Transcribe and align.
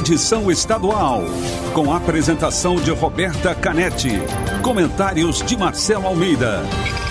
edição 0.00 0.50
estadual, 0.50 1.22
com 1.74 1.92
a 1.92 1.98
apresentação 1.98 2.76
de 2.76 2.90
Roberta 2.90 3.54
Canetti, 3.54 4.12
comentários 4.62 5.42
de 5.42 5.58
Marcelo 5.58 6.06
Almeida 6.06 6.62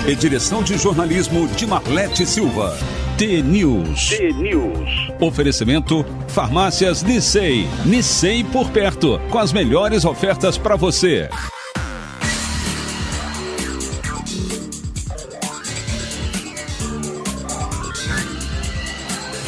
e 0.08 0.16
direção 0.16 0.64
de 0.64 0.76
jornalismo 0.76 1.48
de 1.50 1.68
Marlete 1.68 2.26
Silva. 2.26 2.76
T-News. 3.16 4.10
T-News. 4.10 5.12
Oferecimento 5.20 6.04
Farmácias 6.30 7.04
Nissei. 7.04 7.68
Nissei 7.86 8.44
por 8.44 8.72
perto, 8.72 9.20
com 9.30 9.38
as 9.38 9.54
melhores 9.54 10.04
ofertas 10.04 10.58
para 10.58 10.76
você. 10.76 11.30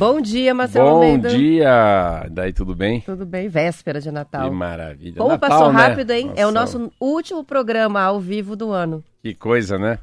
Bom 0.00 0.18
dia, 0.18 0.54
Marcelo 0.54 0.88
Bom 0.88 0.94
Almeida. 0.94 1.28
dia! 1.28 2.26
Daí 2.30 2.54
tudo 2.54 2.74
bem? 2.74 3.02
Tudo 3.02 3.26
bem? 3.26 3.50
Véspera 3.50 4.00
de 4.00 4.10
Natal. 4.10 4.48
Que 4.48 4.56
maravilha. 4.56 5.16
Como 5.18 5.28
Natal, 5.28 5.50
passou 5.50 5.70
né? 5.70 5.78
rápido, 5.78 6.10
hein? 6.12 6.32
É 6.36 6.46
o 6.46 6.50
Nossa, 6.50 6.78
nosso 6.78 6.92
último 6.98 7.44
programa 7.44 8.00
ao 8.00 8.18
vivo 8.18 8.56
do 8.56 8.70
ano. 8.70 9.04
Que 9.22 9.34
coisa, 9.34 9.78
né? 9.78 9.98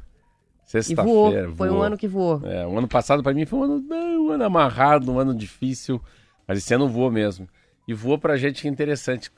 Voou. 0.94 1.32
Sexta-feira. 1.32 1.50
Foi 1.50 1.68
um 1.68 1.82
ano 1.82 1.98
que 1.98 2.06
voou. 2.06 2.40
É, 2.44 2.64
o 2.64 2.78
ano 2.78 2.86
passado 2.86 3.24
pra 3.24 3.34
mim 3.34 3.44
foi 3.44 3.58
um 3.58 3.62
ano, 3.64 3.84
um 3.90 4.30
ano 4.30 4.44
amarrado, 4.44 5.10
um 5.10 5.18
ano 5.18 5.34
difícil, 5.34 6.00
mas 6.46 6.58
esse 6.58 6.72
ano 6.72 6.88
voou 6.88 7.10
mesmo. 7.10 7.48
E 7.88 7.92
voou 7.92 8.20
pra 8.20 8.36
gente 8.36 8.62
que 8.62 8.68
é 8.68 8.70
interessante, 8.70 9.32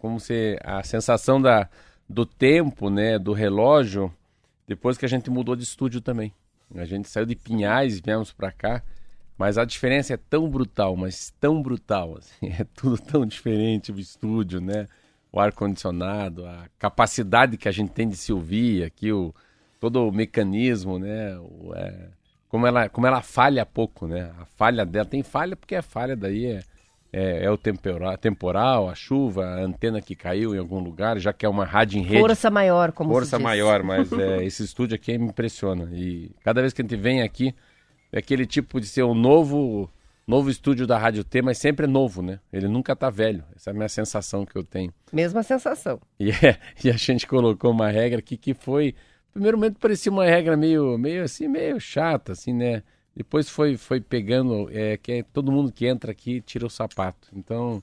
como 0.00 0.20
se 0.20 0.56
a 0.62 0.80
sensação 0.84 1.42
da, 1.42 1.68
do 2.08 2.24
tempo, 2.24 2.88
né, 2.88 3.18
do 3.18 3.32
relógio, 3.32 4.14
depois 4.68 4.96
que 4.96 5.04
a 5.04 5.08
gente 5.08 5.28
mudou 5.28 5.56
de 5.56 5.64
estúdio 5.64 6.00
também. 6.00 6.32
A 6.76 6.84
gente 6.84 7.08
saiu 7.08 7.26
de 7.26 7.34
Pinhais 7.34 7.98
viemos 7.98 8.32
pra 8.32 8.52
cá, 8.52 8.80
mas 9.36 9.58
a 9.58 9.64
diferença 9.64 10.14
é 10.14 10.16
tão 10.16 10.48
brutal, 10.48 10.96
mas 10.96 11.32
tão 11.40 11.60
brutal, 11.60 12.16
assim, 12.18 12.48
é 12.58 12.64
tudo 12.74 12.98
tão 12.98 13.26
diferente 13.26 13.92
o 13.92 13.98
estúdio, 13.98 14.60
né? 14.60 14.86
O 15.32 15.40
ar-condicionado, 15.40 16.46
a 16.46 16.68
capacidade 16.78 17.56
que 17.56 17.68
a 17.68 17.72
gente 17.72 17.90
tem 17.90 18.08
de 18.08 18.16
se 18.16 18.32
ouvir 18.32 18.84
aqui, 18.84 19.12
o, 19.12 19.34
todo 19.80 20.08
o 20.08 20.12
mecanismo, 20.12 20.98
né? 20.98 21.36
O, 21.38 21.72
é, 21.74 22.08
como, 22.48 22.66
ela, 22.66 22.88
como 22.88 23.06
ela 23.06 23.20
falha 23.20 23.66
pouco, 23.66 24.06
né? 24.06 24.30
A 24.38 24.44
falha 24.44 24.86
dela, 24.86 25.04
tem 25.04 25.24
falha 25.24 25.56
porque 25.56 25.74
a 25.74 25.82
falha 25.82 26.14
daí 26.14 26.46
é, 26.46 26.62
é, 27.12 27.44
é 27.44 27.50
o 27.50 27.56
temporal, 27.56 28.16
temporal, 28.16 28.88
a 28.88 28.94
chuva, 28.94 29.44
a 29.44 29.60
antena 29.60 30.00
que 30.00 30.14
caiu 30.14 30.54
em 30.54 30.58
algum 30.58 30.78
lugar, 30.78 31.18
já 31.18 31.32
que 31.32 31.44
é 31.44 31.48
uma 31.48 31.64
rádio 31.64 31.98
em 31.98 32.02
rede. 32.02 32.20
Força 32.20 32.50
maior, 32.50 32.92
como 32.92 33.10
Força 33.10 33.38
maior, 33.38 33.82
mas 33.82 34.10
é, 34.14 34.44
esse 34.44 34.62
estúdio 34.62 34.94
aqui 34.94 35.18
me 35.18 35.26
impressiona. 35.26 35.88
E 35.92 36.30
cada 36.44 36.60
vez 36.60 36.72
que 36.72 36.80
a 36.80 36.84
gente 36.84 36.96
vem 36.96 37.22
aqui, 37.22 37.52
é 38.14 38.18
aquele 38.20 38.46
tipo 38.46 38.80
de 38.80 38.86
ser 38.86 39.02
um 39.02 39.12
novo, 39.12 39.90
novo 40.24 40.48
estúdio 40.48 40.86
da 40.86 40.96
Rádio 40.96 41.24
T, 41.24 41.42
mas 41.42 41.58
sempre 41.58 41.84
é 41.84 41.88
novo, 41.88 42.22
né? 42.22 42.38
Ele 42.52 42.68
nunca 42.68 42.94
tá 42.94 43.10
velho. 43.10 43.42
Essa 43.56 43.70
é 43.70 43.72
a 43.72 43.74
minha 43.74 43.88
sensação 43.88 44.46
que 44.46 44.56
eu 44.56 44.62
tenho. 44.62 44.94
Mesma 45.12 45.42
sensação. 45.42 46.00
E, 46.20 46.30
é- 46.30 46.58
e 46.84 46.90
a 46.90 46.96
gente 46.96 47.26
colocou 47.26 47.72
uma 47.72 47.90
regra 47.90 48.20
aqui 48.20 48.36
que 48.36 48.54
foi. 48.54 48.94
Primeiro 49.32 49.58
momento 49.58 49.80
parecia 49.80 50.12
uma 50.12 50.24
regra 50.24 50.56
meio, 50.56 50.96
meio 50.96 51.24
assim, 51.24 51.48
meio 51.48 51.80
chata, 51.80 52.30
assim, 52.30 52.52
né? 52.52 52.84
Depois 53.16 53.48
foi, 53.48 53.76
foi 53.76 54.00
pegando, 54.00 54.68
é, 54.70 54.96
que 54.96 55.10
é 55.10 55.22
todo 55.24 55.50
mundo 55.50 55.72
que 55.72 55.84
entra 55.84 56.12
aqui 56.12 56.40
tira 56.40 56.66
o 56.66 56.70
sapato. 56.70 57.28
Então, 57.34 57.82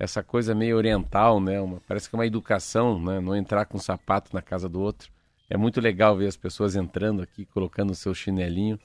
essa 0.00 0.20
coisa 0.20 0.52
meio 0.52 0.76
oriental, 0.76 1.40
né? 1.40 1.60
Uma, 1.60 1.80
parece 1.86 2.10
que 2.10 2.16
é 2.16 2.18
uma 2.18 2.26
educação, 2.26 3.00
né? 3.00 3.20
Não 3.20 3.36
entrar 3.36 3.66
com 3.66 3.78
sapato 3.78 4.34
na 4.34 4.42
casa 4.42 4.68
do 4.68 4.80
outro. 4.80 5.12
É 5.48 5.56
muito 5.56 5.80
legal 5.80 6.16
ver 6.16 6.26
as 6.26 6.36
pessoas 6.36 6.74
entrando 6.74 7.22
aqui, 7.22 7.44
colocando 7.44 7.90
o 7.90 7.94
seu 7.94 8.12
chinelinho. 8.12 8.78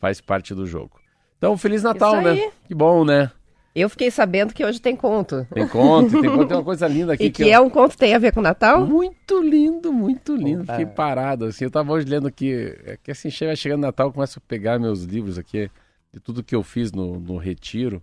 Faz 0.00 0.20
parte 0.20 0.54
do 0.54 0.66
jogo. 0.66 0.98
Então, 1.36 1.56
Feliz 1.56 1.82
Natal, 1.82 2.20
né? 2.20 2.50
Que 2.66 2.74
bom, 2.74 3.04
né? 3.04 3.30
Eu 3.74 3.88
fiquei 3.88 4.10
sabendo 4.10 4.52
que 4.52 4.64
hoje 4.64 4.80
tem 4.80 4.96
conto. 4.96 5.46
Tem 5.52 5.66
conto, 5.68 6.20
tem 6.20 6.30
conto, 6.30 6.46
tem 6.48 6.56
uma 6.56 6.64
coisa 6.64 6.88
linda 6.88 7.12
aqui. 7.12 7.24
E 7.26 7.30
que 7.30 7.44
eu- 7.44 7.48
é 7.52 7.60
um 7.60 7.70
conto 7.70 7.92
que 7.92 7.98
tem 7.98 8.14
a 8.14 8.18
ver 8.18 8.32
com 8.32 8.40
o 8.40 8.42
Natal? 8.42 8.84
muito 8.86 9.40
lindo, 9.40 9.92
muito 9.92 10.34
lindo. 10.34 10.62
Opa. 10.64 10.72
Fiquei 10.76 10.86
parado, 10.86 11.44
assim. 11.44 11.64
Eu 11.64 11.70
tava 11.70 11.92
hoje 11.92 12.06
lendo 12.06 12.26
aqui, 12.26 12.52
é 12.84 12.96
que 13.00 13.10
assim, 13.12 13.30
chega 13.30 13.54
chegando 13.54 13.82
Natal, 13.82 14.08
eu 14.08 14.12
começo 14.12 14.38
a 14.38 14.42
pegar 14.48 14.78
meus 14.80 15.04
livros 15.04 15.38
aqui, 15.38 15.70
de 16.12 16.18
tudo 16.18 16.42
que 16.42 16.54
eu 16.56 16.62
fiz 16.64 16.90
no, 16.90 17.20
no 17.20 17.36
retiro. 17.36 18.02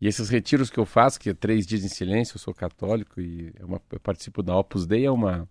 E 0.00 0.08
esses 0.08 0.28
retiros 0.28 0.68
que 0.68 0.78
eu 0.78 0.84
faço, 0.84 1.20
que 1.20 1.30
é 1.30 1.34
três 1.34 1.64
dias 1.66 1.84
em 1.84 1.88
silêncio, 1.88 2.34
eu 2.34 2.40
sou 2.40 2.52
católico 2.52 3.20
e 3.20 3.52
é 3.60 3.64
uma- 3.64 3.80
eu 3.92 4.00
participo 4.00 4.42
da 4.42 4.56
Opus 4.56 4.84
Dei, 4.86 5.06
é 5.06 5.10
uma... 5.10 5.48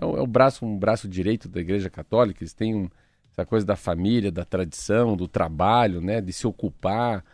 É 0.00 0.04
o, 0.04 0.16
é 0.16 0.20
o 0.22 0.26
braço, 0.26 0.64
um 0.64 0.78
braço 0.78 1.06
direito 1.06 1.46
da 1.48 1.60
Igreja 1.60 1.90
Católica, 1.90 2.42
eles 2.42 2.54
têm 2.54 2.74
um- 2.74 2.88
essa 3.36 3.44
coisa 3.44 3.66
da 3.66 3.76
família, 3.76 4.30
da 4.30 4.44
tradição, 4.44 5.16
do 5.16 5.26
trabalho, 5.28 6.00
né? 6.00 6.20
De 6.20 6.32
se 6.32 6.46
ocupar, 6.46 7.24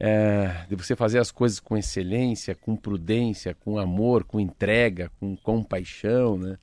é, 0.00 0.66
de 0.68 0.74
você 0.74 0.96
fazer 0.96 1.18
as 1.18 1.30
coisas 1.30 1.60
com 1.60 1.76
excelência, 1.76 2.54
com 2.54 2.74
prudência, 2.76 3.54
com 3.54 3.78
amor, 3.78 4.24
com 4.24 4.40
entrega, 4.40 5.10
com 5.20 5.36
compaixão, 5.36 6.36
né? 6.38 6.58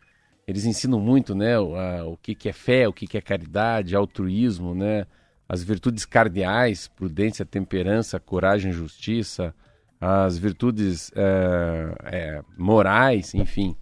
Eles 0.48 0.66
ensinam 0.66 1.00
muito, 1.00 1.36
né, 1.36 1.60
o, 1.60 1.76
a- 1.76 2.06
o 2.08 2.18
que, 2.18 2.34
que 2.34 2.50
é 2.50 2.54
fé, 2.54 2.88
o 2.88 2.94
que, 2.94 3.06
que 3.06 3.18
é 3.18 3.22
caridade, 3.22 3.96
altruísmo, 3.96 4.74
né? 4.74 5.06
As 5.48 5.64
virtudes 5.64 6.06
cardeais, 6.06 6.88
prudência, 6.88 7.46
temperança, 7.46 8.20
coragem, 8.20 8.72
justiça, 8.72 9.54
as 10.02 10.38
virtudes 10.38 11.12
é, 11.16 11.96
é, 12.06 12.42
morais, 12.58 13.34
enfim. 13.36 13.76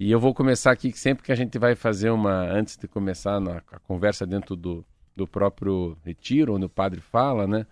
E 0.00 0.12
eu 0.12 0.20
vou 0.20 0.32
começar 0.32 0.70
aqui, 0.70 0.92
que 0.92 0.98
sempre 0.98 1.24
que 1.24 1.32
a 1.32 1.34
gente 1.34 1.58
vai 1.58 1.74
fazer 1.74 2.10
uma, 2.10 2.42
antes 2.44 2.76
de 2.76 2.86
começar 2.86 3.40
na, 3.40 3.56
a 3.72 3.80
conversa 3.80 4.24
dentro 4.24 4.54
do, 4.54 4.84
do 5.16 5.26
próprio 5.26 5.98
retiro, 6.04 6.54
onde 6.54 6.66
o 6.66 6.68
padre 6.68 7.00
fala, 7.00 7.48
né? 7.48 7.66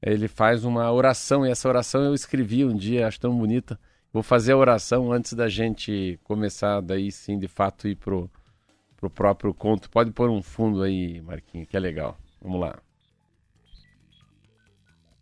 Ele 0.00 0.28
faz 0.28 0.64
uma 0.64 0.92
oração, 0.92 1.44
e 1.44 1.50
essa 1.50 1.68
oração 1.68 2.02
eu 2.04 2.14
escrevi 2.14 2.64
um 2.64 2.76
dia, 2.76 3.08
acho 3.08 3.18
tão 3.18 3.36
bonita. 3.36 3.80
Vou 4.12 4.22
fazer 4.22 4.52
a 4.52 4.56
oração 4.56 5.10
antes 5.10 5.32
da 5.32 5.48
gente 5.48 6.20
começar, 6.22 6.80
daí 6.80 7.10
sim, 7.10 7.36
de 7.36 7.48
fato, 7.48 7.88
ir 7.88 7.96
pro, 7.96 8.30
pro 8.96 9.10
próprio 9.10 9.52
conto. 9.52 9.90
Pode 9.90 10.12
pôr 10.12 10.30
um 10.30 10.42
fundo 10.42 10.82
aí, 10.82 11.20
Marquinhos, 11.20 11.66
que 11.66 11.76
é 11.76 11.80
legal. 11.80 12.16
Vamos 12.40 12.60
lá. 12.60 12.78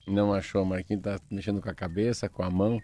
Não 0.07 0.35
achou, 0.35 0.63
Marquinhos 0.65 1.03
tá 1.03 1.19
mexendo 1.31 1.63
com 1.63 1.71
a 1.71 1.75
cabeça, 1.75 2.29
com 2.29 2.43
a 2.43 2.51
mão. 2.51 2.79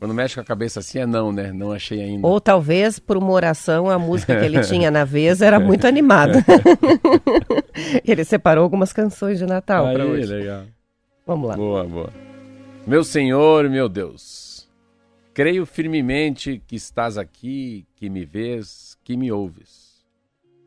Quando 0.00 0.14
mexe 0.14 0.34
com 0.34 0.40
a 0.40 0.44
cabeça 0.44 0.80
assim 0.80 0.98
é 0.98 1.04
não, 1.04 1.30
né? 1.30 1.52
Não 1.52 1.72
achei 1.72 2.00
ainda. 2.00 2.26
Ou 2.26 2.40
talvez, 2.40 2.98
por 2.98 3.18
uma 3.18 3.30
oração, 3.32 3.90
a 3.90 3.98
música 3.98 4.34
que 4.34 4.46
ele 4.46 4.60
tinha 4.64 4.90
na 4.90 5.04
vez 5.04 5.42
era 5.42 5.60
muito 5.60 5.86
animada. 5.86 6.42
ele 8.02 8.24
separou 8.24 8.64
algumas 8.64 8.94
canções 8.94 9.38
de 9.38 9.44
Natal 9.44 9.92
para 9.92 10.06
hoje. 10.06 10.24
legal. 10.24 10.64
Vamos 11.26 11.50
lá. 11.50 11.54
Boa, 11.54 11.84
boa. 11.84 12.10
Meu 12.86 13.04
Senhor, 13.04 13.68
meu 13.68 13.90
Deus, 13.90 14.66
creio 15.34 15.66
firmemente 15.66 16.62
que 16.66 16.76
estás 16.76 17.18
aqui, 17.18 17.86
que 17.94 18.08
me 18.08 18.24
vês, 18.24 18.96
que 19.04 19.18
me 19.18 19.30
ouves. 19.30 20.02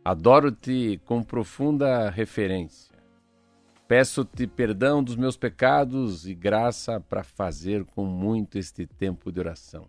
Adoro-te 0.05 1.01
com 1.05 1.23
profunda 1.23 2.07
referência. 2.11 2.92
Peço-te 3.95 4.47
perdão 4.47 5.03
dos 5.03 5.15
meus 5.15 5.37
pecados 5.37 6.25
e 6.27 6.33
graça 6.33 6.99
para 6.99 7.23
fazer 7.23 7.85
com 7.85 8.03
muito 8.03 8.57
este 8.57 8.87
tempo 8.87 9.31
de 9.31 9.39
oração. 9.39 9.87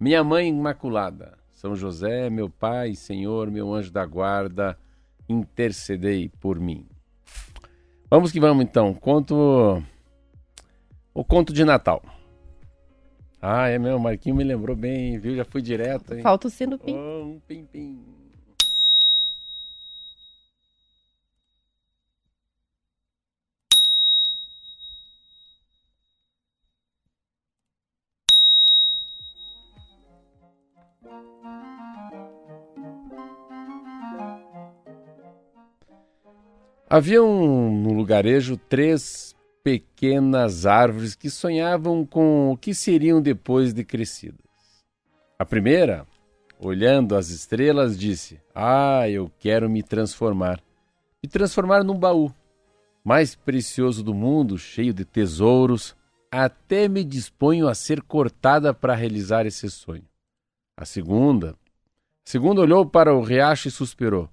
Minha 0.00 0.24
mãe 0.24 0.48
imaculada, 0.48 1.36
São 1.52 1.76
José, 1.76 2.30
meu 2.30 2.48
pai, 2.48 2.94
Senhor, 2.94 3.50
meu 3.50 3.74
anjo 3.74 3.92
da 3.92 4.06
guarda, 4.06 4.78
intercedei 5.28 6.30
por 6.40 6.58
mim. 6.58 6.86
Vamos 8.08 8.32
que 8.32 8.40
vamos 8.40 8.64
então. 8.64 8.94
Conto. 8.94 9.82
O 11.12 11.22
conto 11.22 11.52
de 11.52 11.62
Natal. 11.62 12.02
Ah, 13.38 13.68
é 13.68 13.78
meu, 13.78 13.98
Marquinho 13.98 14.36
me 14.36 14.44
lembrou 14.44 14.74
bem, 14.74 15.18
viu? 15.18 15.36
Já 15.36 15.44
fui 15.44 15.60
direto, 15.60 16.14
hein? 16.14 16.22
Falta 16.22 16.48
o 16.48 16.50
sino 16.50 16.78
pim. 16.78 16.96
Oh, 16.96 17.24
um 17.24 17.40
pim, 17.46 17.68
Havia 36.88 37.20
no 37.20 37.92
lugarejo 37.92 38.56
três 38.56 39.34
pequenas 39.64 40.66
árvores 40.66 41.16
que 41.16 41.28
sonhavam 41.28 42.06
com 42.06 42.52
o 42.52 42.56
que 42.56 42.72
seriam 42.72 43.20
depois 43.20 43.74
de 43.74 43.82
crescidas. 43.82 44.46
A 45.36 45.44
primeira, 45.44 46.06
olhando 46.60 47.16
as 47.16 47.30
estrelas, 47.30 47.98
disse: 47.98 48.40
Ah, 48.54 49.10
eu 49.10 49.28
quero 49.40 49.68
me 49.68 49.82
transformar. 49.82 50.62
Me 51.20 51.28
transformar 51.28 51.82
num 51.82 51.98
baú, 51.98 52.32
mais 53.02 53.34
precioso 53.34 54.04
do 54.04 54.14
mundo, 54.14 54.56
cheio 54.56 54.94
de 54.94 55.04
tesouros. 55.04 55.96
Até 56.30 56.86
me 56.86 57.02
disponho 57.02 57.66
a 57.66 57.74
ser 57.74 58.00
cortada 58.00 58.72
para 58.72 58.94
realizar 58.94 59.44
esse 59.44 59.68
sonho. 59.68 60.06
A 60.76 60.84
segunda, 60.84 61.50
a 61.50 61.54
segunda 62.30 62.60
olhou 62.60 62.86
para 62.86 63.12
o 63.12 63.22
riacho 63.22 63.66
e 63.66 63.72
suspirou. 63.72 64.28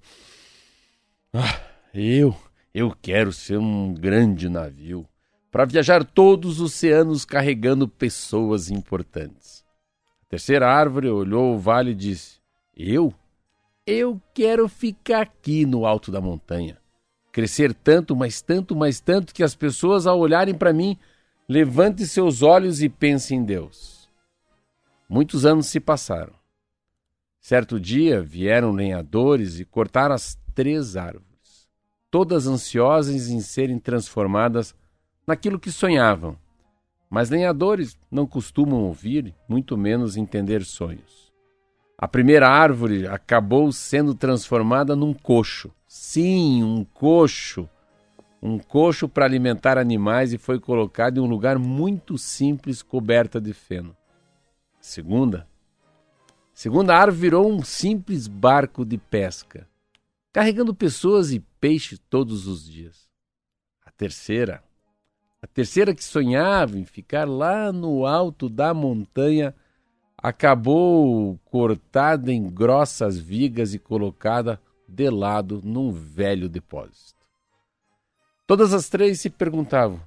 Ah, 1.32 1.73
eu, 1.94 2.36
eu 2.74 2.94
quero 3.00 3.32
ser 3.32 3.58
um 3.58 3.94
grande 3.94 4.48
navio 4.48 5.06
para 5.50 5.64
viajar 5.64 6.04
todos 6.04 6.58
os 6.58 6.72
oceanos 6.72 7.24
carregando 7.24 7.86
pessoas 7.86 8.70
importantes. 8.70 9.64
A 10.22 10.26
terceira 10.30 10.68
árvore 10.68 11.08
olhou 11.08 11.54
o 11.54 11.58
vale 11.58 11.92
e 11.92 11.94
disse: 11.94 12.40
Eu? 12.76 13.14
Eu 13.86 14.20
quero 14.34 14.66
ficar 14.66 15.22
aqui 15.22 15.64
no 15.64 15.86
alto 15.86 16.10
da 16.10 16.20
montanha. 16.20 16.78
Crescer 17.30 17.72
tanto, 17.72 18.16
mas 18.16 18.42
tanto, 18.42 18.74
mas 18.74 19.00
tanto 19.00 19.34
que 19.34 19.42
as 19.42 19.54
pessoas, 19.54 20.06
ao 20.06 20.18
olharem 20.18 20.54
para 20.54 20.72
mim, 20.72 20.98
levantem 21.48 22.06
seus 22.06 22.42
olhos 22.42 22.82
e 22.82 22.88
pensem 22.88 23.38
em 23.38 23.44
Deus. 23.44 24.08
Muitos 25.08 25.44
anos 25.44 25.66
se 25.66 25.78
passaram. 25.78 26.32
Certo 27.40 27.78
dia 27.78 28.22
vieram 28.22 28.72
lenhadores 28.72 29.60
e 29.60 29.64
cortaram 29.64 30.14
as 30.14 30.38
três 30.54 30.96
árvores, 30.96 31.33
todas 32.14 32.46
ansiosas 32.46 33.28
em 33.28 33.40
serem 33.40 33.76
transformadas 33.76 34.72
naquilo 35.26 35.58
que 35.58 35.72
sonhavam. 35.72 36.36
Mas 37.10 37.28
lenhadores 37.28 37.98
não 38.08 38.24
costumam 38.24 38.84
ouvir, 38.84 39.34
muito 39.48 39.76
menos 39.76 40.16
entender 40.16 40.64
sonhos. 40.64 41.32
A 41.98 42.06
primeira 42.06 42.48
árvore 42.48 43.04
acabou 43.08 43.72
sendo 43.72 44.14
transformada 44.14 44.94
num 44.94 45.12
coxo. 45.12 45.72
Sim, 45.88 46.62
um 46.62 46.84
coxo. 46.84 47.68
Um 48.40 48.60
coxo 48.60 49.08
para 49.08 49.24
alimentar 49.24 49.76
animais 49.76 50.32
e 50.32 50.38
foi 50.38 50.60
colocado 50.60 51.18
em 51.18 51.20
um 51.20 51.26
lugar 51.26 51.58
muito 51.58 52.16
simples, 52.16 52.80
coberta 52.80 53.40
de 53.40 53.52
feno. 53.52 53.92
Segunda. 54.80 55.48
Segunda 56.52 56.94
árvore 56.94 57.22
virou 57.22 57.52
um 57.52 57.64
simples 57.64 58.28
barco 58.28 58.84
de 58.84 58.98
pesca, 58.98 59.66
carregando 60.34 60.74
pessoas 60.74 61.32
e 61.32 61.40
peixe 61.40 61.96
todos 61.96 62.46
os 62.46 62.68
dias. 62.68 63.08
A 63.86 63.90
terceira 63.90 64.62
a 65.44 65.46
terceira, 65.46 65.94
que 65.94 66.02
sonhava 66.02 66.78
em 66.78 66.86
ficar 66.86 67.28
lá 67.28 67.70
no 67.70 68.06
alto 68.06 68.48
da 68.48 68.72
montanha, 68.72 69.54
acabou 70.16 71.38
cortada 71.44 72.32
em 72.32 72.48
grossas 72.48 73.18
vigas 73.18 73.74
e 73.74 73.78
colocada 73.78 74.58
de 74.88 75.10
lado 75.10 75.60
num 75.62 75.92
velho 75.92 76.48
depósito. 76.48 77.26
Todas 78.46 78.72
as 78.72 78.88
três 78.88 79.20
se 79.20 79.28
perguntavam, 79.28 80.00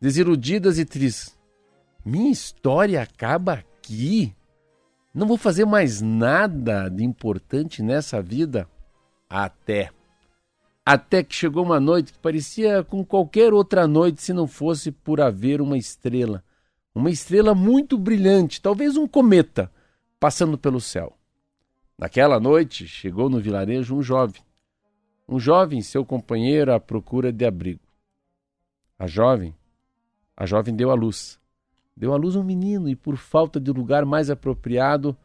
desiludidas 0.00 0.78
e 0.78 0.86
tristes: 0.86 1.38
Minha 2.02 2.32
história 2.32 3.02
acaba 3.02 3.52
aqui? 3.52 4.34
Não 5.14 5.26
vou 5.26 5.36
fazer 5.36 5.66
mais 5.66 6.00
nada 6.00 6.88
de 6.88 7.04
importante 7.04 7.82
nessa 7.82 8.22
vida? 8.22 8.66
Até 9.30 9.90
até 10.92 11.22
que 11.22 11.32
chegou 11.32 11.64
uma 11.64 11.78
noite 11.78 12.12
que 12.12 12.18
parecia 12.18 12.82
com 12.82 13.04
qualquer 13.04 13.52
outra 13.52 13.86
noite 13.86 14.20
se 14.20 14.32
não 14.32 14.48
fosse 14.48 14.90
por 14.90 15.20
haver 15.20 15.60
uma 15.60 15.78
estrela. 15.78 16.42
Uma 16.92 17.10
estrela 17.10 17.54
muito 17.54 17.96
brilhante, 17.96 18.60
talvez 18.60 18.96
um 18.96 19.06
cometa, 19.06 19.70
passando 20.18 20.58
pelo 20.58 20.80
céu. 20.80 21.16
Naquela 21.96 22.40
noite 22.40 22.88
chegou 22.88 23.30
no 23.30 23.38
vilarejo 23.38 23.94
um 23.94 24.02
jovem. 24.02 24.42
Um 25.28 25.38
jovem, 25.38 25.80
seu 25.80 26.04
companheiro, 26.04 26.72
à 26.72 26.80
procura 26.80 27.32
de 27.32 27.44
abrigo. 27.44 27.86
A 28.98 29.06
jovem, 29.06 29.54
a 30.36 30.44
jovem 30.44 30.74
deu 30.74 30.90
à 30.90 30.94
luz. 30.94 31.38
Deu 31.96 32.12
à 32.12 32.16
luz 32.16 32.34
um 32.34 32.42
menino 32.42 32.88
e, 32.88 32.96
por 32.96 33.16
falta 33.16 33.60
de 33.60 33.70
lugar 33.70 34.04
mais 34.04 34.28
apropriado, 34.28 35.16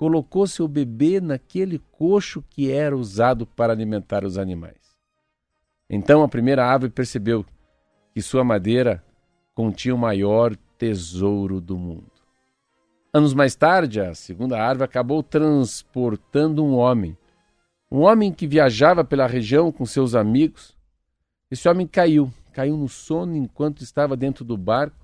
colocou 0.00 0.46
seu 0.46 0.66
bebê 0.66 1.20
naquele 1.20 1.78
coxo 1.92 2.42
que 2.48 2.72
era 2.72 2.96
usado 2.96 3.44
para 3.44 3.70
alimentar 3.70 4.24
os 4.24 4.38
animais. 4.38 4.96
Então 5.90 6.22
a 6.22 6.28
primeira 6.28 6.64
árvore 6.64 6.90
percebeu 6.90 7.44
que 8.14 8.22
sua 8.22 8.42
madeira 8.42 9.04
continha 9.54 9.94
o 9.94 9.98
maior 9.98 10.56
tesouro 10.78 11.60
do 11.60 11.76
mundo. 11.76 12.10
Anos 13.12 13.34
mais 13.34 13.54
tarde, 13.54 14.00
a 14.00 14.14
segunda 14.14 14.58
árvore 14.58 14.86
acabou 14.86 15.22
transportando 15.22 16.64
um 16.64 16.76
homem. 16.76 17.14
Um 17.92 17.98
homem 17.98 18.32
que 18.32 18.46
viajava 18.46 19.04
pela 19.04 19.26
região 19.26 19.70
com 19.70 19.84
seus 19.84 20.14
amigos. 20.14 20.74
Esse 21.50 21.68
homem 21.68 21.86
caiu, 21.86 22.32
caiu 22.54 22.74
no 22.74 22.88
sono 22.88 23.36
enquanto 23.36 23.82
estava 23.82 24.16
dentro 24.16 24.46
do 24.46 24.56
barco. 24.56 24.99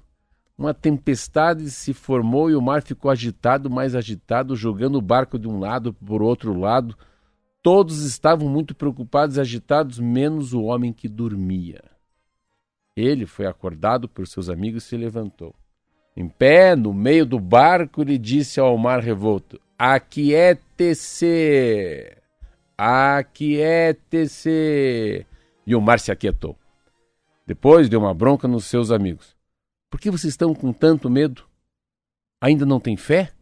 Uma 0.58 0.72
tempestade 0.72 1.70
se 1.70 1.92
formou 1.92 2.50
e 2.50 2.56
o 2.56 2.62
mar 2.62 2.82
ficou 2.82 3.10
agitado, 3.10 3.68
mais 3.68 3.94
agitado, 3.94 4.56
jogando 4.56 4.96
o 4.96 5.02
barco 5.02 5.38
de 5.38 5.46
um 5.46 5.58
lado 5.58 5.94
o 6.00 6.22
outro 6.22 6.58
lado 6.58 6.96
Todos 7.66 8.04
estavam 8.04 8.48
muito 8.48 8.76
preocupados 8.76 9.36
e 9.36 9.40
agitados, 9.40 9.98
menos 9.98 10.52
o 10.54 10.62
homem 10.62 10.92
que 10.92 11.08
dormia. 11.08 11.82
Ele 12.94 13.26
foi 13.26 13.44
acordado 13.44 14.08
por 14.08 14.24
seus 14.28 14.48
amigos 14.48 14.84
e 14.84 14.86
se 14.86 14.96
levantou. 14.96 15.52
Em 16.16 16.28
pé, 16.28 16.76
no 16.76 16.94
meio 16.94 17.26
do 17.26 17.40
barco, 17.40 18.02
ele 18.02 18.18
disse 18.18 18.60
ao 18.60 18.78
mar 18.78 19.00
revolto: 19.00 19.60
Aquiete-se! 19.76 21.26
Aquiete-se! 22.78 24.46
E 25.66 25.74
o 25.74 25.80
mar 25.80 25.98
se 25.98 26.12
aquietou. 26.12 26.56
Depois 27.44 27.88
deu 27.88 27.98
uma 27.98 28.14
bronca 28.14 28.46
nos 28.46 28.66
seus 28.66 28.92
amigos. 28.92 29.35
Por 29.96 30.00
que 30.02 30.10
vocês 30.10 30.34
estão 30.34 30.54
com 30.54 30.74
tanto 30.74 31.08
medo? 31.08 31.42
Ainda 32.38 32.66
não 32.66 32.78
têm 32.78 32.98
fé? 32.98 33.32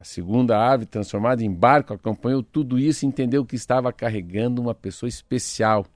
A 0.00 0.04
segunda 0.04 0.58
ave, 0.58 0.84
transformada 0.84 1.44
em 1.44 1.54
barco, 1.54 1.94
acompanhou 1.94 2.42
tudo 2.42 2.76
isso 2.76 3.04
e 3.04 3.08
entendeu 3.08 3.46
que 3.46 3.54
estava 3.54 3.92
carregando 3.92 4.60
uma 4.60 4.74
pessoa 4.74 5.08
especial, 5.08 5.86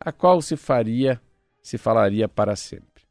a 0.00 0.10
qual 0.10 0.42
se 0.42 0.56
faria, 0.56 1.22
se 1.62 1.78
falaria 1.78 2.28
para 2.28 2.56
sempre. 2.56 3.04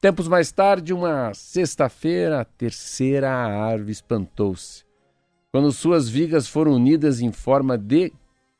Tempos 0.00 0.26
mais 0.26 0.50
tarde, 0.50 0.94
uma 0.94 1.34
sexta-feira, 1.34 2.40
a 2.40 2.44
terceira 2.46 3.30
árvore 3.30 3.92
espantou-se, 3.92 4.86
quando 5.52 5.70
suas 5.70 6.08
vigas 6.08 6.48
foram 6.48 6.72
unidas 6.72 7.20
em 7.20 7.30
forma 7.30 7.76
de 7.76 8.10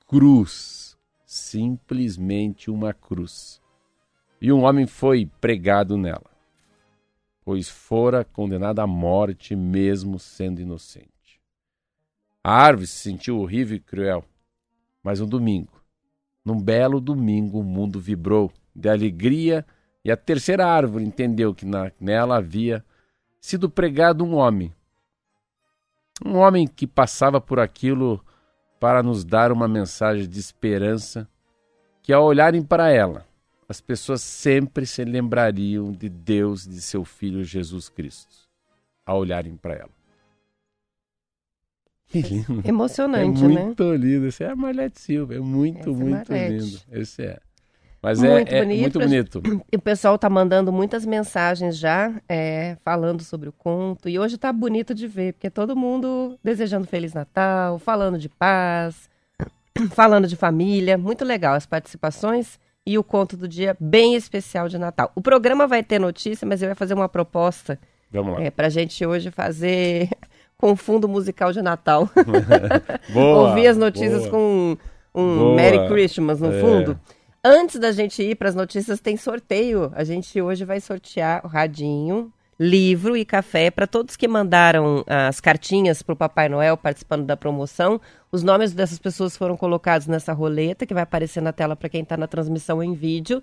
cruz, 0.07 0.95
simplesmente 1.25 2.71
uma 2.71 2.93
cruz. 2.93 3.64
E 4.45 4.53
um 4.53 4.65
homem 4.65 4.87
foi 4.87 5.25
pregado 5.41 5.97
nela, 5.97 6.31
pois 7.43 7.71
fora 7.71 8.27
condenado 8.27 8.79
à 8.81 8.87
morte 8.87 9.57
mesmo 9.57 10.19
sendo 10.19 10.61
inocente. 10.61 11.41
A 12.45 12.53
árvore 12.53 12.87
se 12.87 12.99
sentiu 12.99 13.39
horrível 13.39 13.79
e 13.79 13.81
cruel. 13.81 14.23
Mas 15.03 15.19
um 15.19 15.27
domingo, 15.27 15.73
num 16.45 16.61
belo 16.61 17.01
domingo, 17.01 17.61
o 17.61 17.65
mundo 17.65 17.99
vibrou 17.99 18.53
de 18.77 18.87
alegria 18.91 19.65
e 20.05 20.13
a 20.13 20.17
terceira 20.17 20.67
árvore 20.67 21.07
entendeu 21.07 21.55
que 21.55 21.65
na, 21.65 21.91
nela 21.99 22.37
havia 22.37 22.85
sido 23.41 23.71
pregado 23.71 24.27
um 24.27 24.35
homem. 24.35 24.71
Um 26.23 26.37
homem 26.37 26.67
que 26.67 26.87
passava 26.87 27.41
por 27.41 27.59
aquilo 27.59 28.23
para 28.79 29.03
nos 29.03 29.25
dar 29.25 29.51
uma 29.51 29.67
mensagem 29.67 30.29
de 30.29 30.39
esperança 30.39 31.27
que, 32.03 32.13
ao 32.13 32.27
olharem 32.27 32.63
para 32.63 32.91
ela, 32.91 33.27
as 33.69 33.81
pessoas 33.81 34.23
sempre 34.23 34.87
se 34.87 35.05
lembrariam 35.05 35.93
de 35.93 36.09
Deus 36.09 36.67
e 36.67 36.71
de 36.71 36.81
seu 36.81 37.05
Filho 37.05 37.43
Jesus 37.45 37.89
Cristo, 37.89 38.35
ao 39.05 39.19
olharem 39.19 39.57
para 39.57 39.75
ela. 39.75 39.91
Que 42.07 42.21
lindo. 42.21 42.63
Emocionante, 42.69 43.45
é 43.45 43.49
né? 43.49 43.63
muito 43.65 43.95
lindo. 43.95 44.27
Esse 44.27 44.45
é 44.45 44.51
a 44.51 44.57
Marlete 44.57 45.01
Silva. 45.01 45.35
É 45.35 45.41
muito, 45.41 45.91
é 45.91 45.93
muito 45.93 46.33
é 46.33 46.49
lindo. 46.49 46.81
Esse 46.93 47.23
é. 47.23 47.41
Mas 48.01 48.23
é, 48.23 48.31
muito 48.31 48.55
é, 48.55 48.61
bonito. 48.61 49.01
é 49.01 49.07
muito 49.07 49.41
bonito. 49.41 49.65
E 49.73 49.77
o 49.77 49.81
pessoal 49.81 50.19
tá 50.19 50.29
mandando 50.29 50.71
muitas 50.71 51.07
mensagens 51.07 51.79
já, 51.79 52.13
é, 52.29 52.77
falando 52.85 53.23
sobre 53.23 53.49
o 53.49 53.53
conto. 53.53 54.09
E 54.09 54.19
hoje 54.19 54.37
tá 54.37 54.53
bonito 54.53 54.95
de 54.95 55.09
ver, 55.09 55.33
porque 55.33 55.49
todo 55.49 55.75
mundo 55.75 56.39
desejando 56.45 56.87
Feliz 56.87 57.15
Natal, 57.15 57.79
falando 57.79 58.19
de 58.19 58.29
paz, 58.29 59.09
falando 59.93 60.29
de 60.29 60.37
família. 60.37 60.99
Muito 60.99 61.25
legal 61.25 61.55
as 61.55 61.65
participações 61.65 62.59
e 62.87 62.99
o 62.99 63.05
conto 63.05 63.37
do 63.37 63.49
dia 63.49 63.77
bem 63.81 64.15
especial 64.15 64.69
de 64.69 64.79
Natal. 64.79 65.11
O 65.15 65.21
programa 65.21 65.67
vai 65.67 65.83
ter 65.83 65.99
notícia, 65.99 66.47
mas 66.47 66.63
eu 66.63 66.69
ia 66.69 66.75
fazer 66.75 66.95
uma 66.95 67.09
proposta. 67.09 67.79
Vamos 68.11 68.35
lá. 68.35 68.45
É, 68.45 68.51
pra 68.51 68.69
gente 68.69 69.05
hoje 69.05 69.31
fazer 69.31 70.09
com 70.57 70.77
fundo 70.77 71.09
musical 71.09 71.53
de 71.53 71.63
Natal. 71.63 72.09
boa, 73.13 73.49
Ouvir 73.49 73.69
as 73.69 73.77
notícias 73.77 74.29
boa. 74.29 74.31
com 74.31 74.77
um, 75.15 75.55
Merry 75.55 75.89
Christmas 75.89 76.41
no 76.41 76.53
é. 76.53 76.61
fundo. 76.61 77.01
Antes 77.43 77.79
da 77.79 77.93
gente 77.93 78.23
ir 78.23 78.37
para 78.37 78.49
as 78.49 78.55
notícias, 78.55 79.01
tem 79.01 79.17
sorteio. 79.17 79.93
A 79.95 80.05
gente 80.05 80.41
hoje 80.41 80.65
vai 80.65 80.81
sortear 80.81 81.45
o 81.45 81.49
radinho, 81.49 82.33
livro 82.59 83.17
e 83.17 83.25
café 83.25 83.71
para 83.71 83.87
todos 83.87 84.17
que 84.17 84.29
mandaram 84.29 85.05
as 85.07 85.41
cartinhas 85.41 86.03
para 86.03 86.13
o 86.13 86.17
Papai 86.17 86.49
Noel 86.49 86.77
participando 86.77 87.25
da 87.25 87.37
promoção. 87.37 88.01
Os 88.31 88.43
nomes 88.43 88.73
dessas 88.73 88.99
pessoas 88.99 89.37
foram 89.37 89.57
colocados 89.57 90.07
nessa 90.07 90.33
roleta 90.33 90.87
que 90.87 90.95
vai 90.95 91.03
aparecer 91.03 91.41
na 91.41 91.53
tela 91.53 91.77
para 91.77 91.89
quem 91.89 92.03
está 92.03 92.17
na 92.17 92.27
transmissão 92.27 92.83
em 92.83 92.95
vídeo. 92.95 93.43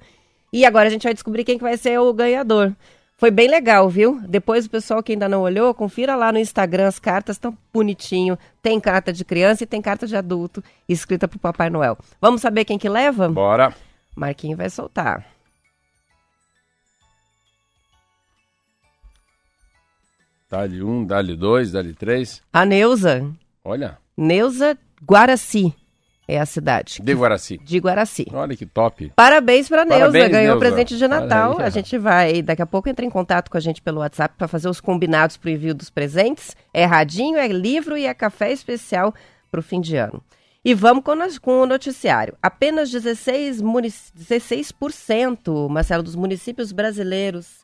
E 0.51 0.65
agora 0.65 0.88
a 0.88 0.91
gente 0.91 1.03
vai 1.03 1.13
descobrir 1.13 1.44
quem 1.44 1.58
que 1.58 1.63
vai 1.63 1.77
ser 1.77 2.00
o 2.00 2.13
ganhador. 2.13 2.74
Foi 3.18 3.30
bem 3.30 3.48
legal, 3.48 3.88
viu? 3.88 4.20
Depois 4.27 4.65
o 4.65 4.70
pessoal 4.70 5.03
que 5.03 5.12
ainda 5.12 5.30
não 5.30 5.41
olhou, 5.41 5.74
confira 5.75 6.15
lá 6.15 6.32
no 6.32 6.39
Instagram, 6.39 6.88
as 6.88 6.98
cartas 6.98 7.36
estão 7.36 7.56
bonitinho. 7.72 8.36
Tem 8.63 8.80
carta 8.80 9.13
de 9.13 9.24
criança 9.24 9.63
e 9.63 9.68
tem 9.68 9.80
carta 9.80 10.08
de 10.08 10.15
adulto 10.15 10.63
escrita 10.89 11.27
para 11.27 11.38
o 11.38 11.39
Papai 11.39 11.70
Noel. 11.70 11.98
Vamos 12.20 12.41
saber 12.41 12.65
quem 12.65 12.80
que 12.80 12.89
leva? 12.89 13.30
Bora! 13.30 13.75
Marquinho 14.15 14.58
vai 14.58 14.70
soltar. 14.70 15.30
Dá-lhe 20.51 20.84
um, 20.84 21.05
dá-lhe 21.05 21.36
dois, 21.36 21.72
dá-lhe 21.72 21.93
três. 21.93 22.41
A 22.51 22.65
Neuza. 22.65 23.25
Olha. 23.63 23.98
Neuza 24.17 24.77
Guaraci 25.01 25.74
é 26.27 26.39
a 26.39 26.46
cidade. 26.46 27.00
De 27.01 27.13
Guaraci. 27.13 27.58
De 27.58 27.77
Guaraci. 27.79 28.27
Olha 28.34 28.55
que 28.55 28.65
top. 28.65 29.13
Parabéns 29.15 29.70
para 29.70 29.86
Neuza, 29.86 30.00
Parabéns, 30.08 30.29
ganhou 30.29 30.60
Neuza. 30.60 30.60
presente 30.60 30.98
de 30.98 31.08
Natal. 31.08 31.58
Aí, 31.58 31.65
A 31.65 31.70
gente 31.70 31.98
vai, 31.98 32.41
daqui 32.41 32.62
a 32.62 32.65
pouco 32.65 32.89
entra 32.89 33.05
em 33.05 33.10
contato 33.10 33.50
com 33.50 33.55
a 33.58 33.62
gente 33.62 33.81
pelo 33.81 34.01
WhatsApp 34.01 34.36
para 34.38 34.48
fazer 34.48 34.67
os 34.67 34.81
combinados 34.81 35.38
para 35.38 35.48
o 35.48 35.51
envio 35.51 35.74
dos 35.74 35.89
presentes. 35.89 36.53
É 36.74 36.84
radinho, 36.84 37.38
é 37.38 37.48
livro 37.48 37.98
e 37.98 38.05
é 38.05 38.13
café 38.13 38.51
especial 38.51 39.13
para 39.50 39.62
o 39.62 39.63
fim 39.63 39.79
de 39.79 39.96
ano. 39.96 40.22
E 40.65 40.74
vamos 40.74 41.03
com, 41.39 41.62
o 41.62 41.65
noticiário. 41.65 42.36
Apenas 42.41 42.91
16, 42.91 43.62
munic- 43.62 44.12
16%, 44.15 45.70
Marcelo, 45.70 46.03
dos 46.03 46.15
municípios 46.15 46.72
brasileiros 46.72 47.61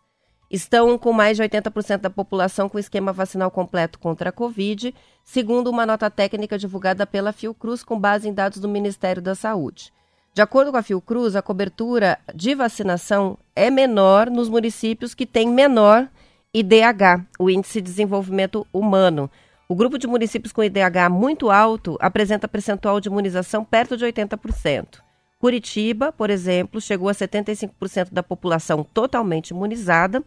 estão 0.50 0.98
com 0.98 1.12
mais 1.12 1.38
de 1.38 1.44
80% 1.44 1.98
da 1.98 2.10
população 2.10 2.70
com 2.70 2.80
esquema 2.80 3.12
vacinal 3.12 3.52
completo 3.52 4.00
contra 4.00 4.30
a 4.30 4.32
Covid, 4.32 4.94
segundo 5.24 5.70
uma 5.70 5.86
nota 5.86 6.10
técnica 6.10 6.58
divulgada 6.58 7.06
pela 7.06 7.32
Fiocruz 7.32 7.84
com 7.84 8.00
base 8.00 8.28
em 8.28 8.34
dados 8.34 8.60
do 8.60 8.68
Ministério 8.68 9.22
da 9.22 9.36
Saúde. 9.36 9.92
De 10.34 10.42
acordo 10.42 10.72
com 10.72 10.78
a 10.78 10.84
Fiocruz, 10.84 11.36
a 11.36 11.42
cobertura 11.42 12.20
de 12.34 12.54
vacinação 12.54 13.38
é 13.56 13.72
menor 13.72 14.30
nos 14.30 14.48
municípios 14.48 15.16
que 15.16 15.26
têm 15.26 15.50
menor 15.50 16.08
IDH, 16.54 17.26
o 17.40 17.50
Índice 17.50 17.82
de 17.82 17.90
Desenvolvimento 17.90 18.66
Humano. 18.72 19.30
O 19.68 19.76
grupo 19.76 19.98
de 19.98 20.08
municípios 20.08 20.54
com 20.54 20.64
IDH 20.64 21.10
muito 21.12 21.50
alto 21.50 21.98
apresenta 22.00 22.48
percentual 22.48 23.02
de 23.02 23.10
imunização 23.10 23.66
perto 23.66 23.98
de 23.98 24.06
80%. 24.06 25.07
Curitiba, 25.40 26.12
por 26.12 26.30
exemplo, 26.30 26.82
chegou 26.82 27.10
a 27.10 27.14
75% 27.14 28.12
da 28.12 28.24
população 28.24 28.84
totalmente 28.84 29.52
imunizada, 29.52 30.24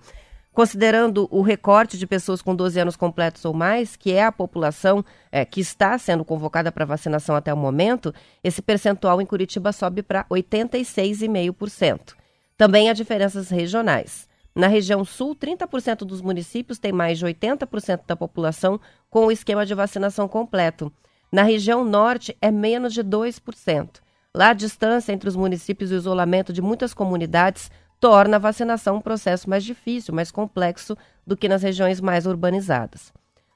considerando 0.53 1.27
o 1.33 1.43
recorte 1.43 1.99
de 1.99 2.07
pessoas 2.07 2.41
com 2.41 2.55
12 2.55 2.79
anos 2.79 2.97
completos 2.97 3.45
ou 3.45 3.53
mais, 3.53 3.97
que 3.97 4.13
é 4.13 4.25
a 4.25 4.31
população 4.31 5.05
eh, 5.33 5.45
que 5.45 5.61
está 5.61 5.99
sendo 5.99 6.25
convocada 6.25 6.71
para 6.71 6.85
vacinação 6.85 7.35
até 7.35 7.53
o 7.53 7.57
momento, 7.57 8.15
esse 8.43 8.63
percentual 8.63 9.21
em 9.21 9.27
Curitiba 9.27 9.73
sobe 9.73 10.03
para 10.03 10.25
86,5%. 10.27 12.15
Também 12.57 12.89
há 12.89 12.93
diferenças 12.93 13.49
regionais. 13.49 14.29
Na 14.55 14.69
região 14.69 15.05
sul, 15.05 15.35
30% 15.35 15.99
dos 15.99 16.21
municípios 16.21 16.79
têm 16.79 16.93
mais 16.93 17.19
de 17.19 17.27
80% 17.27 18.03
da 18.07 18.17
população 18.17 18.81
com 19.09 19.27
o 19.27 19.33
esquema 19.33 19.65
de 19.65 19.75
vacinação 19.75 20.29
completo. 20.29 20.93
Na 21.33 21.43
região 21.43 21.85
norte, 21.85 22.37
é 22.41 22.51
menos 22.51 22.93
de 22.93 23.03
2%. 23.03 24.01
Lá, 24.35 24.49
a 24.51 24.55
distância 24.55 25.13
entre 25.13 25.29
os 25.29 25.35
municípios 25.35 25.91
e 25.91 25.95
o 25.95 25.97
isolamento 25.97 26.53
de 26.53 26.63
muitas 26.63 26.95
comunidades 26.95 27.69
torna 27.99 28.37
a 28.37 28.41
vacinação 28.41 28.95
um 28.97 29.01
processo 29.01 29.51
mais 29.51 29.65
difícil, 29.65 30.15
mais 30.15 30.31
complexo 30.31 30.97
do 31.27 31.37
que 31.37 31.49
nas 31.49 31.63
regiões 31.63 32.01
mais 32.01 32.27
urbanizadas. 32.27 33.13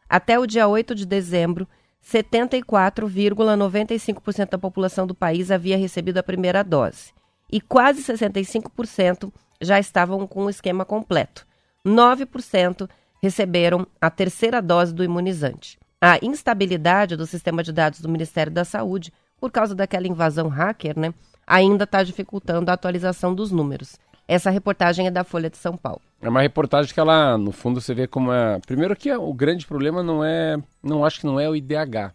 Até 0.08 0.36
o 0.38 0.46
dia 0.46 0.66
8 0.68 0.94
de 0.94 1.06
dezembro, 1.06 1.66
74,95% 2.04 4.50
da 4.50 4.58
população 4.58 5.06
do 5.06 5.14
país 5.14 5.50
havia 5.50 5.78
recebido 5.78 6.18
a 6.18 6.22
primeira 6.22 6.62
dose 6.62 7.14
e 7.50 7.58
quase 7.60 8.02
65% 8.02 9.32
já 9.60 9.78
estavam 9.78 10.26
com 10.26 10.44
o 10.44 10.50
esquema 10.50 10.84
completo. 10.84 11.46
9% 11.86 12.88
receberam 13.22 13.86
a 14.00 14.10
terceira 14.10 14.60
dose 14.60 14.92
do 14.92 15.04
imunizante. 15.04 15.78
A 16.00 16.18
instabilidade 16.22 17.16
do 17.16 17.26
sistema 17.26 17.62
de 17.62 17.72
dados 17.72 18.00
do 18.00 18.08
Ministério 18.08 18.52
da 18.52 18.64
Saúde, 18.64 19.12
por 19.44 19.52
causa 19.52 19.74
daquela 19.74 20.08
invasão 20.08 20.48
hacker, 20.48 20.98
né, 20.98 21.12
ainda 21.46 21.84
está 21.84 22.02
dificultando 22.02 22.70
a 22.70 22.72
atualização 22.72 23.34
dos 23.34 23.52
números. 23.52 23.98
Essa 24.26 24.48
reportagem 24.48 25.06
é 25.06 25.10
da 25.10 25.22
Folha 25.22 25.50
de 25.50 25.58
São 25.58 25.76
Paulo. 25.76 26.00
É 26.22 26.30
uma 26.30 26.40
reportagem 26.40 26.94
que 26.94 26.98
ela, 26.98 27.36
no 27.36 27.52
fundo, 27.52 27.78
você 27.78 27.92
vê 27.92 28.06
como 28.06 28.32
é. 28.32 28.58
Primeiro 28.60 28.96
que 28.96 29.12
o 29.12 29.34
grande 29.34 29.66
problema 29.66 30.02
não 30.02 30.24
é. 30.24 30.56
Não 30.82 31.04
acho 31.04 31.20
que 31.20 31.26
não 31.26 31.38
é 31.38 31.46
o 31.46 31.54
IDH. 31.54 32.14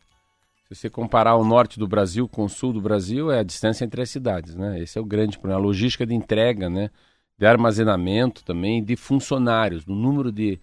Se 0.67 0.73
você 0.73 0.89
comparar 0.89 1.35
o 1.35 1.45
norte 1.45 1.77
do 1.77 1.87
Brasil 1.87 2.27
com 2.27 2.45
o 2.45 2.49
sul 2.49 2.73
do 2.73 2.81
Brasil, 2.81 3.31
é 3.31 3.41
a 3.41 3.43
distância 3.43 3.85
entre 3.85 4.01
as 4.01 4.09
cidades, 4.09 4.55
né? 4.55 4.79
Esse 4.79 4.97
é 4.97 5.01
o 5.01 5.05
grande 5.05 5.37
problema. 5.37 5.61
A 5.61 5.63
logística 5.63 6.07
de 6.07 6.15
entrega, 6.15 6.67
né? 6.67 6.89
De 7.37 7.45
armazenamento 7.45 8.43
também, 8.43 8.83
de 8.83 8.95
funcionários, 8.95 9.85
do 9.85 9.93
número 9.93 10.31
de, 10.31 10.59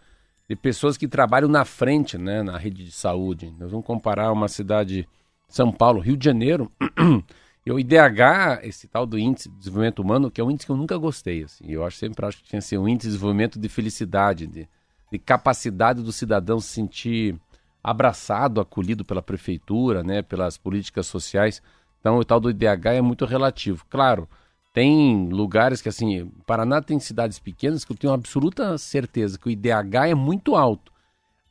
de 0.49 0.56
pessoas 0.56 0.96
que 0.96 1.06
trabalham 1.06 1.49
na 1.49 1.64
frente, 1.64 2.18
né? 2.18 2.42
Na 2.42 2.58
rede 2.58 2.85
de 2.85 2.90
saúde. 2.90 3.54
Nós 3.56 3.70
vamos 3.70 3.87
comparar 3.87 4.32
uma 4.32 4.49
cidade, 4.49 5.06
São 5.49 5.73
Paulo, 5.73 6.00
Rio 6.00 6.17
de 6.17 6.25
Janeiro. 6.25 6.71
E 7.69 7.73
o 7.73 7.81
IDH, 7.81 8.61
esse 8.62 8.87
tal 8.87 9.05
do 9.05 9.19
índice 9.19 9.49
de 9.49 9.57
desenvolvimento 9.57 9.99
humano, 9.99 10.31
que 10.31 10.41
é 10.41 10.45
um 10.45 10.53
índice 10.53 10.65
que 10.65 10.71
eu 10.71 10.76
nunca 10.76 10.97
gostei, 10.97 11.43
assim. 11.43 11.65
Eu 11.67 11.85
acho 11.85 11.97
sempre 11.97 12.25
acho 12.25 12.37
que 12.38 12.45
tinha 12.45 12.61
que 12.61 12.65
ser 12.65 12.79
um 12.79 12.87
índice 12.87 13.09
de 13.09 13.15
desenvolvimento 13.15 13.59
de 13.59 13.69
felicidade, 13.69 14.47
de, 14.47 14.69
de 15.11 15.19
capacidade 15.19 16.00
do 16.00 16.12
cidadão 16.12 16.61
se 16.61 16.69
sentir 16.69 17.37
abraçado, 17.83 18.61
acolhido 18.61 19.05
pela 19.05 19.21
prefeitura, 19.21 20.05
né, 20.05 20.23
pelas 20.23 20.57
políticas 20.57 21.09
sociais. 21.09 21.61
Então, 21.99 22.19
o 22.19 22.25
tal 22.25 22.38
do 22.38 22.50
IDH 22.50 22.87
é 22.95 23.00
muito 23.00 23.25
relativo. 23.25 23.85
Claro, 23.91 24.29
tem 24.73 25.29
lugares 25.29 25.83
que, 25.83 25.88
assim, 25.88 26.31
Paraná 26.47 26.81
tem 26.81 27.00
cidades 27.00 27.41
pequenas 27.41 27.85
que 27.85 27.91
eu 27.91 27.97
tenho 27.97 28.12
absoluta 28.12 28.79
certeza 28.79 29.41
que 29.41 29.49
o 29.49 29.50
IDH 29.50 30.11
é 30.11 30.15
muito 30.15 30.55
alto. 30.55 30.93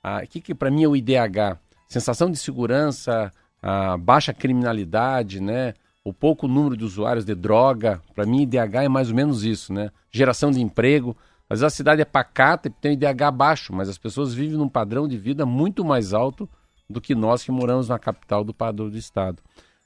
Ah, 0.01 0.21
O 0.23 0.27
que, 0.27 0.39
que 0.39 0.55
para 0.55 0.71
mim 0.71 0.85
é 0.85 0.87
o 0.87 0.95
IDH? 0.95 1.59
Sensação 1.89 2.31
de 2.31 2.37
segurança, 2.37 3.33
a 3.67 3.97
baixa 3.97 4.31
criminalidade, 4.31 5.41
né? 5.41 5.73
O 6.03 6.13
pouco 6.13 6.47
número 6.47 6.77
de 6.77 6.83
usuários 6.83 7.25
de 7.25 7.33
droga. 7.33 7.99
Para 8.13 8.23
mim, 8.23 8.43
IDH 8.43 8.83
é 8.83 8.87
mais 8.87 9.09
ou 9.09 9.15
menos 9.15 9.43
isso, 9.43 9.73
né? 9.73 9.89
Geração 10.11 10.51
de 10.51 10.61
emprego. 10.61 11.17
Às 11.49 11.61
vezes 11.61 11.73
a 11.73 11.75
cidade 11.75 11.99
é 11.99 12.05
pacata 12.05 12.67
e 12.67 12.71
tem 12.71 12.93
IDH 12.93 13.31
baixo, 13.33 13.73
mas 13.73 13.89
as 13.89 13.97
pessoas 13.97 14.35
vivem 14.35 14.55
num 14.55 14.69
padrão 14.69 15.07
de 15.07 15.17
vida 15.17 15.47
muito 15.47 15.83
mais 15.83 16.13
alto 16.13 16.47
do 16.87 17.01
que 17.01 17.15
nós 17.15 17.43
que 17.43 17.51
moramos 17.51 17.89
na 17.89 17.97
capital 17.97 18.43
do 18.43 18.53
padrão 18.53 18.87
do 18.87 18.97
estado. 18.97 19.41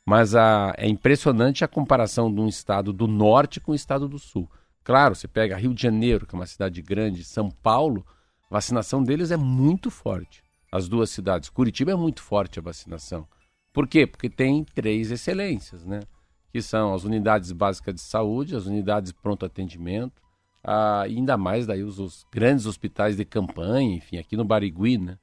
Mas 0.06 0.36
a, 0.36 0.74
é 0.78 0.86
impressionante 0.86 1.64
a 1.64 1.68
comparação 1.68 2.34
de 2.34 2.42
um 2.42 2.50
estado 2.50 2.92
do 2.92 3.08
norte 3.08 3.62
com 3.62 3.72
o 3.72 3.76
estado 3.76 4.10
do 4.10 4.20
sul. 4.20 4.50
Claro, 4.84 5.16
você 5.16 5.28
pega 5.28 5.56
Rio 5.56 5.74
de 5.74 5.82
Janeiro, 5.82 6.26
que 6.26 6.36
é 6.36 6.38
uma 6.38 6.46
cidade 6.46 6.82
grande, 6.82 7.24
São 7.24 7.50
Paulo, 7.50 8.06
a 8.52 8.56
vacinação 8.56 9.02
deles 9.02 9.32
é 9.32 9.38
muito 9.38 9.90
forte. 9.90 10.44
As 10.70 10.90
duas 10.90 11.12
cidades. 11.12 11.48
Curitiba 11.48 11.92
é 11.92 11.96
muito 11.96 12.22
forte 12.22 12.60
a 12.60 12.62
vacinação. 12.62 13.26
Por 13.72 13.88
quê? 13.88 14.08
Porque 14.08 14.30
tem 14.30 14.64
três 14.64 15.12
excelências, 15.12 15.86
né? 15.86 16.02
Que 16.52 16.62
são 16.62 16.94
as 16.94 17.04
unidades 17.04 17.52
básicas 17.52 17.96
de 17.96 18.02
saúde, 18.02 18.56
as 18.56 18.66
unidades 18.66 19.12
de 19.12 19.20
pronto 19.20 19.46
atendimento, 19.46 20.22
e 20.64 21.16
ainda 21.16 21.38
mais 21.38 21.66
daí 21.66 21.84
os, 21.84 22.00
os 22.00 22.26
grandes 22.32 22.66
hospitais 22.66 23.16
de 23.16 23.26
campanha, 23.26 23.96
enfim, 23.96 24.18
aqui 24.18 24.36
no 24.36 24.44
Barigui, 24.44 24.98
né? 24.98 25.18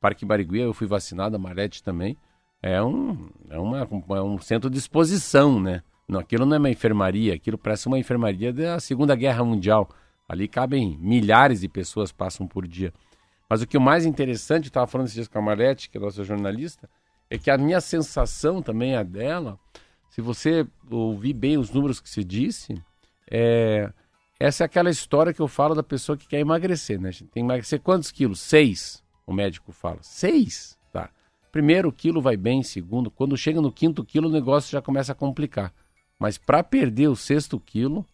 Parque 0.00 0.24
Barigui, 0.24 0.58
eu 0.58 0.74
fui 0.74 0.86
vacinado, 0.86 1.36
a 1.36 1.38
Marete 1.38 1.82
também. 1.82 2.16
É 2.60 2.82
um, 2.82 3.30
é, 3.48 3.58
uma, 3.58 3.88
é 4.16 4.22
um 4.22 4.38
centro 4.38 4.68
de 4.68 4.78
exposição, 4.78 5.60
né? 5.60 5.82
Não, 6.08 6.20
aquilo 6.20 6.44
não 6.44 6.56
é 6.56 6.58
uma 6.58 6.70
enfermaria, 6.70 7.34
aquilo 7.34 7.56
parece 7.56 7.86
uma 7.86 7.98
enfermaria 7.98 8.52
da 8.52 8.78
Segunda 8.80 9.14
Guerra 9.14 9.44
Mundial. 9.44 9.88
Ali 10.28 10.48
cabem 10.48 10.98
milhares 10.98 11.60
de 11.60 11.68
pessoas 11.68 12.12
passam 12.12 12.46
por 12.46 12.66
dia. 12.66 12.92
Mas 13.48 13.62
o 13.62 13.66
que 13.66 13.76
é 13.76 13.80
o 13.80 13.82
mais 13.82 14.04
interessante, 14.04 14.66
estava 14.66 14.86
falando 14.86 15.06
esses 15.06 15.14
dias 15.14 15.28
com 15.28 15.38
a 15.38 15.42
Marete, 15.42 15.88
que 15.88 15.96
é 15.96 16.00
nossa 16.00 16.24
jornalista, 16.24 16.88
é 17.32 17.38
que 17.38 17.50
a 17.50 17.56
minha 17.56 17.80
sensação 17.80 18.60
também 18.60 18.94
é 18.94 19.02
dela, 19.02 19.58
se 20.10 20.20
você 20.20 20.66
ouvir 20.90 21.32
bem 21.32 21.56
os 21.56 21.70
números 21.70 21.98
que 21.98 22.10
se 22.10 22.22
disse, 22.22 22.74
é, 23.30 23.90
essa 24.38 24.64
é 24.64 24.66
aquela 24.66 24.90
história 24.90 25.32
que 25.32 25.40
eu 25.40 25.48
falo 25.48 25.74
da 25.74 25.82
pessoa 25.82 26.18
que 26.18 26.28
quer 26.28 26.40
emagrecer, 26.40 27.00
né? 27.00 27.10
Tem 27.10 27.26
que 27.26 27.40
emagrecer 27.40 27.80
quantos 27.80 28.10
quilos? 28.10 28.38
Seis, 28.38 29.02
o 29.26 29.32
médico 29.32 29.72
fala. 29.72 29.96
Seis? 30.02 30.78
Tá. 30.92 31.08
Primeiro 31.50 31.90
quilo 31.90 32.20
vai 32.20 32.36
bem, 32.36 32.62
segundo, 32.62 33.10
quando 33.10 33.34
chega 33.34 33.62
no 33.62 33.72
quinto 33.72 34.04
quilo 34.04 34.28
o 34.28 34.32
negócio 34.32 34.70
já 34.70 34.82
começa 34.82 35.12
a 35.12 35.14
complicar. 35.14 35.72
Mas 36.18 36.36
para 36.36 36.62
perder 36.62 37.08
o 37.08 37.16
sexto 37.16 37.58
quilo 37.58 38.04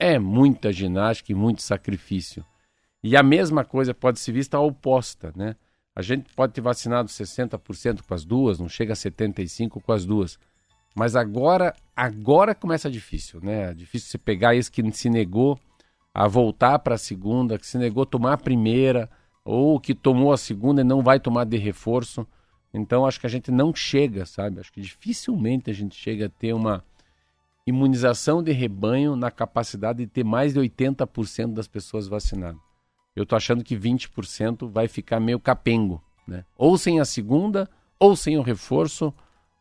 é 0.00 0.18
muita 0.18 0.72
ginástica 0.72 1.30
e 1.30 1.34
muito 1.36 1.62
sacrifício. 1.62 2.44
E 3.04 3.16
a 3.16 3.22
mesma 3.22 3.64
coisa 3.64 3.94
pode 3.94 4.18
ser 4.18 4.32
vista 4.32 4.58
oposta, 4.58 5.32
né? 5.36 5.54
A 5.94 6.02
gente 6.02 6.32
pode 6.34 6.52
ter 6.52 6.60
vacinado 6.60 7.08
60% 7.08 8.02
com 8.02 8.14
as 8.14 8.24
duas, 8.24 8.58
não 8.58 8.68
chega 8.68 8.92
a 8.92 8.96
75% 8.96 9.80
com 9.80 9.92
as 9.92 10.04
duas. 10.04 10.38
Mas 10.94 11.14
agora, 11.16 11.74
agora 11.94 12.54
começa 12.54 12.90
difícil, 12.90 13.40
né? 13.40 13.70
É 13.70 13.74
difícil 13.74 14.08
você 14.08 14.18
pegar 14.18 14.54
esse 14.54 14.70
que 14.70 14.92
se 14.92 15.08
negou 15.08 15.58
a 16.12 16.28
voltar 16.28 16.78
para 16.78 16.94
a 16.94 16.98
segunda, 16.98 17.58
que 17.58 17.66
se 17.66 17.78
negou 17.78 18.04
a 18.04 18.06
tomar 18.06 18.34
a 18.34 18.38
primeira, 18.38 19.10
ou 19.44 19.78
que 19.78 19.94
tomou 19.94 20.32
a 20.32 20.38
segunda 20.38 20.80
e 20.80 20.84
não 20.84 21.02
vai 21.02 21.20
tomar 21.20 21.44
de 21.44 21.56
reforço. 21.56 22.26
Então 22.72 23.06
acho 23.06 23.20
que 23.20 23.26
a 23.26 23.30
gente 23.30 23.50
não 23.50 23.74
chega, 23.74 24.24
sabe? 24.24 24.60
Acho 24.60 24.72
que 24.72 24.80
dificilmente 24.80 25.70
a 25.70 25.74
gente 25.74 25.94
chega 25.96 26.26
a 26.26 26.28
ter 26.28 26.52
uma 26.52 26.84
imunização 27.66 28.42
de 28.42 28.52
rebanho 28.52 29.16
na 29.16 29.30
capacidade 29.30 30.00
de 30.00 30.06
ter 30.06 30.24
mais 30.24 30.54
de 30.54 30.60
80% 30.60 31.54
das 31.54 31.66
pessoas 31.66 32.06
vacinadas. 32.08 32.60
Eu 33.14 33.22
estou 33.22 33.36
achando 33.36 33.62
que 33.62 33.76
20% 33.76 34.68
vai 34.68 34.88
ficar 34.88 35.20
meio 35.20 35.38
capengo, 35.38 36.02
né? 36.26 36.44
Ou 36.56 36.76
sem 36.76 37.00
a 37.00 37.04
segunda, 37.04 37.68
ou 37.98 38.16
sem 38.16 38.36
o 38.36 38.42
reforço, 38.42 39.14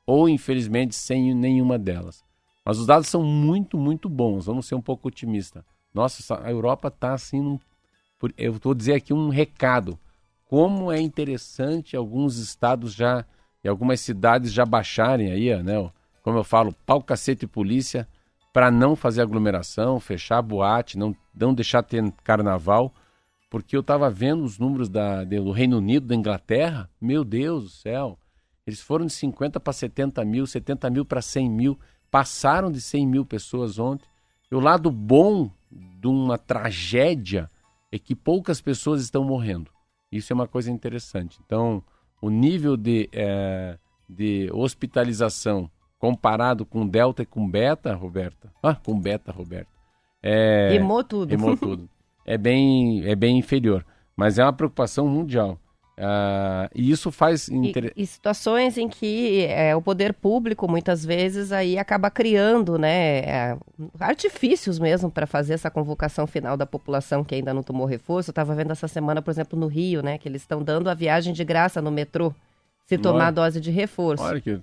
ou 0.05 0.27
infelizmente 0.27 0.95
sem 0.95 1.33
nenhuma 1.33 1.77
delas. 1.77 2.23
Mas 2.65 2.79
os 2.79 2.87
dados 2.87 3.07
são 3.07 3.23
muito, 3.23 3.77
muito 3.77 4.09
bons. 4.09 4.45
Vamos 4.45 4.65
ser 4.65 4.75
um 4.75 4.81
pouco 4.81 5.07
otimistas. 5.07 5.63
Nossa, 5.93 6.41
a 6.43 6.49
Europa 6.49 6.87
está 6.87 7.13
assim. 7.13 7.41
Num, 7.41 7.59
eu 8.37 8.53
vou 8.53 8.73
dizer 8.73 8.93
aqui 8.93 9.13
um 9.13 9.29
recado. 9.29 9.99
Como 10.45 10.91
é 10.91 10.99
interessante 10.99 11.95
alguns 11.95 12.37
estados 12.37 12.93
já 12.93 13.25
e 13.63 13.67
algumas 13.67 13.99
cidades 14.01 14.51
já 14.51 14.65
baixarem 14.65 15.31
aí, 15.31 15.63
né? 15.63 15.89
Como 16.21 16.37
eu 16.37 16.43
falo, 16.43 16.73
pau, 16.85 17.01
cacete 17.01 17.45
e 17.45 17.47
polícia 17.47 18.07
para 18.53 18.69
não 18.69 18.95
fazer 18.95 19.21
aglomeração, 19.21 19.99
fechar 19.99 20.41
boate, 20.41 20.97
não, 20.97 21.15
não 21.33 21.53
deixar 21.53 21.81
ter 21.81 22.03
carnaval, 22.23 22.93
porque 23.53 23.75
eu 23.75 23.81
estava 23.81 24.09
vendo 24.09 24.43
os 24.43 24.57
números 24.57 24.89
da, 24.89 25.23
do 25.23 25.51
Reino 25.51 25.77
Unido, 25.77 26.07
da 26.07 26.15
Inglaterra, 26.15 26.89
meu 26.99 27.23
Deus 27.23 27.63
do 27.65 27.69
céu, 27.69 28.17
eles 28.65 28.81
foram 28.81 29.05
de 29.05 29.13
50 29.13 29.59
para 29.59 29.71
70 29.71 30.25
mil, 30.25 30.47
70 30.47 30.89
mil 30.89 31.05
para 31.05 31.21
100 31.21 31.51
mil, 31.51 31.79
passaram 32.09 32.71
de 32.71 32.81
100 32.81 33.05
mil 33.05 33.23
pessoas 33.23 33.77
ontem. 33.77 34.07
E 34.51 34.55
o 34.55 34.59
lado 34.59 34.89
bom 34.89 35.51
de 35.71 36.07
uma 36.07 36.35
tragédia 36.35 37.47
é 37.91 37.99
que 37.99 38.15
poucas 38.15 38.59
pessoas 38.59 39.03
estão 39.03 39.23
morrendo. 39.23 39.69
Isso 40.11 40.33
é 40.33 40.35
uma 40.35 40.47
coisa 40.47 40.71
interessante. 40.71 41.39
Então, 41.45 41.83
o 42.19 42.31
nível 42.31 42.75
de, 42.75 43.07
é, 43.13 43.77
de 44.09 44.49
hospitalização 44.51 45.69
comparado 45.99 46.65
com 46.65 46.87
Delta 46.87 47.21
e 47.21 47.25
com 47.27 47.47
Beta, 47.47 47.93
Roberta, 47.93 48.51
ah, 48.63 48.73
com 48.73 48.99
Beta, 48.99 49.31
Roberta, 49.31 49.69
é, 50.23 50.69
rimou 50.71 51.03
tudo. 51.03 51.29
Rimou 51.29 51.55
tudo. 51.55 51.87
É 52.25 52.37
bem, 52.37 53.05
é 53.05 53.15
bem 53.15 53.37
inferior. 53.37 53.85
Mas 54.15 54.37
é 54.37 54.43
uma 54.43 54.53
preocupação 54.53 55.07
mundial. 55.07 55.59
Uh, 55.95 56.65
e 56.73 56.89
isso 56.89 57.11
faz. 57.11 57.47
Inter... 57.49 57.93
E, 57.95 58.01
e, 58.01 58.07
situações 58.07 58.79
em 58.79 58.89
que 58.89 59.45
é, 59.45 59.75
o 59.75 59.81
poder 59.81 60.11
público, 60.11 60.67
muitas 60.67 61.05
vezes, 61.05 61.51
aí 61.51 61.77
acaba 61.77 62.09
criando 62.09 62.79
né, 62.79 63.19
é, 63.19 63.57
artifícios 63.99 64.79
mesmo 64.79 65.11
para 65.11 65.27
fazer 65.27 65.53
essa 65.53 65.69
convocação 65.69 66.25
final 66.25 66.57
da 66.57 66.65
população 66.65 67.23
que 67.23 67.35
ainda 67.35 67.53
não 67.53 67.61
tomou 67.61 67.85
reforço. 67.85 68.29
Eu 68.29 68.31
estava 68.31 68.55
vendo 68.55 68.71
essa 68.71 68.87
semana, 68.87 69.21
por 69.21 69.29
exemplo, 69.29 69.57
no 69.57 69.67
Rio, 69.67 70.01
né, 70.01 70.17
que 70.17 70.27
eles 70.27 70.41
estão 70.41 70.63
dando 70.63 70.89
a 70.89 70.95
viagem 70.95 71.31
de 71.31 71.43
graça 71.43 71.79
no 71.79 71.91
metrô 71.91 72.33
se 72.85 72.97
tomar 72.97 73.25
Olha. 73.25 73.31
dose 73.31 73.61
de 73.61 73.69
reforço. 73.69 74.23
Olha 74.23 74.41
que... 74.41 74.59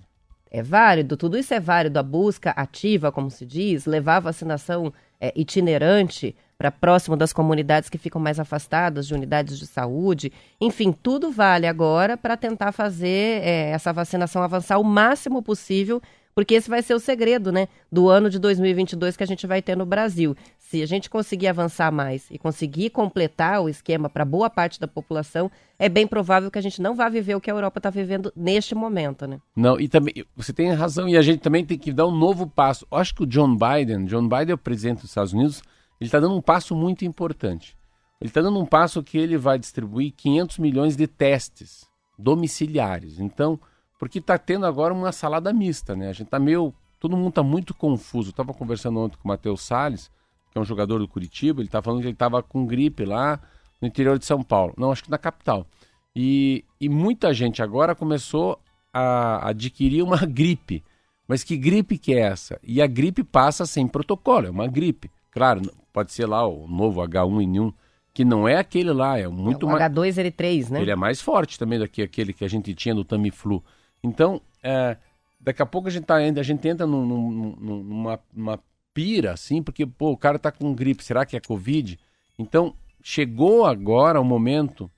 É 0.50 0.64
válido, 0.64 1.16
tudo 1.16 1.38
isso 1.38 1.54
é 1.54 1.60
válido. 1.60 1.96
A 2.00 2.02
busca 2.02 2.50
ativa, 2.50 3.12
como 3.12 3.30
se 3.30 3.46
diz, 3.46 3.86
levar 3.86 4.16
a 4.16 4.20
vacinação 4.20 4.92
é, 5.20 5.32
itinerante 5.36 6.34
para 6.60 6.70
próximo 6.70 7.16
das 7.16 7.32
comunidades 7.32 7.88
que 7.88 7.96
ficam 7.96 8.20
mais 8.20 8.38
afastadas 8.38 9.06
de 9.06 9.14
unidades 9.14 9.58
de 9.58 9.66
saúde. 9.66 10.30
Enfim, 10.60 10.92
tudo 10.92 11.30
vale 11.30 11.66
agora 11.66 12.18
para 12.18 12.36
tentar 12.36 12.70
fazer 12.70 13.40
é, 13.42 13.70
essa 13.70 13.94
vacinação 13.94 14.42
avançar 14.42 14.78
o 14.78 14.84
máximo 14.84 15.42
possível, 15.42 16.02
porque 16.34 16.52
esse 16.52 16.68
vai 16.68 16.82
ser 16.82 16.92
o 16.92 17.00
segredo, 17.00 17.50
né, 17.50 17.66
do 17.90 18.10
ano 18.10 18.28
de 18.28 18.38
2022 18.38 19.16
que 19.16 19.22
a 19.22 19.26
gente 19.26 19.46
vai 19.46 19.62
ter 19.62 19.74
no 19.74 19.86
Brasil. 19.86 20.36
Se 20.58 20.82
a 20.82 20.86
gente 20.86 21.08
conseguir 21.08 21.48
avançar 21.48 21.90
mais 21.90 22.30
e 22.30 22.38
conseguir 22.38 22.90
completar 22.90 23.62
o 23.62 23.68
esquema 23.70 24.10
para 24.10 24.26
boa 24.26 24.50
parte 24.50 24.78
da 24.78 24.86
população, 24.86 25.50
é 25.78 25.88
bem 25.88 26.06
provável 26.06 26.50
que 26.50 26.58
a 26.58 26.62
gente 26.62 26.82
não 26.82 26.94
vá 26.94 27.08
viver 27.08 27.34
o 27.36 27.40
que 27.40 27.50
a 27.50 27.54
Europa 27.54 27.78
está 27.78 27.88
vivendo 27.88 28.30
neste 28.36 28.74
momento, 28.74 29.26
né? 29.26 29.40
Não, 29.56 29.80
e 29.80 29.88
também 29.88 30.12
você 30.36 30.52
tem 30.52 30.70
razão 30.74 31.08
e 31.08 31.16
a 31.16 31.22
gente 31.22 31.40
também 31.40 31.64
tem 31.64 31.78
que 31.78 31.90
dar 31.90 32.06
um 32.06 32.14
novo 32.14 32.46
passo. 32.46 32.86
Eu 32.92 32.98
acho 32.98 33.14
que 33.14 33.22
o 33.22 33.26
John 33.26 33.56
Biden, 33.56 34.04
John 34.04 34.28
Biden 34.28 34.50
é 34.50 34.54
o 34.54 34.58
presidente 34.58 35.00
dos 35.00 35.08
Estados 35.08 35.32
Unidos 35.32 35.62
ele 36.00 36.08
está 36.08 36.18
dando 36.18 36.34
um 36.34 36.40
passo 36.40 36.74
muito 36.74 37.04
importante. 37.04 37.76
Ele 38.20 38.28
está 38.28 38.40
dando 38.40 38.58
um 38.58 38.66
passo 38.66 39.02
que 39.02 39.18
ele 39.18 39.36
vai 39.36 39.58
distribuir 39.58 40.12
500 40.12 40.58
milhões 40.58 40.96
de 40.96 41.06
testes 41.06 41.86
domiciliares. 42.18 43.18
Então, 43.18 43.58
porque 43.98 44.18
está 44.18 44.38
tendo 44.38 44.66
agora 44.66 44.94
uma 44.94 45.12
salada 45.12 45.52
mista, 45.52 45.94
né? 45.94 46.08
A 46.08 46.12
gente 46.12 46.26
está 46.26 46.38
meio. 46.38 46.74
Todo 46.98 47.16
mundo 47.16 47.30
está 47.30 47.42
muito 47.42 47.74
confuso. 47.74 48.30
estava 48.30 48.52
conversando 48.52 48.98
ontem 48.98 49.16
com 49.16 49.24
o 49.24 49.28
Matheus 49.28 49.62
Salles, 49.62 50.10
que 50.50 50.58
é 50.58 50.60
um 50.60 50.64
jogador 50.64 50.98
do 50.98 51.08
Curitiba, 51.08 51.60
ele 51.60 51.68
está 51.68 51.80
falando 51.80 52.00
que 52.00 52.06
ele 52.06 52.14
estava 52.14 52.42
com 52.42 52.66
gripe 52.66 53.04
lá 53.04 53.40
no 53.80 53.88
interior 53.88 54.18
de 54.18 54.26
São 54.26 54.42
Paulo. 54.42 54.74
Não, 54.76 54.90
acho 54.90 55.04
que 55.04 55.10
na 55.10 55.18
capital. 55.18 55.66
E, 56.14 56.64
e 56.80 56.88
muita 56.88 57.32
gente 57.32 57.62
agora 57.62 57.94
começou 57.94 58.58
a 58.92 59.48
adquirir 59.48 60.02
uma 60.02 60.18
gripe. 60.26 60.84
Mas 61.26 61.44
que 61.44 61.56
gripe 61.56 61.96
que 61.96 62.12
é 62.12 62.20
essa? 62.20 62.58
E 62.62 62.82
a 62.82 62.86
gripe 62.86 63.22
passa 63.22 63.64
sem 63.64 63.86
protocolo, 63.86 64.46
é 64.46 64.50
uma 64.50 64.66
gripe. 64.66 65.10
Claro, 65.30 65.62
pode 65.92 66.12
ser 66.12 66.26
lá 66.26 66.46
o 66.46 66.66
novo 66.68 67.00
H1N1, 67.00 67.72
que 68.12 68.24
não 68.24 68.48
é 68.48 68.56
aquele 68.56 68.92
lá, 68.92 69.18
é 69.18 69.28
muito 69.28 69.68
é 69.68 69.72
mais. 69.72 69.92
H2N3, 69.92 70.70
né? 70.70 70.82
Ele 70.82 70.90
é 70.90 70.96
mais 70.96 71.20
forte 71.20 71.58
também 71.58 71.78
do 71.78 71.88
que 71.88 72.02
aquele 72.02 72.32
que 72.32 72.44
a 72.44 72.48
gente 72.48 72.74
tinha 72.74 72.94
no 72.94 73.04
Tamiflu. 73.04 73.62
Então, 74.02 74.40
é, 74.62 74.96
daqui 75.40 75.62
a 75.62 75.66
pouco 75.66 75.88
a 75.88 75.90
gente, 75.90 76.04
tá, 76.04 76.16
a 76.16 76.42
gente 76.42 76.68
entra 76.68 76.86
num, 76.86 77.06
num, 77.06 77.82
numa, 77.82 78.20
numa 78.32 78.60
pira, 78.92 79.32
assim, 79.32 79.62
porque 79.62 79.86
pô, 79.86 80.10
o 80.10 80.16
cara 80.16 80.38
tá 80.38 80.50
com 80.50 80.74
gripe, 80.74 81.04
será 81.04 81.24
que 81.24 81.36
é 81.36 81.40
Covid? 81.40 81.98
Então, 82.38 82.74
chegou 83.02 83.64
agora 83.64 84.20
o 84.20 84.24
momento 84.24 84.90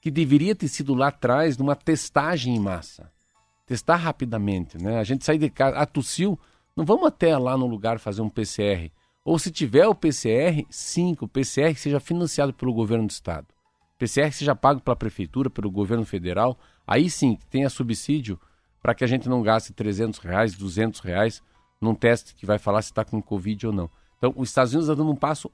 que 0.00 0.10
deveria 0.10 0.54
ter 0.54 0.68
sido 0.68 0.94
lá 0.94 1.08
atrás 1.08 1.56
numa 1.56 1.74
testagem 1.74 2.54
em 2.54 2.60
massa. 2.60 3.10
Testar 3.66 3.96
rapidamente, 3.96 4.76
né? 4.76 4.98
A 4.98 5.04
gente 5.04 5.24
sair 5.24 5.38
de 5.38 5.48
casa, 5.48 5.78
ah, 5.78 5.86
tossiu, 5.86 6.38
não 6.76 6.84
vamos 6.84 7.06
até 7.06 7.36
lá 7.38 7.56
no 7.56 7.66
lugar 7.66 7.98
fazer 7.98 8.20
um 8.20 8.28
PCR. 8.28 8.90
Ou 9.24 9.38
se 9.38 9.50
tiver 9.50 9.86
o 9.86 9.94
PCR, 9.94 10.66
sim, 10.68 11.14
que 11.14 11.24
o 11.24 11.28
PCR 11.28 11.74
seja 11.76 11.98
financiado 11.98 12.52
pelo 12.52 12.74
governo 12.74 13.06
do 13.06 13.10
estado. 13.10 13.46
PCR 13.98 14.30
seja 14.32 14.54
pago 14.54 14.80
pela 14.80 14.94
prefeitura, 14.94 15.48
pelo 15.48 15.70
governo 15.70 16.04
federal, 16.04 16.58
aí 16.86 17.08
sim 17.08 17.38
tenha 17.48 17.70
subsídio 17.70 18.38
para 18.82 18.94
que 18.94 19.02
a 19.02 19.06
gente 19.06 19.28
não 19.28 19.42
gaste 19.42 19.72
300 19.72 20.18
reais, 20.18 20.54
200 20.54 21.00
reais 21.00 21.42
num 21.80 21.94
teste 21.94 22.34
que 22.34 22.44
vai 22.44 22.58
falar 22.58 22.82
se 22.82 22.90
está 22.90 23.02
com 23.02 23.22
Covid 23.22 23.68
ou 23.68 23.72
não. 23.72 23.90
Então, 24.18 24.34
os 24.36 24.50
Estados 24.50 24.72
Unidos 24.74 24.88
está 24.90 25.02
dando 25.02 25.10
um 25.10 25.16
passo 25.16 25.50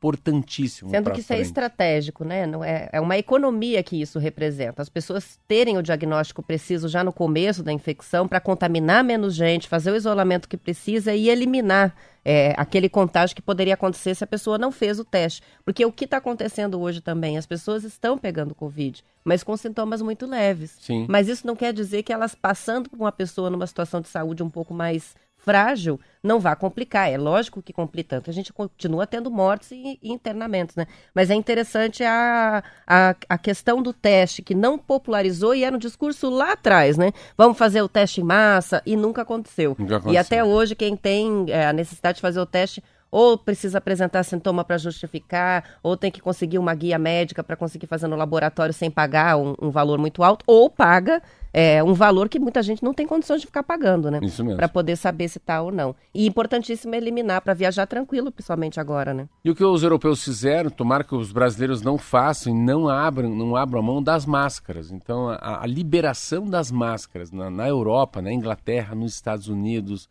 importantíssimo. 0.00 0.90
Sendo 0.90 1.10
que 1.10 1.20
isso 1.20 1.30
é 1.30 1.36
frente. 1.36 1.46
é 1.46 1.46
estratégico, 1.46 2.24
né? 2.24 2.46
Não 2.46 2.64
é, 2.64 2.88
é 2.90 3.00
uma 3.00 3.18
economia 3.18 3.82
que 3.82 4.00
isso 4.00 4.18
representa. 4.18 4.80
As 4.80 4.88
pessoas 4.88 5.38
terem 5.46 5.76
o 5.76 5.82
diagnóstico 5.82 6.42
preciso 6.42 6.88
já 6.88 7.04
no 7.04 7.12
começo 7.12 7.62
da 7.62 7.70
infecção 7.70 8.26
para 8.26 8.40
contaminar 8.40 9.04
menos 9.04 9.34
gente, 9.34 9.68
fazer 9.68 9.92
o 9.92 9.96
isolamento 9.96 10.48
que 10.48 10.56
precisa 10.56 11.14
e 11.14 11.28
eliminar 11.28 11.94
é, 12.24 12.54
aquele 12.56 12.88
contágio 12.88 13.36
que 13.36 13.42
poderia 13.42 13.74
acontecer 13.74 14.14
se 14.14 14.24
a 14.24 14.26
pessoa 14.26 14.56
não 14.56 14.72
fez 14.72 14.98
o 14.98 15.04
teste. 15.04 15.42
Porque 15.64 15.84
o 15.84 15.92
que 15.92 16.06
está 16.06 16.16
acontecendo 16.16 16.80
hoje 16.80 17.02
também, 17.02 17.36
as 17.36 17.44
pessoas 17.44 17.84
estão 17.84 18.16
pegando 18.16 18.54
Covid, 18.54 19.04
mas 19.22 19.42
com 19.42 19.54
sintomas 19.54 20.00
muito 20.00 20.26
leves. 20.26 20.78
Sim. 20.80 21.04
Mas 21.10 21.28
isso 21.28 21.46
não 21.46 21.54
quer 21.54 21.74
dizer 21.74 22.02
que 22.02 22.12
elas 22.12 22.34
passando 22.34 22.88
por 22.88 22.98
uma 22.98 23.12
pessoa 23.12 23.50
numa 23.50 23.66
situação 23.66 24.00
de 24.00 24.08
saúde 24.08 24.42
um 24.42 24.50
pouco 24.50 24.72
mais 24.72 25.14
frágil, 25.42 25.98
não 26.22 26.38
vai 26.38 26.54
complicar. 26.54 27.10
É 27.10 27.16
lógico 27.16 27.62
que 27.62 27.72
complica 27.72 28.16
tanto. 28.16 28.30
A 28.30 28.32
gente 28.32 28.52
continua 28.52 29.06
tendo 29.06 29.30
mortes 29.30 29.70
e, 29.72 29.98
e 30.02 30.12
internamentos, 30.12 30.76
né? 30.76 30.86
Mas 31.14 31.30
é 31.30 31.34
interessante 31.34 32.04
a, 32.04 32.62
a, 32.86 33.14
a, 33.28 33.38
questão 33.38 33.82
do 33.82 33.92
teste, 33.92 34.42
que 34.42 34.54
não 34.54 34.78
popularizou 34.78 35.54
e 35.54 35.64
era 35.64 35.74
um 35.74 35.78
discurso 35.78 36.28
lá 36.28 36.52
atrás, 36.52 36.96
né? 36.96 37.12
Vamos 37.36 37.56
fazer 37.56 37.82
o 37.82 37.88
teste 37.88 38.20
em 38.20 38.24
massa 38.24 38.82
e 38.84 38.96
nunca 38.96 39.22
aconteceu. 39.22 39.76
Nunca 39.78 39.96
aconteceu. 39.96 40.12
E 40.12 40.18
até 40.18 40.44
hoje, 40.44 40.74
quem 40.74 40.96
tem 40.96 41.46
é, 41.48 41.66
a 41.66 41.72
necessidade 41.72 42.16
de 42.16 42.22
fazer 42.22 42.40
o 42.40 42.46
teste 42.46 42.82
ou 43.10 43.36
precisa 43.36 43.78
apresentar 43.78 44.22
sintoma 44.22 44.64
para 44.64 44.78
justificar, 44.78 45.64
ou 45.82 45.96
tem 45.96 46.10
que 46.10 46.20
conseguir 46.20 46.58
uma 46.58 46.74
guia 46.74 46.98
médica 46.98 47.42
para 47.42 47.56
conseguir 47.56 47.86
fazer 47.86 48.06
no 48.06 48.16
laboratório 48.16 48.72
sem 48.72 48.90
pagar 48.90 49.36
um, 49.36 49.54
um 49.60 49.70
valor 49.70 49.98
muito 49.98 50.22
alto, 50.22 50.44
ou 50.46 50.70
paga 50.70 51.22
é, 51.52 51.82
um 51.82 51.92
valor 51.92 52.28
que 52.28 52.38
muita 52.38 52.62
gente 52.62 52.82
não 52.82 52.94
tem 52.94 53.06
condições 53.06 53.40
de 53.40 53.46
ficar 53.46 53.62
pagando, 53.62 54.10
né? 54.10 54.20
Isso 54.22 54.44
mesmo. 54.44 54.56
Para 54.56 54.68
poder 54.68 54.96
saber 54.96 55.28
se 55.28 55.38
está 55.38 55.60
ou 55.60 55.72
não. 55.72 55.94
E 56.14 56.26
importantíssimo 56.26 56.94
eliminar 56.94 57.40
para 57.40 57.54
viajar 57.54 57.86
tranquilo, 57.86 58.30
principalmente 58.30 58.78
agora, 58.78 59.12
né? 59.12 59.28
E 59.44 59.50
o 59.50 59.54
que 59.54 59.64
os 59.64 59.82
europeus 59.82 60.22
fizeram, 60.22 60.70
tomara 60.70 61.02
que 61.02 61.14
os 61.14 61.32
brasileiros 61.32 61.82
não 61.82 61.98
façam 61.98 62.52
e 62.52 62.56
não 62.56 62.88
abram, 62.88 63.30
não 63.30 63.56
abram 63.56 63.80
a 63.80 63.82
mão 63.82 64.02
das 64.02 64.24
máscaras. 64.24 64.90
Então, 64.90 65.28
a, 65.28 65.62
a 65.62 65.66
liberação 65.66 66.48
das 66.48 66.70
máscaras 66.70 67.32
na, 67.32 67.50
na, 67.50 67.68
Europa, 67.68 68.22
na 68.22 68.32
Inglaterra, 68.32 68.94
nos 68.94 69.14
Estados 69.14 69.48
Unidos, 69.48 70.08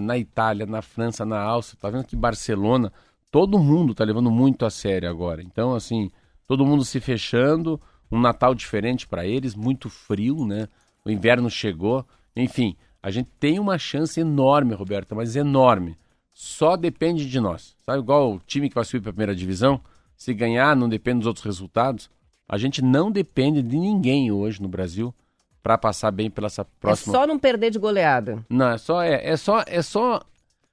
na 0.00 0.18
Itália, 0.18 0.66
na 0.66 0.82
França, 0.82 1.24
na 1.24 1.40
Áustria, 1.40 1.78
tá 1.80 1.90
vendo 1.90 2.04
que 2.04 2.14
Barcelona, 2.14 2.92
todo 3.30 3.58
mundo 3.58 3.92
está 3.92 4.04
levando 4.04 4.30
muito 4.30 4.66
a 4.66 4.70
sério 4.70 5.08
agora. 5.08 5.42
Então, 5.42 5.74
assim, 5.74 6.10
todo 6.46 6.66
mundo 6.66 6.84
se 6.84 7.00
fechando 7.00 7.80
um 8.10 8.20
Natal 8.20 8.54
diferente 8.54 9.06
para 9.06 9.26
eles, 9.26 9.54
muito 9.54 9.88
frio, 9.88 10.46
né? 10.46 10.68
O 11.04 11.10
inverno 11.10 11.48
chegou. 11.50 12.06
Enfim, 12.36 12.76
A 13.02 13.10
gente 13.10 13.30
tem 13.38 13.58
uma 13.58 13.78
chance 13.78 14.20
enorme, 14.20 14.74
Roberta, 14.74 15.14
mas 15.14 15.36
enorme. 15.36 15.96
Só 16.32 16.76
depende 16.76 17.28
de 17.28 17.40
nós. 17.40 17.76
Sabe, 17.80 17.98
igual 17.98 18.34
o 18.34 18.40
time 18.46 18.68
que 18.68 18.74
vai 18.74 18.84
subir 18.84 19.00
para 19.00 19.10
a 19.10 19.12
primeira 19.12 19.34
divisão, 19.34 19.80
se 20.16 20.34
ganhar 20.34 20.76
não 20.76 20.88
depende 20.88 21.20
dos 21.20 21.26
outros 21.26 21.44
resultados. 21.44 22.10
A 22.48 22.58
gente 22.58 22.82
não 22.82 23.10
depende 23.10 23.62
de 23.62 23.78
ninguém 23.78 24.32
hoje 24.32 24.60
no 24.60 24.68
Brasil 24.68 25.14
para 25.62 25.76
passar 25.78 26.10
bem 26.10 26.30
pela 26.30 26.46
essa 26.46 26.64
próxima. 26.64 27.14
É 27.14 27.18
só 27.18 27.26
não 27.26 27.38
perder 27.38 27.70
de 27.70 27.78
goleada. 27.78 28.44
Não, 28.48 28.70
é 28.70 28.78
só 28.78 29.02
é, 29.02 29.28
é 29.28 29.36
só 29.36 29.62
é 29.66 29.82
só 29.82 30.20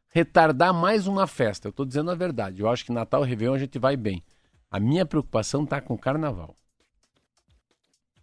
retardar 0.09 0.73
mais 0.73 1.07
uma 1.07 1.27
festa. 1.27 1.67
Eu 1.67 1.71
estou 1.71 1.85
dizendo 1.85 2.11
a 2.11 2.15
verdade. 2.15 2.61
Eu 2.61 2.69
acho 2.69 2.85
que 2.85 2.91
Natal 2.91 3.25
e 3.25 3.29
Réveillon 3.29 3.53
a 3.53 3.59
gente 3.59 3.77
vai 3.77 3.97
bem. 3.97 4.23
A 4.71 4.79
minha 4.79 5.05
preocupação 5.05 5.63
está 5.63 5.81
com 5.81 5.93
o 5.93 5.97
Carnaval. 5.97 6.55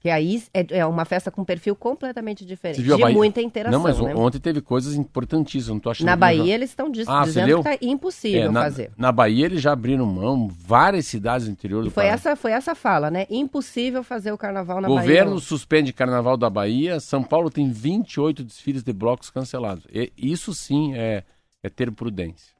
Que 0.02 0.10
aí 0.10 0.42
é, 0.52 0.78
é 0.78 0.84
uma 0.86 1.04
festa 1.04 1.30
com 1.30 1.44
perfil 1.44 1.76
completamente 1.76 2.44
diferente. 2.44 2.82
De 2.82 2.88
Bahia? 2.96 3.14
muita 3.14 3.40
interação. 3.40 3.78
Não, 3.78 3.84
mas 3.88 4.00
né? 4.00 4.12
ontem 4.16 4.40
teve 4.40 4.60
coisas 4.60 4.94
importantíssimas. 4.96 5.68
Não 5.68 5.78
tô 5.78 5.90
achando 5.90 6.06
Na 6.06 6.16
Bahia 6.16 6.42
não- 6.42 6.48
eles 6.48 6.70
estão 6.70 6.90
diz- 6.90 7.06
Ah, 7.08 7.22
dizendo 7.22 7.58
que 7.58 7.62
tá 7.62 7.78
impossível 7.80 8.42
É, 8.42 8.48
na, 8.48 8.62
fazer. 8.62 8.90
na 8.98 9.12
Bahia 9.12 9.46
eles 9.46 9.62
já 9.62 9.70
abriram 9.72 10.04
mão, 10.04 10.48
várias 10.48 11.06
cidades 11.06 11.46
do 11.46 11.52
interior 11.52 11.82
E 11.82 11.84
do 11.84 11.90
foi 11.92 12.02
Pará. 12.02 12.14
essa, 12.16 12.34
foi 12.34 12.50
essa 12.50 12.74
fala, 12.74 13.12
né? 13.12 13.28
Impossível 13.30 14.02
fazer 14.02 14.32
o 14.32 14.36
carnaval 14.38 14.80
na 14.80 14.88
Governo 14.88 15.30
Bahia. 15.34 15.40
suspende 15.46 15.92
Carnaval 15.92 16.36
da 16.36 16.50
Bahia. 16.50 16.98
São 16.98 17.22
Paulo 17.22 17.48
tem 17.48 17.70
28 17.70 18.42
desfiles 18.42 18.82
de 18.82 18.92
blocos 18.92 19.30
cancelados. 19.30 19.84
E 19.92 20.10
isso 20.16 20.52
sim 20.52 20.94
é, 20.96 21.22
é 21.62 21.68
ter 21.68 21.92
prudência. 21.92 22.51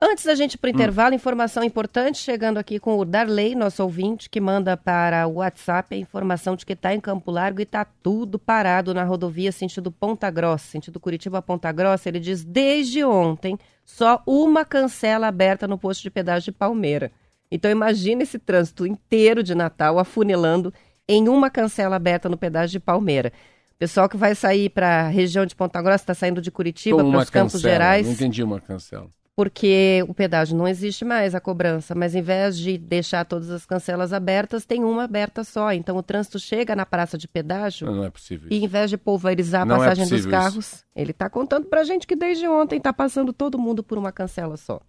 Antes 0.00 0.26
da 0.26 0.34
gente 0.34 0.54
ir 0.54 0.56
Hum. 0.56 0.60
para 0.60 0.68
o 0.68 0.70
intervalo, 0.70 1.14
informação 1.14 1.64
importante, 1.64 2.18
chegando 2.18 2.58
aqui 2.58 2.78
com 2.78 2.98
o 2.98 3.04
Darley, 3.04 3.54
nosso 3.54 3.82
ouvinte, 3.82 4.28
que 4.28 4.40
manda 4.40 4.76
para 4.76 5.26
o 5.26 5.36
WhatsApp 5.36 5.94
a 5.94 5.98
informação 5.98 6.54
de 6.54 6.66
que 6.66 6.74
está 6.74 6.94
em 6.94 7.00
Campo 7.00 7.30
Largo 7.30 7.60
e 7.60 7.62
está 7.62 7.82
tudo 7.84 8.38
parado 8.38 8.92
na 8.92 9.04
rodovia 9.04 9.50
sentido 9.50 9.90
Ponta 9.90 10.30
Grossa, 10.30 10.66
sentido 10.66 11.00
Curitiba 11.00 11.40
Ponta 11.40 11.72
Grossa. 11.72 12.10
Ele 12.10 12.20
diz, 12.20 12.44
desde 12.44 13.02
ontem, 13.04 13.58
só 13.86 14.22
uma 14.26 14.66
cancela 14.66 15.28
aberta 15.28 15.66
no 15.66 15.78
posto 15.78 16.02
de 16.02 16.10
pedágio 16.10 16.52
de 16.52 16.58
Palmeira. 16.58 17.10
Então 17.50 17.70
imagina 17.70 18.22
esse 18.22 18.38
trânsito 18.38 18.86
inteiro 18.86 19.42
de 19.42 19.54
Natal 19.54 19.98
afunilando 19.98 20.74
em 21.08 21.26
uma 21.26 21.48
cancela 21.48 21.96
aberta 21.96 22.28
no 22.28 22.36
pedágio 22.36 22.72
de 22.72 22.84
Palmeira. 22.84 23.32
Pessoal 23.78 24.10
que 24.10 24.16
vai 24.16 24.34
sair 24.34 24.68
para 24.68 25.06
a 25.06 25.08
região 25.08 25.46
de 25.46 25.54
Ponta 25.54 25.80
Grossa, 25.80 26.02
está 26.02 26.14
saindo 26.14 26.42
de 26.42 26.50
Curitiba 26.50 27.02
para 27.02 27.18
os 27.18 27.30
Campos. 27.30 27.60
Gerais 27.62 28.06
Não 28.06 28.12
entendi 28.12 28.42
uma 28.42 28.60
cancela. 28.60 29.08
Porque 29.36 30.02
o 30.08 30.14
pedágio 30.14 30.56
não 30.56 30.66
existe 30.66 31.04
mais, 31.04 31.34
a 31.34 31.40
cobrança, 31.40 31.94
mas 31.94 32.14
em 32.14 32.22
vez 32.22 32.56
de 32.58 32.78
deixar 32.78 33.22
todas 33.26 33.50
as 33.50 33.66
cancelas 33.66 34.14
abertas, 34.14 34.64
tem 34.64 34.82
uma 34.82 35.04
aberta 35.04 35.44
só. 35.44 35.72
Então 35.74 35.94
o 35.98 36.02
trânsito 36.02 36.38
chega 36.38 36.74
na 36.74 36.86
praça 36.86 37.18
de 37.18 37.28
pedágio 37.28 37.86
Não, 37.86 37.96
não 37.96 38.04
é 38.04 38.10
possível. 38.10 38.48
e 38.50 38.56
isso. 38.56 38.64
em 38.64 38.66
vez 38.66 38.88
de 38.88 38.96
pulverizar 38.96 39.62
a 39.62 39.64
Não 39.66 39.76
é 39.76 39.78
passagem 39.80 40.04
dos 40.04 40.10
possível 40.12 40.30
carros, 40.30 40.84
ele 40.96 41.10
está 41.10 41.28
contando 41.28 41.66
pra 41.66 41.84
gente 41.84 42.06
que 42.06 42.16
desde 42.16 42.48
ontem 42.48 42.78
está 42.78 42.94
passando 42.94 43.30
todo 43.30 43.58
mundo 43.58 43.82
por 43.84 43.98
uma 43.98 44.10
cancela 44.10 44.56
só. 44.56 44.80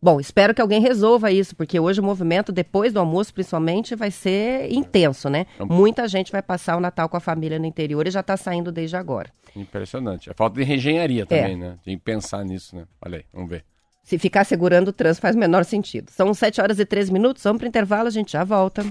Bom, 0.00 0.18
espero 0.20 0.54
que 0.54 0.60
alguém 0.60 0.80
resolva 0.82 1.30
isso, 1.30 1.54
porque 1.56 1.78
hoje 1.80 1.98
o 2.00 2.02
movimento, 2.04 2.52
depois 2.52 2.92
do 2.92 3.00
almoço 3.00 3.32
principalmente, 3.32 3.94
vai 3.94 4.10
ser 4.10 4.70
intenso, 4.72 5.28
né? 5.30 5.46
É 5.58 5.62
um 5.62 5.66
Muita 5.66 6.06
gente 6.08 6.30
vai 6.32 6.42
passar 6.42 6.76
o 6.76 6.80
Natal 6.80 7.08
com 7.08 7.16
a 7.16 7.20
família 7.20 7.58
no 7.58 7.64
interior 7.66 8.06
e 8.06 8.10
já 8.10 8.20
está 8.20 8.36
saindo 8.36 8.70
desde 8.72 8.96
agora. 8.96 9.30
Impressionante. 9.56 10.30
A 10.30 10.34
falta 10.34 10.62
de 10.62 10.72
engenharia 10.74 11.22
É. 11.22 11.26
também, 11.26 11.56
né? 11.56 11.78
Tem 11.84 11.96
que 11.98 12.04
pensar 12.04 12.44
nisso, 12.44 12.76
né? 12.76 12.84
Olha 13.04 13.18
aí, 13.18 13.24
vamos 13.32 13.48
ver. 13.50 13.64
Se 14.04 14.18
ficar 14.18 14.44
segurando 14.44 14.88
o 14.88 14.92
trânsito 14.92 15.22
faz 15.22 15.34
o 15.34 15.38
menor 15.38 15.64
sentido. 15.64 16.10
São 16.10 16.32
7 16.32 16.60
horas 16.60 16.78
e 16.78 16.84
13 16.84 17.12
minutos, 17.12 17.42
vamos 17.42 17.58
para 17.58 17.66
o 17.66 17.68
intervalo, 17.68 18.06
a 18.06 18.10
gente 18.10 18.32
já 18.32 18.44
volta. 18.44 18.84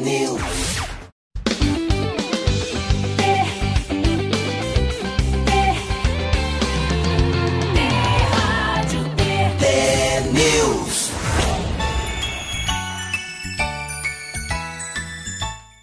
News. 0.00 0.71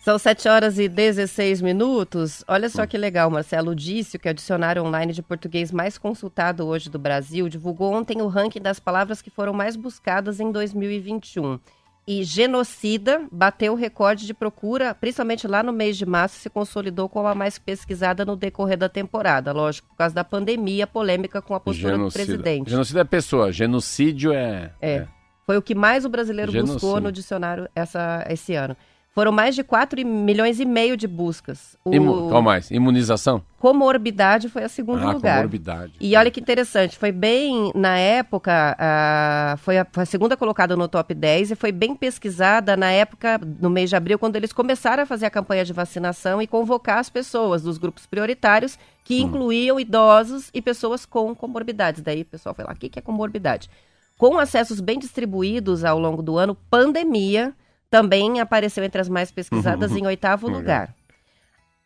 São 0.10 0.18
7 0.18 0.50
horas 0.50 0.80
e 0.80 0.90
16 0.90 1.62
minutos. 1.62 2.44
Olha 2.48 2.68
só 2.68 2.88
que 2.88 2.98
legal, 2.98 3.30
Marcelo. 3.30 3.70
O 3.70 3.76
Dício, 3.76 4.18
que 4.18 4.28
é 4.28 4.32
o 4.32 4.34
dicionário 4.34 4.84
online 4.84 5.14
de 5.14 5.22
português 5.22 5.72
mais 5.72 6.00
consultado 6.00 6.66
hoje 6.66 6.90
do 6.90 6.98
Brasil, 6.98 7.48
divulgou 7.48 7.94
ontem 7.94 8.20
o 8.20 8.28
ranking 8.28 8.60
das 8.60 8.80
palavras 8.80 9.22
que 9.22 9.30
foram 9.30 9.54
mais 9.54 9.76
buscadas 9.76 10.40
em 10.40 10.52
2021. 10.52 11.60
E 12.08 12.24
genocida 12.24 13.22
bateu 13.32 13.74
o 13.74 13.76
recorde 13.76 14.26
de 14.26 14.34
procura, 14.34 14.96
principalmente 14.96 15.48
lá 15.48 15.62
no 15.62 15.72
mês 15.72 15.96
de 15.96 16.08
março, 16.08 16.40
se 16.40 16.50
consolidou 16.50 17.08
como 17.08 17.28
a 17.28 17.36
mais 17.36 17.60
pesquisada 17.60 18.26
no 18.26 18.36
decorrer 18.36 18.80
da 18.80 18.90
temporada. 18.90 19.52
Lógico, 19.52 19.90
por 19.90 19.96
causa 19.98 20.16
da 20.16 20.24
pandemia, 20.24 20.88
polêmica 20.88 21.40
com 21.40 21.54
a 21.54 21.60
postura 21.60 21.96
do 21.96 22.12
presidente. 22.12 22.72
Genocídio 22.72 23.00
é 23.00 23.04
pessoa, 23.04 23.52
genocídio 23.52 24.34
é. 24.34 24.74
É. 24.82 25.08
Foi 25.46 25.56
o 25.58 25.62
que 25.62 25.76
mais 25.76 26.04
o 26.04 26.10
brasileiro 26.10 26.52
buscou 26.52 26.80
Genocídio. 26.80 27.02
no 27.02 27.12
dicionário 27.12 27.70
essa, 27.76 28.26
esse 28.28 28.56
ano. 28.56 28.76
Foram 29.14 29.32
mais 29.32 29.56
de 29.56 29.64
4 29.64 30.06
milhões 30.06 30.60
e 30.60 30.66
meio 30.66 30.96
de 30.96 31.08
buscas. 31.08 31.76
O 31.84 31.94
Imu... 31.94 32.30
Qual 32.30 32.42
mais? 32.42 32.70
Imunização? 32.70 33.44
comorbidade 33.60 34.48
foi 34.48 34.64
a 34.64 34.70
segundo 34.70 35.04
ah, 35.04 35.12
lugar. 35.12 35.36
comorbidade. 35.38 35.94
E 36.00 36.16
olha 36.16 36.32
que 36.32 36.40
interessante, 36.40 36.98
foi 36.98 37.12
bem, 37.12 37.72
na 37.76 37.98
época, 37.98 38.76
a- 38.80 39.56
foi, 39.58 39.78
a, 39.78 39.86
foi 39.92 40.04
a 40.04 40.06
segunda 40.06 40.38
colocada 40.38 40.78
no 40.78 40.88
top 40.88 41.14
10 41.14 41.52
e 41.52 41.56
foi 41.56 41.72
bem 41.72 41.94
pesquisada 41.94 42.78
na 42.78 42.90
época, 42.92 43.38
no 43.60 43.70
mês 43.70 43.90
de 43.90 43.98
abril, 43.98 44.18
quando 44.18 44.38
eles 44.38 44.54
começaram 44.54 45.04
a 45.04 45.06
fazer 45.06 45.26
a 45.26 45.30
campanha 45.30 45.66
de 45.66 45.74
vacinação 45.74 46.42
e 46.42 46.48
convocar 46.48 47.00
as 47.00 47.10
pessoas 47.10 47.62
dos 47.62 47.78
grupos 47.78 48.06
prioritários, 48.06 48.80
que 49.04 49.20
incluíam 49.20 49.78
idosos 49.80 50.50
e 50.54 50.62
pessoas 50.62 51.06
com 51.06 51.36
comorbidades. 51.36 52.02
Daí 52.02 52.22
o 52.22 52.26
pessoal 52.26 52.56
foi 52.56 52.64
lá, 52.64 52.72
o 52.72 52.76
que 52.76 52.98
é 52.98 53.02
comorbidade? 53.02 53.70
Com 54.18 54.38
acessos 54.38 54.80
bem 54.80 54.98
distribuídos 55.00 55.84
ao 55.84 56.00
longo 56.00 56.22
do 56.22 56.38
ano, 56.38 56.56
pandemia 56.70 57.54
também 57.90 58.40
apareceu 58.40 58.84
entre 58.84 59.02
as 59.02 59.10
mais 59.10 59.32
pesquisadas 59.32 59.92
em 59.96 60.06
oitavo 60.06 60.48
lugar. 60.48 60.94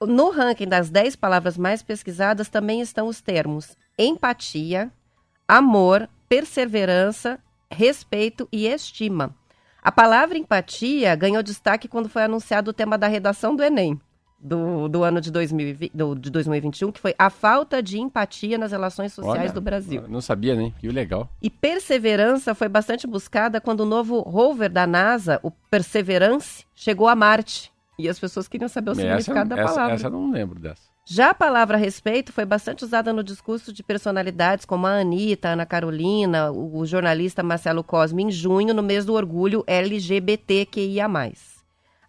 No 0.02 0.30
ranking 0.32 0.68
das 0.68 0.90
10 0.90 1.16
palavras 1.16 1.58
mais 1.58 1.82
pesquisadas 1.82 2.50
também 2.50 2.82
estão 2.82 3.08
os 3.08 3.22
termos 3.22 3.78
empatia, 3.98 4.92
amor, 5.48 6.10
perseverança, 6.28 7.40
respeito 7.72 8.48
e 8.52 8.68
estima. 8.68 9.34
A 9.82 9.92
palavra 9.92 10.38
empatia 10.38 11.16
ganhou 11.16 11.44
destaque 11.44 11.88
quando 11.88 12.10
foi 12.10 12.24
anunciado 12.24 12.72
o 12.72 12.74
tema 12.74 12.98
da 12.98 13.08
redação 13.08 13.56
do 13.56 13.64
Enem 13.64 14.00
do, 14.44 14.88
do 14.90 15.04
ano 15.04 15.22
de, 15.22 15.32
2020, 15.32 15.92
do- 15.96 16.16
de 16.16 16.30
2021, 16.30 16.92
que 16.92 17.00
foi 17.00 17.16
a 17.18 17.30
falta 17.30 17.82
de 17.82 18.00
empatia 18.00 18.58
nas 18.58 18.72
relações 18.72 19.14
sociais 19.14 19.40
Olha, 19.46 19.54
do 19.54 19.62
Brasil. 19.62 20.04
Não 20.10 20.20
sabia, 20.22 20.54
nem. 20.56 20.72
Que 20.72 20.88
legal. 20.90 21.30
E 21.42 21.50
perseverança 21.50 22.54
foi 22.54 22.68
bastante 22.68 23.08
buscada 23.08 23.62
quando 23.62 23.82
o 23.82 23.86
novo 23.86 24.20
rover 24.20 24.70
da 24.70 24.86
NASA, 24.86 25.40
o 25.42 25.50
Perseverance, 25.50 26.66
chegou 26.76 27.08
a 27.08 27.16
Marte. 27.16 27.72
E 27.98 28.10
as 28.10 28.20
pessoas 28.20 28.48
queriam 28.48 28.68
saber 28.68 28.90
o 28.90 28.94
essa, 28.94 29.02
significado 29.02 29.50
da 29.50 29.62
essa, 29.62 29.74
palavra. 29.74 29.94
essa 29.96 30.08
eu 30.08 30.12
não 30.12 30.32
lembro 30.32 30.60
dessa. 30.60 30.82
Já 31.06 31.32
a 31.32 31.34
palavra 31.34 31.76
respeito 31.78 32.32
foi 32.32 32.46
bastante 32.46 32.84
usada 32.84 33.12
no 33.12 33.24
discurso 33.24 33.74
de 33.74 33.84
personalidades 33.84 34.66
como 34.66 34.88
a 34.88 35.00
Anitta, 35.02 35.50
a 35.50 35.52
Ana 35.52 35.66
Carolina, 35.66 36.50
o 36.50 36.86
jornalista 36.86 37.44
Marcelo 37.44 37.84
Cosme, 37.84 38.24
em 38.24 38.32
junho, 38.32 38.74
no 38.74 38.82
mês 38.82 39.06
do 39.06 39.14
orgulho 39.14 39.64
LGBTQIA+. 39.68 41.08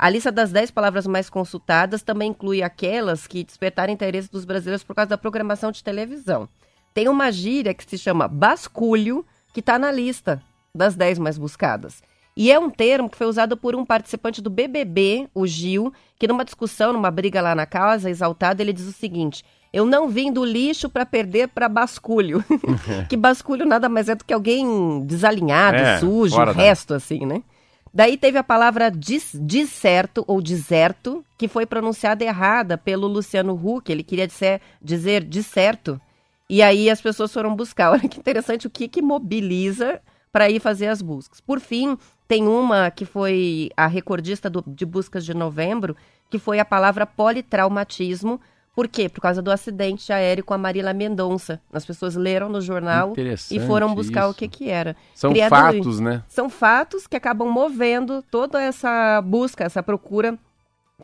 A 0.04 0.10
lista 0.10 0.30
das 0.30 0.52
10 0.52 0.70
palavras 0.70 1.06
mais 1.06 1.30
consultadas 1.30 2.02
também 2.02 2.28
inclui 2.28 2.62
aquelas 2.62 3.26
que 3.26 3.42
despertaram 3.42 3.90
interesse 3.90 4.30
dos 4.30 4.44
brasileiros 4.44 4.84
por 4.84 4.94
causa 4.94 5.08
da 5.08 5.16
programação 5.16 5.72
de 5.72 5.82
televisão. 5.82 6.46
Tem 6.92 7.08
uma 7.08 7.32
gíria 7.32 7.72
que 7.72 7.88
se 7.88 7.96
chama 7.96 8.28
basculho, 8.28 9.24
que 9.54 9.60
está 9.60 9.78
na 9.78 9.90
lista 9.90 10.42
das 10.74 10.94
10 10.94 11.18
mais 11.20 11.38
buscadas. 11.38 12.02
E 12.36 12.52
é 12.52 12.58
um 12.58 12.68
termo 12.68 13.08
que 13.08 13.16
foi 13.16 13.26
usado 13.26 13.56
por 13.56 13.74
um 13.74 13.82
participante 13.82 14.42
do 14.42 14.50
BBB, 14.50 15.26
o 15.34 15.46
Gil, 15.46 15.90
que 16.18 16.28
numa 16.28 16.44
discussão, 16.44 16.92
numa 16.92 17.10
briga 17.10 17.40
lá 17.40 17.54
na 17.54 17.64
casa, 17.64 18.10
exaltado, 18.10 18.60
ele 18.60 18.74
diz 18.74 18.86
o 18.86 18.92
seguinte: 18.92 19.42
Eu 19.72 19.86
não 19.86 20.10
vim 20.10 20.30
do 20.30 20.44
lixo 20.44 20.90
para 20.90 21.06
perder 21.06 21.48
para 21.48 21.66
basculho. 21.66 22.44
que 23.08 23.16
basculho 23.16 23.64
nada 23.64 23.88
mais 23.88 24.10
é 24.10 24.14
do 24.14 24.22
que 24.22 24.34
alguém 24.34 25.02
desalinhado, 25.06 25.78
É, 25.78 25.98
sujo, 25.98 26.34
fora 26.34 26.52
da- 26.52 26.60
resto, 26.60 26.92
assim, 26.92 27.24
né? 27.24 27.42
Daí 27.94 28.16
teve 28.16 28.36
a 28.36 28.42
palavra 28.42 28.90
dis, 28.90 29.36
ou 30.26 30.42
deserto, 30.42 31.24
que 31.38 31.46
foi 31.46 31.64
pronunciada 31.64 32.24
errada 32.24 32.76
pelo 32.76 33.06
Luciano 33.06 33.54
Huck. 33.54 33.88
Ele 33.90 34.02
queria 34.02 34.26
dizer, 34.26 34.60
dizer 34.82 35.22
disserto. 35.22 36.00
E 36.50 36.60
aí 36.60 36.90
as 36.90 37.00
pessoas 37.00 37.32
foram 37.32 37.54
buscar. 37.54 37.92
Olha 37.94 38.08
que 38.08 38.18
interessante 38.18 38.66
o 38.66 38.70
que, 38.70 38.88
que 38.88 39.00
mobiliza 39.00 40.00
para 40.32 40.50
ir 40.50 40.58
fazer 40.58 40.88
as 40.88 41.00
buscas. 41.00 41.40
Por 41.40 41.60
fim, 41.60 41.96
tem 42.26 42.48
uma 42.48 42.90
que 42.90 43.04
foi 43.04 43.70
a 43.76 43.86
recordista 43.86 44.50
do- 44.50 44.64
de 44.66 44.84
buscas 44.84 45.24
de 45.24 45.32
novembro, 45.32 45.96
que 46.28 46.38
foi 46.38 46.58
a 46.58 46.64
palavra 46.64 47.06
politraumatismo. 47.06 48.40
Por 48.74 48.88
quê? 48.88 49.08
Por 49.08 49.20
causa 49.20 49.40
do 49.40 49.50
acidente 49.52 50.12
aéreo 50.12 50.44
com 50.44 50.52
a 50.52 50.58
Marília 50.58 50.92
Mendonça. 50.92 51.60
As 51.72 51.84
pessoas 51.86 52.16
leram 52.16 52.48
no 52.48 52.60
jornal 52.60 53.14
e 53.50 53.60
foram 53.60 53.94
buscar 53.94 54.26
o 54.26 54.30
isso. 54.30 54.38
que, 54.38 54.48
que 54.48 54.68
era. 54.68 54.96
São 55.14 55.30
Criado- 55.30 55.50
fatos, 55.50 56.00
né? 56.00 56.22
São 56.26 56.50
fatos 56.50 57.06
que 57.06 57.16
acabam 57.16 57.48
movendo 57.48 58.22
toda 58.30 58.60
essa 58.60 59.20
busca, 59.22 59.62
essa 59.64 59.82
procura 59.82 60.36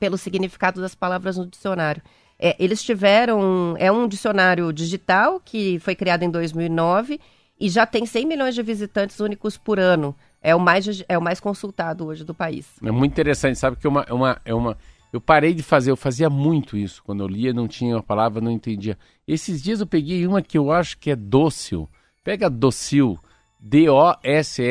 pelo 0.00 0.18
significado 0.18 0.80
das 0.80 0.94
palavras 0.94 1.36
no 1.36 1.46
dicionário. 1.46 2.02
É, 2.38 2.56
eles 2.58 2.82
tiveram. 2.82 3.76
É 3.78 3.92
um 3.92 4.08
dicionário 4.08 4.72
digital 4.72 5.40
que 5.44 5.78
foi 5.78 5.94
criado 5.94 6.22
em 6.22 6.30
2009 6.30 7.20
e 7.60 7.68
já 7.68 7.86
tem 7.86 8.04
100 8.06 8.26
milhões 8.26 8.54
de 8.54 8.62
visitantes 8.62 9.20
únicos 9.20 9.56
por 9.56 9.78
ano. 9.78 10.14
É 10.42 10.54
o 10.54 10.58
mais, 10.60 11.04
é 11.06 11.18
o 11.18 11.22
mais 11.22 11.38
consultado 11.38 12.06
hoje 12.06 12.24
do 12.24 12.34
país. 12.34 12.66
É 12.82 12.90
muito 12.90 13.12
interessante, 13.12 13.58
sabe 13.58 13.76
que 13.76 13.86
é 13.86 13.90
uma, 13.90 14.04
é 14.08 14.12
uma, 14.14 14.40
é 14.44 14.54
uma. 14.54 14.78
Eu 15.12 15.20
parei 15.20 15.52
de 15.52 15.62
fazer, 15.62 15.90
eu 15.90 15.96
fazia 15.96 16.30
muito 16.30 16.76
isso. 16.76 17.02
Quando 17.02 17.24
eu 17.24 17.28
lia, 17.28 17.52
não 17.52 17.66
tinha 17.66 17.96
uma 17.96 18.02
palavra, 18.02 18.40
não 18.40 18.50
entendia. 18.50 18.96
Esses 19.26 19.62
dias 19.62 19.80
eu 19.80 19.86
peguei 19.86 20.26
uma 20.26 20.40
que 20.40 20.56
eu 20.56 20.70
acho 20.70 20.96
que 20.98 21.10
é 21.10 21.16
dócil. 21.16 21.88
Pega 22.22 22.48
docil, 22.48 23.18
D-O-S-S-I-L. 23.58 24.62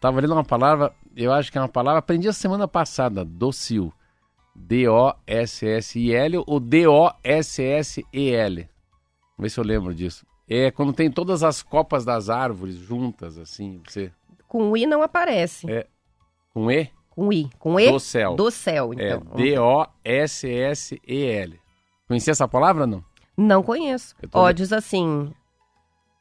Tava 0.00 0.20
lendo 0.20 0.32
uma 0.32 0.44
palavra, 0.44 0.92
eu 1.14 1.32
acho 1.32 1.52
que 1.52 1.58
é 1.58 1.60
uma 1.60 1.68
palavra, 1.68 2.00
aprendi 2.00 2.26
a 2.28 2.32
semana 2.32 2.66
passada, 2.66 3.24
docil. 3.24 3.92
D-O-S-S-I-L 4.54 6.42
ou 6.46 6.58
D-O-S-S-E-L. 6.58 7.08
Vamos 8.56 8.68
ver 9.38 9.50
se 9.50 9.60
eu 9.60 9.64
lembro 9.64 9.94
disso. 9.94 10.26
É 10.48 10.70
quando 10.70 10.92
tem 10.92 11.10
todas 11.10 11.42
as 11.44 11.62
copas 11.62 12.04
das 12.04 12.28
árvores 12.28 12.74
juntas, 12.74 13.38
assim, 13.38 13.80
você... 13.86 14.10
Com 14.48 14.76
I 14.76 14.84
não 14.84 15.00
aparece. 15.00 15.70
É, 15.70 15.86
com 16.52 16.68
E? 16.70 16.90
Com 17.10 17.30
I. 17.32 17.50
Com 17.58 17.78
E? 17.78 17.90
Do 17.90 18.00
céu. 18.00 18.34
Do 18.36 18.50
céu, 18.50 18.94
então. 18.94 19.22
É 19.34 19.36
D-O-S-S-E-L. 19.36 21.60
Conhecia 22.08 22.30
essa 22.32 22.48
palavra, 22.48 22.86
não? 22.86 23.04
Não 23.36 23.62
conheço. 23.62 24.14
Ó, 24.32 24.50
diz 24.52 24.72
assim... 24.72 25.30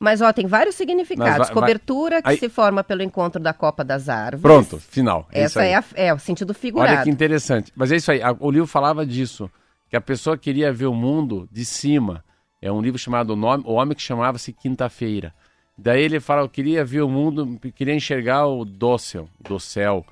Mas, 0.01 0.21
ó, 0.21 0.31
tem 0.31 0.47
vários 0.47 0.75
significados. 0.75 1.29
Mas 1.31 1.37
vai- 1.39 1.47
vai- 1.47 1.53
Cobertura 1.55 2.21
que 2.21 2.29
Aí- 2.29 2.37
se 2.37 2.47
forma 2.47 2.81
pelo 2.85 3.03
encontro 3.03 3.37
da 3.41 3.53
copa 3.53 3.83
das 3.83 4.07
árvores. 4.07 4.41
Pronto, 4.41 4.79
final. 4.79 5.27
É 5.29 5.41
Essa 5.41 5.61
é, 5.65 5.75
a- 5.75 5.83
é 5.93 6.13
o 6.13 6.17
sentido 6.19 6.53
figurado. 6.53 6.93
Olha 6.93 7.03
que 7.03 7.09
interessante. 7.09 7.69
Mas 7.75 7.91
é 7.91 7.97
isso 7.97 8.09
aí. 8.09 8.21
O 8.39 8.49
livro 8.49 8.65
falava 8.65 9.05
disso, 9.05 9.51
que 9.89 9.97
a 9.97 10.01
pessoa 10.01 10.37
queria 10.37 10.71
ver 10.71 10.85
o 10.85 10.93
mundo 10.93 11.49
de 11.51 11.65
cima. 11.65 12.23
É 12.61 12.71
um 12.71 12.81
livro 12.81 12.97
chamado 12.97 13.31
O 13.31 13.35
Nome- 13.35 13.65
O 13.67 13.73
Homem 13.73 13.93
que 13.93 14.01
chamava-se 14.01 14.53
Quinta-feira. 14.53 15.33
Daí 15.77 16.01
ele 16.01 16.21
fala, 16.21 16.43
eu 16.43 16.49
queria 16.49 16.85
ver 16.85 17.01
o 17.01 17.09
mundo, 17.09 17.59
queria 17.75 17.93
enxergar 17.93 18.47
o 18.47 18.63
dócil, 18.63 19.27
do 19.41 19.59
céu. 19.59 20.05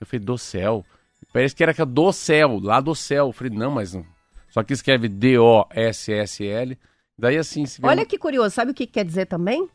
Eu 0.00 0.06
falei, 0.06 0.24
do 0.24 0.36
céu? 0.36 0.84
Parece 1.32 1.54
que 1.54 1.62
era 1.62 1.74
que 1.74 1.82
é 1.82 1.84
do 1.84 2.12
céu, 2.12 2.60
lá 2.62 2.80
do 2.80 2.94
céu. 2.94 3.28
Eu 3.28 3.32
falei, 3.32 3.52
não, 3.52 3.70
mas 3.70 3.94
não. 3.94 4.04
Só 4.50 4.62
que 4.62 4.72
escreve 4.72 5.08
D-O-S-S-L. 5.08 6.78
Daí 7.18 7.36
assim, 7.36 7.66
se 7.66 7.80
vê 7.80 7.86
Olha 7.86 8.06
que 8.06 8.18
curioso, 8.18 8.54
sabe 8.54 8.72
o 8.72 8.74
que 8.74 8.86
quer 8.86 9.04
dizer 9.04 9.26
também? 9.26 9.68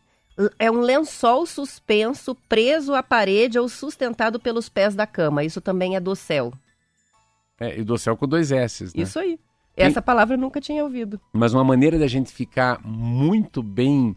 É 0.58 0.72
um 0.72 0.80
lençol 0.80 1.46
suspenso, 1.46 2.34
preso 2.48 2.94
à 2.94 3.04
parede 3.04 3.60
ou 3.60 3.68
sustentado 3.68 4.40
pelos 4.40 4.70
pés 4.70 4.96
da 4.96 5.06
cama. 5.06 5.44
Isso 5.44 5.60
também 5.60 5.96
é 5.96 6.00
do 6.00 6.16
céu. 6.16 6.54
é, 7.60 7.80
e 7.80 7.84
do 7.84 7.98
céu 7.98 8.16
com 8.16 8.26
dois 8.26 8.52
S, 8.52 8.86
né? 8.86 8.92
Isso 8.96 9.20
aí. 9.20 9.38
Essa 9.76 10.02
palavra 10.02 10.36
eu 10.36 10.40
nunca 10.40 10.60
tinha 10.60 10.84
ouvido. 10.84 11.20
Mas 11.32 11.54
uma 11.54 11.64
maneira 11.64 11.98
da 11.98 12.08
gente 12.08 12.32
ficar 12.32 12.82
muito 12.84 13.64
bem, 13.64 14.16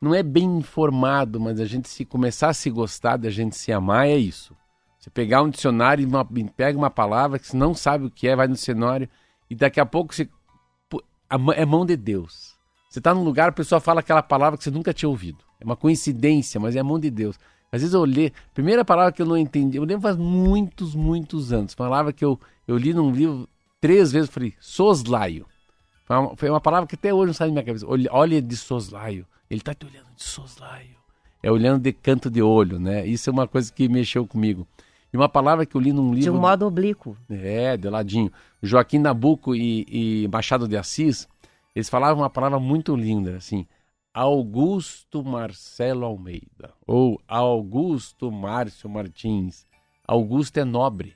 não 0.00 0.14
é 0.14 0.22
bem 0.22 0.44
informado, 0.58 1.40
mas 1.40 1.60
a 1.60 1.64
gente 1.64 1.88
se 1.88 2.04
começar 2.04 2.48
a 2.48 2.54
se 2.54 2.70
gostar, 2.70 3.16
da 3.16 3.30
gente 3.30 3.56
se 3.56 3.72
amar, 3.72 4.06
é 4.06 4.16
isso. 4.16 4.56
Você 5.04 5.10
pegar 5.10 5.42
um 5.42 5.50
dicionário 5.50 6.02
e 6.02 6.06
uma- 6.06 6.26
pega 6.56 6.78
uma 6.78 6.88
palavra 6.88 7.38
que 7.38 7.46
você 7.46 7.54
não 7.54 7.74
sabe 7.74 8.06
o 8.06 8.10
que 8.10 8.26
é, 8.26 8.34
vai 8.34 8.48
no 8.48 8.54
dicionário 8.54 9.06
e 9.50 9.54
daqui 9.54 9.78
a 9.78 9.84
pouco 9.84 10.14
você. 10.14 10.26
É 11.54 11.66
mão 11.66 11.84
de 11.84 11.94
Deus. 11.94 12.54
Você 12.88 13.00
está 13.00 13.12
num 13.12 13.22
lugar, 13.22 13.50
a 13.50 13.52
pessoa 13.52 13.82
fala 13.82 14.00
aquela 14.00 14.22
palavra 14.22 14.56
que 14.56 14.64
você 14.64 14.70
nunca 14.70 14.94
tinha 14.94 15.08
ouvido. 15.10 15.44
É 15.60 15.64
uma 15.64 15.76
coincidência, 15.76 16.58
mas 16.58 16.74
é 16.74 16.82
mão 16.82 16.98
de 16.98 17.10
Deus. 17.10 17.38
Às 17.70 17.82
vezes 17.82 17.92
eu 17.92 18.02
li, 18.02 18.32
primeira 18.54 18.82
palavra 18.82 19.12
que 19.12 19.20
eu 19.20 19.26
não 19.26 19.36
entendi, 19.36 19.76
eu 19.76 19.84
lembro 19.84 20.00
faz 20.00 20.16
muitos, 20.16 20.94
muitos 20.94 21.52
anos, 21.52 21.74
palavra 21.74 22.10
que 22.10 22.24
eu, 22.24 22.40
eu 22.66 22.78
li 22.78 22.94
num 22.94 23.10
livro 23.10 23.46
três 23.82 24.10
vezes, 24.10 24.30
falei, 24.30 24.54
soslaio. 24.58 25.44
Foi 26.06 26.16
uma, 26.16 26.36
foi 26.36 26.48
uma 26.48 26.60
palavra 26.62 26.86
que 26.86 26.94
até 26.94 27.12
hoje 27.12 27.26
não 27.26 27.34
sai 27.34 27.48
da 27.48 27.52
minha 27.52 27.64
cabeça. 27.64 27.86
Olha, 27.86 28.08
olha 28.10 28.40
de 28.40 28.56
soslaio. 28.56 29.26
Ele 29.50 29.60
tá 29.60 29.74
te 29.74 29.84
olhando 29.84 30.14
de 30.16 30.22
soslaio. 30.22 30.96
É 31.42 31.50
olhando 31.52 31.82
de 31.82 31.92
canto 31.92 32.30
de 32.30 32.40
olho, 32.40 32.78
né? 32.78 33.06
Isso 33.06 33.28
é 33.28 33.32
uma 33.32 33.46
coisa 33.46 33.70
que 33.70 33.86
mexeu 33.86 34.26
comigo. 34.26 34.66
E 35.14 35.16
uma 35.16 35.28
palavra 35.28 35.64
que 35.64 35.76
eu 35.76 35.80
li 35.80 35.92
num 35.92 36.08
livro. 36.12 36.22
De 36.22 36.30
um 36.30 36.40
modo 36.40 36.66
oblíquo. 36.66 37.16
É, 37.30 37.76
de 37.76 37.88
ladinho. 37.88 38.32
Joaquim 38.60 38.98
Nabuco 38.98 39.54
e, 39.54 39.86
e 39.88 40.28
Machado 40.28 40.66
de 40.66 40.76
Assis, 40.76 41.28
eles 41.72 41.88
falavam 41.88 42.24
uma 42.24 42.28
palavra 42.30 42.58
muito 42.58 42.96
linda, 42.96 43.36
assim. 43.36 43.64
Augusto 44.12 45.22
Marcelo 45.22 46.04
Almeida. 46.04 46.72
Ou 46.84 47.20
Augusto 47.28 48.32
Márcio 48.32 48.90
Martins. 48.90 49.64
Augusto 50.04 50.58
é 50.58 50.64
nobre. 50.64 51.14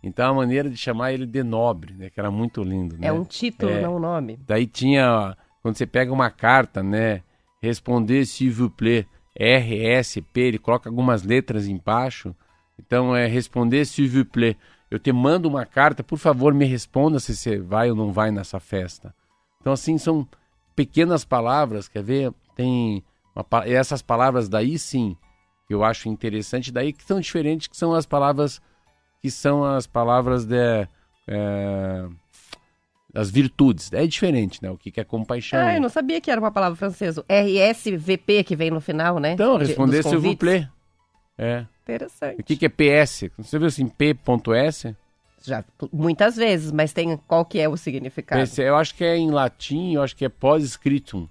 Então 0.00 0.30
a 0.30 0.34
maneira 0.34 0.70
de 0.70 0.76
chamar 0.76 1.12
ele 1.12 1.26
de 1.26 1.42
nobre, 1.42 1.92
né? 1.92 2.10
Que 2.10 2.20
era 2.20 2.30
muito 2.30 2.62
lindo, 2.62 2.96
né? 2.96 3.08
É 3.08 3.12
um 3.12 3.24
título, 3.24 3.72
É. 3.72 3.80
não 3.80 3.96
um 3.96 3.98
nome. 3.98 4.38
Daí 4.46 4.64
tinha, 4.64 5.36
quando 5.60 5.76
você 5.76 5.86
pega 5.86 6.12
uma 6.12 6.30
carta, 6.30 6.84
né? 6.84 7.22
Responder 7.60 8.26
s'il 8.26 8.52
vous 8.52 8.70
plaît, 8.70 9.08
RSP, 9.36 10.38
ele 10.40 10.58
coloca 10.58 10.88
algumas 10.88 11.24
letras 11.24 11.66
embaixo. 11.66 12.32
Então 12.78 13.14
é 13.14 13.26
responder 13.26 13.84
s'il 13.84 14.08
vous 14.08 14.24
plaît. 14.24 14.56
Eu 14.90 14.98
te 14.98 15.12
mando 15.12 15.48
uma 15.48 15.64
carta, 15.66 16.02
por 16.04 16.18
favor, 16.18 16.52
me 16.54 16.64
responda 16.64 17.18
se 17.18 17.34
você 17.36 17.58
vai 17.58 17.90
ou 17.90 17.96
não 17.96 18.12
vai 18.12 18.30
nessa 18.30 18.60
festa. 18.60 19.14
Então 19.60 19.72
assim 19.72 19.98
são 19.98 20.26
pequenas 20.76 21.24
palavras, 21.24 21.88
quer 21.88 22.02
ver? 22.02 22.32
Tem 22.54 23.02
uma 23.34 23.44
essas 23.66 24.02
palavras 24.02 24.48
daí 24.48 24.78
sim, 24.78 25.16
que 25.66 25.74
eu 25.74 25.82
acho 25.82 26.08
interessante, 26.08 26.70
daí 26.70 26.92
que 26.92 27.02
são 27.04 27.20
diferentes, 27.20 27.66
que 27.66 27.76
são 27.76 27.92
as 27.94 28.06
palavras 28.06 28.60
que 29.20 29.30
são 29.30 29.64
as 29.64 29.86
palavras 29.86 30.44
de 30.44 30.86
é, 31.26 32.06
as 33.14 33.30
virtudes. 33.30 33.90
É 33.92 34.06
diferente, 34.06 34.62
né? 34.62 34.70
O 34.70 34.76
que 34.76 34.90
que 34.90 35.00
é 35.00 35.04
compaixão. 35.04 35.58
Ah, 35.66 35.74
eu 35.74 35.80
não 35.80 35.88
sabia 35.88 36.20
que 36.20 36.30
era 36.30 36.40
uma 36.40 36.50
palavra 36.52 36.76
francesa. 36.76 37.24
RSVP 37.28 38.44
que 38.44 38.54
vem 38.54 38.70
no 38.70 38.80
final, 38.80 39.18
né? 39.18 39.32
Então, 39.32 39.58
De- 39.58 39.64
responder 39.66 40.02
s'il 40.02 40.18
vous 40.18 40.36
plaît. 40.36 40.68
É. 41.38 41.64
Interessante. 41.84 42.40
O 42.40 42.44
que 42.44 42.56
que 42.56 42.66
é 42.66 42.68
PS? 42.68 43.30
Você 43.38 43.58
viu 43.58 43.68
assim, 43.68 43.86
P.S? 43.86 44.96
Já, 45.42 45.62
muitas 45.92 46.36
vezes, 46.36 46.72
mas 46.72 46.94
tem 46.94 47.18
qual 47.28 47.44
que 47.44 47.60
é 47.60 47.68
o 47.68 47.76
significado? 47.76 48.40
Esse, 48.40 48.62
eu 48.62 48.74
acho 48.76 48.94
que 48.94 49.04
é 49.04 49.14
em 49.14 49.30
latim, 49.30 49.92
eu 49.92 50.02
acho 50.02 50.16
que 50.16 50.24
é 50.24 50.28
pós-scriptum. 50.30 51.28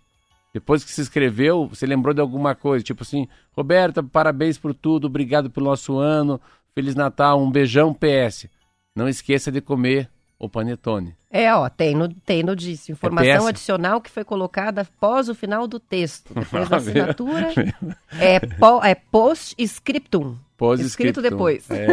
Depois 0.54 0.84
que 0.84 0.92
se 0.92 1.02
escreveu, 1.02 1.66
você 1.66 1.88
lembrou 1.88 2.14
de 2.14 2.22
alguma 2.22 2.54
coisa, 2.54 2.86
tipo 2.86 3.02
assim, 3.02 3.28
Roberta, 3.54 4.04
parabéns 4.04 4.56
por 4.60 4.72
tudo, 4.76 5.08
obrigado 5.08 5.50
pelo 5.50 5.66
nosso 5.66 5.98
ano, 5.98 6.40
Feliz 6.76 6.94
Natal, 6.94 7.42
um 7.42 7.50
beijão 7.50 7.92
PS. 7.92 8.48
Não 8.96 9.10
esqueça 9.10 9.52
de 9.52 9.60
comer 9.60 10.08
o 10.46 10.50
panetone. 10.50 11.16
É, 11.32 11.54
ó, 11.54 11.70
tem 11.70 11.96
no, 11.96 12.10
tem 12.10 12.44
no 12.44 12.56
disse. 12.56 12.92
Informação 12.92 13.44
PS? 13.44 13.48
adicional 13.48 14.02
que 14.02 14.10
foi 14.10 14.24
colocada 14.24 14.82
após 14.82 15.30
o 15.30 15.36
final 15.36 15.68
do 15.68 15.80
texto. 15.80 16.34
Depois 16.34 16.68
da 16.68 16.78
assinatura, 16.78 17.54
é, 18.20 18.40
po, 18.40 18.84
é 18.84 18.94
post-scriptum. 18.94 20.36
Pós-scriptum. 20.58 20.86
Escrito 20.86 21.22
depois. 21.22 21.70
É. 21.72 21.88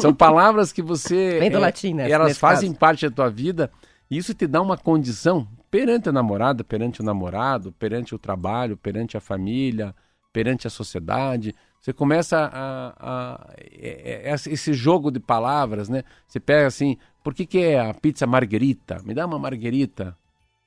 São 0.00 0.14
palavras 0.14 0.72
que 0.72 0.82
você. 0.82 1.38
Vem 1.40 1.50
do 1.50 1.56
é, 1.56 1.60
latim, 1.60 1.94
né, 1.94 2.08
e 2.08 2.12
Elas 2.12 2.38
fazem 2.38 2.70
caso. 2.70 2.78
parte 2.78 3.08
da 3.08 3.14
tua 3.14 3.30
vida 3.30 3.70
e 4.10 4.18
isso 4.18 4.34
te 4.34 4.46
dá 4.46 4.60
uma 4.60 4.76
condição 4.76 5.48
perante 5.70 6.08
a 6.08 6.12
namorada, 6.12 6.62
perante 6.62 7.00
o 7.00 7.04
namorado, 7.04 7.72
perante 7.72 8.14
o 8.14 8.18
trabalho, 8.18 8.76
perante 8.76 9.16
a 9.16 9.20
família, 9.20 9.94
perante 10.32 10.66
a 10.66 10.70
sociedade. 10.70 11.54
Você 11.84 11.92
começa 11.92 12.38
a, 12.50 12.94
a- 12.98 13.46
é- 13.58 14.22
é- 14.26 14.30
é 14.30 14.34
esse 14.34 14.72
jogo 14.72 15.10
de 15.10 15.20
palavras, 15.20 15.86
né? 15.90 16.02
Você 16.26 16.40
pega 16.40 16.66
assim, 16.66 16.96
por 17.22 17.34
que, 17.34 17.44
que 17.44 17.58
é 17.58 17.78
a 17.78 17.92
pizza 17.92 18.26
marguerita? 18.26 19.02
Me 19.04 19.12
dá 19.12 19.26
uma 19.26 19.38
marguerita. 19.38 20.16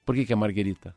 Por 0.06 0.14
que, 0.14 0.26
que 0.26 0.32
é 0.34 0.36
marguerita? 0.36 0.94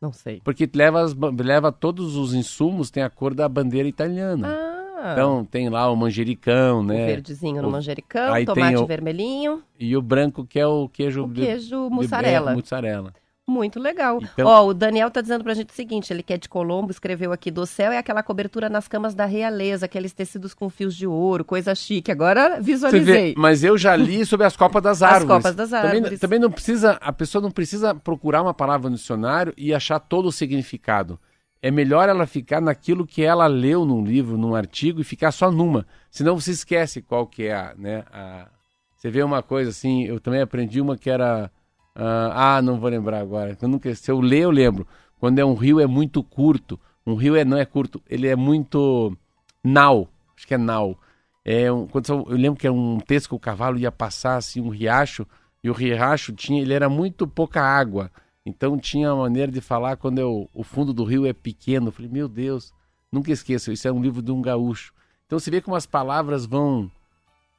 Não 0.00 0.14
sei. 0.14 0.40
Porque 0.42 0.66
leva, 0.74 1.02
as 1.02 1.14
leva 1.14 1.70
todos 1.70 2.16
os 2.16 2.32
insumos, 2.32 2.90
tem 2.90 3.02
a 3.02 3.10
cor 3.10 3.34
da 3.34 3.46
bandeira 3.46 3.86
italiana. 3.86 4.48
Ah, 4.48 5.12
Então 5.12 5.44
tem 5.44 5.68
lá 5.68 5.90
o 5.90 5.96
manjericão, 5.96 6.80
o 6.80 6.82
né? 6.82 7.04
verdezinho 7.04 7.60
no 7.60 7.68
o- 7.68 7.70
manjericão, 7.70 8.42
tomate 8.46 8.76
o- 8.78 8.86
vermelhinho, 8.86 9.62
E 9.78 9.94
o 9.94 10.00
branco 10.00 10.46
que 10.46 10.58
é 10.58 10.66
o 10.66 10.88
queijo 10.88 11.24
o 11.24 11.28
de- 11.28 11.42
queijo 11.42 11.90
de- 11.90 11.94
mussarela. 11.94 12.52
é, 12.52 12.54
mussarela. 12.54 13.12
Muito 13.46 13.78
legal. 13.78 14.20
Então- 14.22 14.46
Ó, 14.46 14.68
o 14.68 14.72
Daniel 14.74 15.10
tá 15.10 15.20
dizendo 15.20 15.44
pra 15.44 15.52
gente 15.52 15.68
o 15.68 15.74
seguinte, 15.74 16.10
ele 16.10 16.22
que 16.22 16.32
é 16.32 16.38
de 16.38 16.48
Colombo, 16.48 16.90
escreveu 16.90 17.30
aqui, 17.30 17.50
do 17.50 17.66
céu 17.66 17.92
é 17.92 17.98
aquela 17.98 18.22
cobertura 18.22 18.70
nas 18.70 18.88
camas 18.88 19.14
da 19.14 19.26
realeza, 19.26 19.84
aqueles 19.84 20.14
tecidos 20.14 20.54
com 20.54 20.70
fios 20.70 20.96
de 20.96 21.06
ouro, 21.06 21.44
coisa 21.44 21.74
chique. 21.74 22.10
Agora 22.10 22.58
visualizei. 22.60 23.34
vê, 23.34 23.34
mas 23.36 23.62
eu 23.62 23.76
já 23.76 23.94
li 23.94 24.24
sobre 24.24 24.46
as 24.46 24.56
copas 24.56 24.82
das 24.82 25.02
As 25.02 25.12
árvores. 25.12 25.36
copas 25.42 25.54
das 25.54 25.68
Também- 25.70 25.96
árvores. 25.96 26.20
Também, 26.20 26.38
não 26.38 26.50
precisa, 26.50 26.92
a 27.02 27.12
pessoa 27.12 27.42
não 27.42 27.50
precisa 27.50 27.94
procurar 27.94 28.40
uma 28.42 28.54
palavra 28.54 28.88
no 28.88 28.96
dicionário 28.96 29.52
e 29.58 29.74
achar 29.74 29.98
todo 29.98 30.26
o 30.26 30.32
significado. 30.32 31.20
É 31.60 31.70
melhor 31.70 32.08
ela 32.08 32.26
ficar 32.26 32.62
naquilo 32.62 33.06
que 33.06 33.22
ela 33.22 33.46
leu 33.46 33.84
num 33.84 34.02
livro, 34.04 34.38
num 34.38 34.54
artigo 34.54 35.00
e 35.02 35.04
ficar 35.04 35.32
só 35.32 35.50
numa. 35.50 35.86
Senão 36.10 36.38
você 36.40 36.50
esquece 36.52 37.02
qual 37.02 37.26
que 37.26 37.44
é 37.44 37.54
a, 37.54 37.74
né, 37.76 38.04
a... 38.10 38.48
Você 38.96 39.10
vê 39.10 39.22
uma 39.22 39.42
coisa 39.42 39.68
assim, 39.70 40.04
eu 40.04 40.18
também 40.18 40.40
aprendi 40.40 40.80
uma 40.80 40.96
que 40.96 41.10
era 41.10 41.50
ah, 41.94 42.56
ah, 42.56 42.62
não 42.62 42.80
vou 42.80 42.90
lembrar 42.90 43.20
agora. 43.20 43.56
Eu 43.60 43.68
nunca, 43.68 43.94
se 43.94 44.10
eu 44.10 44.20
ler, 44.20 44.40
eu 44.40 44.50
lembro. 44.50 44.86
Quando 45.18 45.38
é 45.38 45.44
um 45.44 45.54
rio 45.54 45.80
é 45.80 45.86
muito 45.86 46.22
curto. 46.22 46.78
Um 47.06 47.14
rio 47.14 47.36
é, 47.36 47.44
não 47.44 47.56
é 47.56 47.64
curto, 47.64 48.02
ele 48.08 48.26
é 48.26 48.34
muito 48.34 49.16
nau. 49.62 50.08
Acho 50.36 50.46
que 50.46 50.54
é 50.54 50.58
nau. 50.58 50.98
É 51.44 51.70
um, 51.70 51.86
quando 51.86 52.08
eu, 52.08 52.26
eu 52.30 52.36
lembro 52.36 52.58
que 52.58 52.66
era 52.66 52.74
um 52.74 52.98
texto 52.98 53.28
que 53.28 53.34
o 53.34 53.38
cavalo 53.38 53.78
ia 53.78 53.92
passar 53.92 54.36
assim 54.36 54.60
um 54.62 54.70
riacho 54.70 55.26
E 55.62 55.68
o 55.68 55.74
riacho 55.74 56.32
tinha, 56.32 56.62
ele 56.62 56.72
era 56.72 56.88
muito 56.88 57.26
pouca 57.26 57.62
água. 57.62 58.10
Então 58.46 58.78
tinha 58.78 59.12
uma 59.12 59.24
maneira 59.24 59.52
de 59.52 59.60
falar 59.60 59.96
quando 59.96 60.18
eu, 60.18 60.48
o 60.54 60.62
fundo 60.62 60.92
do 60.92 61.04
rio 61.04 61.26
é 61.26 61.32
pequeno. 61.32 61.88
Eu 61.88 61.92
falei, 61.92 62.10
meu 62.10 62.28
Deus, 62.28 62.72
nunca 63.12 63.30
esqueça, 63.30 63.72
isso 63.72 63.86
é 63.86 63.92
um 63.92 64.02
livro 64.02 64.22
de 64.22 64.32
um 64.32 64.42
gaúcho. 64.42 64.92
Então 65.26 65.38
você 65.38 65.50
vê 65.50 65.60
como 65.60 65.76
as 65.76 65.86
palavras 65.86 66.46
vão 66.46 66.90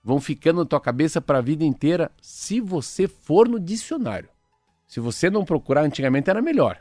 vão 0.06 0.20
ficando 0.22 0.60
na 0.60 0.66
tua 0.66 0.80
cabeça 0.80 1.20
para 1.20 1.40
a 1.40 1.42
vida 1.42 1.66
inteira 1.66 2.12
se 2.22 2.62
você 2.62 3.08
for 3.08 3.50
no 3.50 3.60
dicionário. 3.60 4.30
Se 4.88 5.00
você 5.00 5.32
não 5.32 5.44
procurar, 5.44 5.82
antigamente 5.82 6.30
era 6.30 6.44
melhor. 6.44 6.78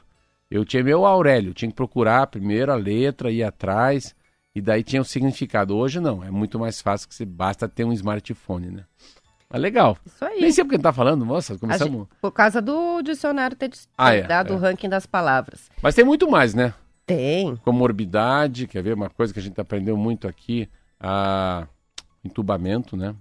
Eu 0.50 0.62
tinha 0.62 0.84
meu 0.84 1.06
Aurélio, 1.06 1.54
tinha 1.54 1.70
que 1.70 1.74
procurar 1.74 2.26
primeiro 2.26 2.70
a 2.70 2.74
letra, 2.76 3.30
ir 3.32 3.42
atrás, 3.42 4.14
e 4.54 4.60
daí 4.60 4.82
tinha 4.84 5.00
o 5.00 5.04
significado. 5.04 5.74
Hoje 5.74 5.98
não, 6.00 6.22
é 6.22 6.30
muito 6.30 6.58
mais 6.58 6.82
fácil 6.82 7.08
que 7.08 7.14
você 7.14 7.24
basta 7.24 7.66
ter 7.66 7.84
um 7.84 7.92
smartphone, 7.94 8.70
né? 8.70 8.84
Mas 9.48 9.60
legal. 9.62 9.96
Isso 10.04 10.22
aí. 10.24 10.40
Nem 10.42 10.52
sei 10.52 10.62
porque 10.62 10.78
tá 10.78 10.92
falando, 10.92 11.24
nossa, 11.24 11.54
A 11.54 11.58
começamos. 11.58 12.00
gente- 12.00 12.08
por 12.20 12.30
causa 12.30 12.60
do 12.60 13.00
dicionário 13.02 13.56
ter 13.56 13.70
Ah, 13.96 14.12
é, 14.14 14.22
dado 14.22 14.52
é. 14.52 14.56
o 14.56 14.58
ranking 14.58 14.88
das 14.88 15.06
palavras. 15.06 15.70
Mas 15.82 15.94
tem 15.94 16.04
muito 16.04 16.30
mais, 16.30 16.52
né? 16.54 16.74
Tem. 17.06 17.56
Comorbidade, 17.56 18.66
quer 18.66 18.82
ver 18.82 18.94
uma 18.94 19.08
coisa 19.08 19.32
que 19.32 19.38
a 19.38 19.42
gente 19.42 19.58
aprendeu 19.60 19.96
muito 19.96 20.28
aqui, 20.28 20.68
a 21.00 21.66
entubamento, 22.24 22.96
né? 22.96 23.14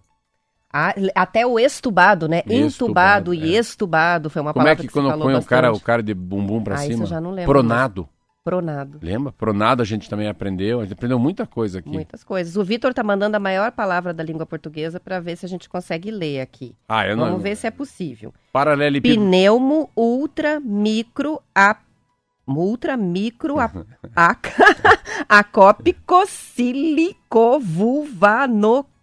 Até 1.13 1.45
o 1.45 1.59
estubado, 1.59 2.27
né? 2.27 2.39
Estubado, 2.39 3.31
Entubado 3.31 3.33
e 3.33 3.55
é. 3.55 3.59
estubado 3.59 4.29
foi 4.29 4.41
uma 4.41 4.53
Como 4.53 4.63
é 4.63 4.71
palavra 4.71 4.81
que 4.81 4.87
que, 4.87 4.93
quando 4.93 5.19
põe 5.19 5.35
o 5.35 5.43
cara, 5.43 5.71
o 5.71 5.79
cara 5.79 6.01
de 6.01 6.15
bumbum 6.15 6.63
pra 6.63 6.79
Ah, 6.79 6.83
isso 6.83 6.93
cima? 6.93 7.03
eu 7.03 7.07
já 7.07 7.21
não 7.21 7.29
lembro 7.29 7.51
Pronado. 7.51 8.09
Pronado. 8.43 8.99
Lembra? 9.01 9.31
Pronado 9.31 9.81
a 9.81 9.85
gente 9.85 10.09
também 10.09 10.27
aprendeu. 10.27 10.79
A 10.79 10.83
gente 10.83 10.93
aprendeu 10.93 11.17
muita 11.17 11.45
coisa 11.47 11.79
aqui. 11.79 11.89
Muitas 11.89 12.23
coisas. 12.23 12.57
O 12.57 12.63
Vitor 12.63 12.93
tá 12.93 13.01
mandando 13.03 13.37
a 13.37 13.39
maior 13.39 13.71
palavra 13.71 14.13
da 14.13 14.23
língua 14.23 14.45
portuguesa 14.45 14.99
para 14.99 15.19
ver 15.19 15.37
se 15.37 15.45
a 15.45 15.49
gente 15.49 15.69
consegue 15.69 16.11
ler 16.11 16.41
aqui. 16.41 16.75
Ah, 16.89 17.07
eu 17.07 17.15
não. 17.15 17.25
Vamos 17.25 17.43
ver 17.43 17.55
se 17.55 17.67
é 17.67 17.71
possível. 17.71 18.33
Paralelepípedo. 18.51 19.21
Pneumo 19.23 19.89
ultra 19.95 20.59
micro 20.59 21.39
a 21.55 21.77
ultra 22.45 22.97
micro 22.97 23.59
a, 23.59 23.71
acópico 25.29 26.25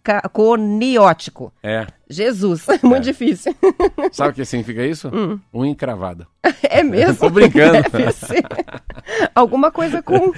silicovulvanoconiótico. 0.01 1.53
É. 1.63 1.85
Jesus, 2.09 2.65
muito 2.83 3.03
difícil. 3.03 3.55
Sabe 4.11 4.31
o 4.31 4.33
que 4.33 4.43
significa 4.45 4.85
isso? 4.85 5.09
Hum. 5.13 5.39
Unha 5.53 5.71
encravada. 5.71 6.27
É 6.63 6.83
mesmo? 6.83 7.15
Tô 7.17 7.29
brincando. 7.29 7.77
Alguma 9.35 9.71
coisa 9.71 10.01
com, 10.01 10.31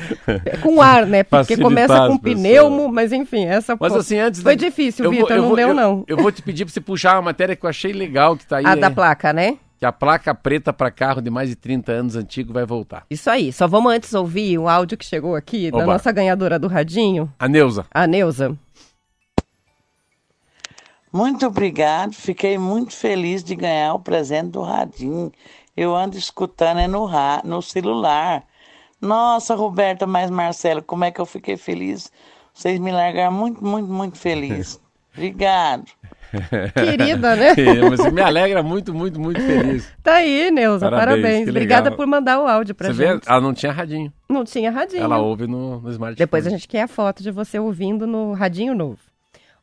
com 0.61 0.81
ar, 0.81 1.05
né? 1.05 1.21
Porque 1.23 1.55
Facilitar 1.55 1.63
começa 1.63 2.07
com 2.07 2.17
pneumo, 2.17 2.89
mas 2.91 3.13
enfim, 3.13 3.45
essa 3.45 3.77
Mas 3.79 3.93
pô, 3.93 3.99
assim, 3.99 4.17
antes. 4.17 4.41
foi 4.41 4.55
de- 4.55 4.65
difícil, 4.65 5.11
Vitor, 5.11 5.37
não 5.37 5.47
vou- 5.49 5.55
deu 5.55 5.67
eu- 5.69 5.73
não. 5.75 6.03
Eu 6.07 6.17
vou 6.17 6.31
te 6.31 6.41
pedir 6.41 6.65
pra 6.65 6.73
você 6.73 6.81
puxar 6.81 7.17
uma 7.17 7.21
matéria 7.23 7.55
que 7.55 7.63
eu 7.63 7.69
achei 7.69 7.93
legal 7.93 8.35
que 8.35 8.47
tá 8.47 8.57
aí. 8.57 8.65
A 8.65 8.73
da 8.73 8.87
é, 8.87 8.89
placa, 8.89 9.31
né? 9.31 9.57
Que 9.79 9.85
a 9.85 9.91
placa 9.91 10.33
preta 10.33 10.73
pra 10.73 10.89
carro 10.89 11.21
de 11.21 11.29
mais 11.29 11.49
de 11.49 11.55
30 11.55 11.91
anos 11.91 12.15
antigo 12.15 12.51
vai 12.51 12.65
voltar. 12.65 13.05
Isso 13.11 13.29
aí. 13.29 13.53
Só 13.53 13.67
vamos 13.67 13.93
antes 13.93 14.11
ouvir 14.13 14.57
o 14.57 14.67
áudio 14.67 14.97
que 14.97 15.05
chegou 15.05 15.35
aqui 15.35 15.69
da 15.69 15.77
Oba. 15.77 15.85
nossa 15.85 16.11
ganhadora 16.11 16.57
do 16.57 16.67
radinho, 16.67 17.31
A 17.37 17.47
Neuza. 17.47 17.85
a 17.93 18.07
Neuza. 18.07 18.57
Muito 21.13 21.45
obrigado, 21.45 22.13
fiquei 22.13 22.57
muito 22.57 22.95
feliz 22.95 23.43
de 23.43 23.55
ganhar 23.55 23.93
o 23.93 23.99
presente 23.99 24.49
do 24.49 24.63
radinho. 24.63 25.31
Eu 25.77 25.95
ando 25.95 26.17
escutando 26.17 26.79
é 26.79 26.87
no, 26.87 27.05
ra 27.05 27.39
no 27.45 27.61
celular. 27.61 28.43
Nossa, 28.99 29.53
Roberta 29.53 30.07
mais 30.07 30.31
Marcelo, 30.31 30.81
como 30.81 31.03
é 31.03 31.11
que 31.11 31.21
eu 31.21 31.25
fiquei 31.27 31.55
feliz. 31.55 32.11
Vocês 32.51 32.79
me 32.79 32.91
largaram 32.91 33.31
muito, 33.31 33.63
muito, 33.63 33.91
muito 33.91 34.17
feliz. 34.17 34.81
Obrigado. 35.13 35.85
Querida, 36.73 37.35
né? 37.35 37.53
Mas 37.87 38.11
me 38.11 38.21
alegra 38.21 38.63
muito, 38.63 38.91
muito, 38.91 39.19
muito 39.19 39.39
feliz. 39.39 39.93
Tá 40.01 40.15
aí, 40.15 40.49
Neuza. 40.49 40.89
Parabéns, 40.89 41.21
Parabéns. 41.21 41.49
Obrigada 41.49 41.91
por 41.91 42.07
mandar 42.07 42.41
o 42.41 42.47
áudio 42.47 42.73
pra 42.73 42.87
Você 42.87 42.93
vê? 42.93 43.07
gente. 43.13 43.29
Ela 43.29 43.39
não 43.39 43.53
tinha 43.53 43.71
radinho. 43.71 44.11
Não 44.27 44.43
tinha 44.43 44.71
radinho. 44.71 45.03
Ela 45.03 45.19
ouve 45.19 45.45
no, 45.45 45.79
no 45.79 45.91
smartphone. 45.91 46.15
Depois 46.15 46.47
a 46.47 46.49
gente 46.49 46.67
quer 46.67 46.81
a 46.81 46.87
foto 46.87 47.21
de 47.21 47.29
você 47.29 47.59
ouvindo 47.59 48.07
no 48.07 48.33
radinho 48.33 48.73
novo. 48.73 49.12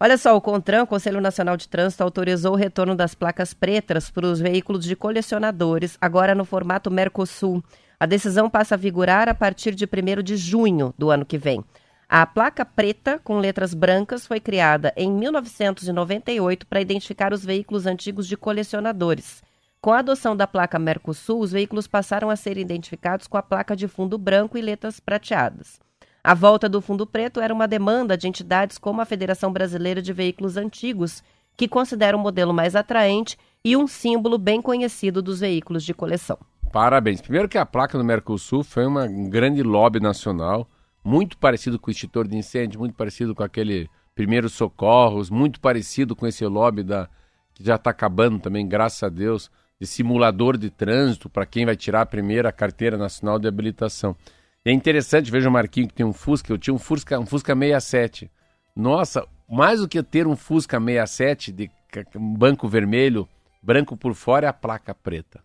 Olha 0.03 0.17
só, 0.17 0.35
o 0.35 0.41
CONTRAN, 0.41 0.87
Conselho 0.87 1.21
Nacional 1.21 1.59
de 1.59 1.69
Trânsito, 1.69 2.03
autorizou 2.03 2.55
o 2.55 2.57
retorno 2.57 2.97
das 2.97 3.15
placas 3.15 3.53
pretas 3.53 4.11
para 4.11 4.27
os 4.27 4.41
veículos 4.41 4.87
de 4.87 4.97
colecionadores, 4.97 5.99
agora 6.01 6.35
no 6.35 6.47
formato 6.47 6.91
Mercosul. 6.91 7.63
A 7.99 8.07
decisão 8.07 8.49
passa 8.49 8.77
a 8.77 8.79
vigorar 8.79 9.29
a 9.29 9.35
partir 9.35 9.75
de 9.75 9.85
1 9.85 10.23
de 10.23 10.39
junho 10.39 10.95
do 10.97 11.11
ano 11.11 11.27
que 11.27 11.37
vem. 11.37 11.63
A 12.09 12.25
placa 12.25 12.65
preta, 12.65 13.21
com 13.23 13.41
letras 13.41 13.75
brancas, 13.75 14.27
foi 14.27 14.41
criada 14.41 14.91
em 14.97 15.13
1998 15.13 16.67
para 16.67 16.81
identificar 16.81 17.35
os 17.35 17.45
veículos 17.45 17.85
antigos 17.85 18.27
de 18.27 18.39
colecionadores. 18.39 19.43
Com 19.83 19.93
a 19.93 19.99
adoção 19.99 20.35
da 20.35 20.47
placa 20.47 20.79
Mercosul, 20.79 21.41
os 21.41 21.53
veículos 21.53 21.87
passaram 21.87 22.31
a 22.31 22.37
ser 22.37 22.57
identificados 22.57 23.27
com 23.27 23.37
a 23.37 23.43
placa 23.43 23.77
de 23.77 23.87
fundo 23.87 24.17
branco 24.17 24.57
e 24.57 24.63
letras 24.63 24.99
prateadas. 24.99 25.79
A 26.23 26.35
volta 26.35 26.69
do 26.69 26.83
fundo 26.83 27.07
preto 27.07 27.41
era 27.41 27.53
uma 27.53 27.67
demanda 27.67 28.17
de 28.17 28.29
entidades 28.29 28.77
como 28.77 29.01
a 29.01 29.07
Federação 29.07 29.51
Brasileira 29.51 30.03
de 30.03 30.13
Veículos 30.13 30.59
Antigos, 30.59 31.23
que 31.57 31.67
considera 31.67 32.17
o 32.17 32.21
modelo 32.21 32.53
mais 32.53 32.77
atraente 32.77 33.39
e 33.65 33.75
um 33.75 33.87
símbolo 33.87 34.37
bem 34.37 34.61
conhecido 34.61 35.23
dos 35.23 35.41
veículos 35.41 35.83
de 35.83 35.95
coleção. 35.95 36.39
Parabéns. 36.71 37.23
Primeiro 37.23 37.49
que 37.49 37.57
a 37.57 37.65
placa 37.65 37.97
do 37.97 38.05
Mercosul 38.05 38.63
foi 38.63 38.87
uma, 38.87 39.05
um 39.05 39.31
grande 39.31 39.63
lobby 39.63 39.99
nacional, 39.99 40.69
muito 41.03 41.39
parecido 41.39 41.79
com 41.79 41.89
o 41.89 41.91
extintor 41.91 42.29
de 42.29 42.37
incêndio, 42.37 42.79
muito 42.79 42.95
parecido 42.95 43.35
com 43.35 43.43
aquele 43.43 43.89
primeiros 44.15 44.53
socorros, 44.53 45.31
muito 45.31 45.59
parecido 45.59 46.15
com 46.15 46.27
esse 46.27 46.45
lobby 46.45 46.83
da 46.83 47.09
que 47.55 47.65
já 47.65 47.77
está 47.77 47.91
acabando 47.91 48.39
também, 48.39 48.69
graças 48.69 49.03
a 49.03 49.09
Deus, 49.09 49.51
de 49.81 49.87
simulador 49.87 50.59
de 50.59 50.69
trânsito 50.69 51.31
para 51.31 51.47
quem 51.47 51.65
vai 51.65 51.77
tirar 51.77 52.03
a 52.03 52.07
primeira 52.07 52.53
carteira 52.53 52.99
nacional 52.99 53.39
de 53.39 53.49
habilitação. 53.49 54.15
É 54.65 54.71
interessante, 54.73 55.31
veja 55.31 55.49
o 55.49 55.53
Marquinho 55.53 55.89
que 55.89 55.95
tem 55.95 56.05
um 56.05 56.13
Fusca, 56.13 56.53
eu 56.53 56.59
tinha 56.59 56.75
um 56.75 56.79
Fusca, 56.79 57.19
um 57.19 57.25
Fusca 57.25 57.57
67. 57.57 58.31
Nossa, 58.77 59.27
mais 59.49 59.81
do 59.81 59.89
que 59.89 60.03
ter 60.03 60.27
um 60.27 60.37
Fusca 60.37 60.79
67 60.79 61.53
de 61.53 61.71
banco 62.15 62.69
vermelho, 62.69 63.27
branco 63.63 63.97
por 63.97 64.15
fora 64.15 64.47
é 64.47 64.51
a 64.51 64.53
placa 64.53 64.95
preta. 64.95 65.41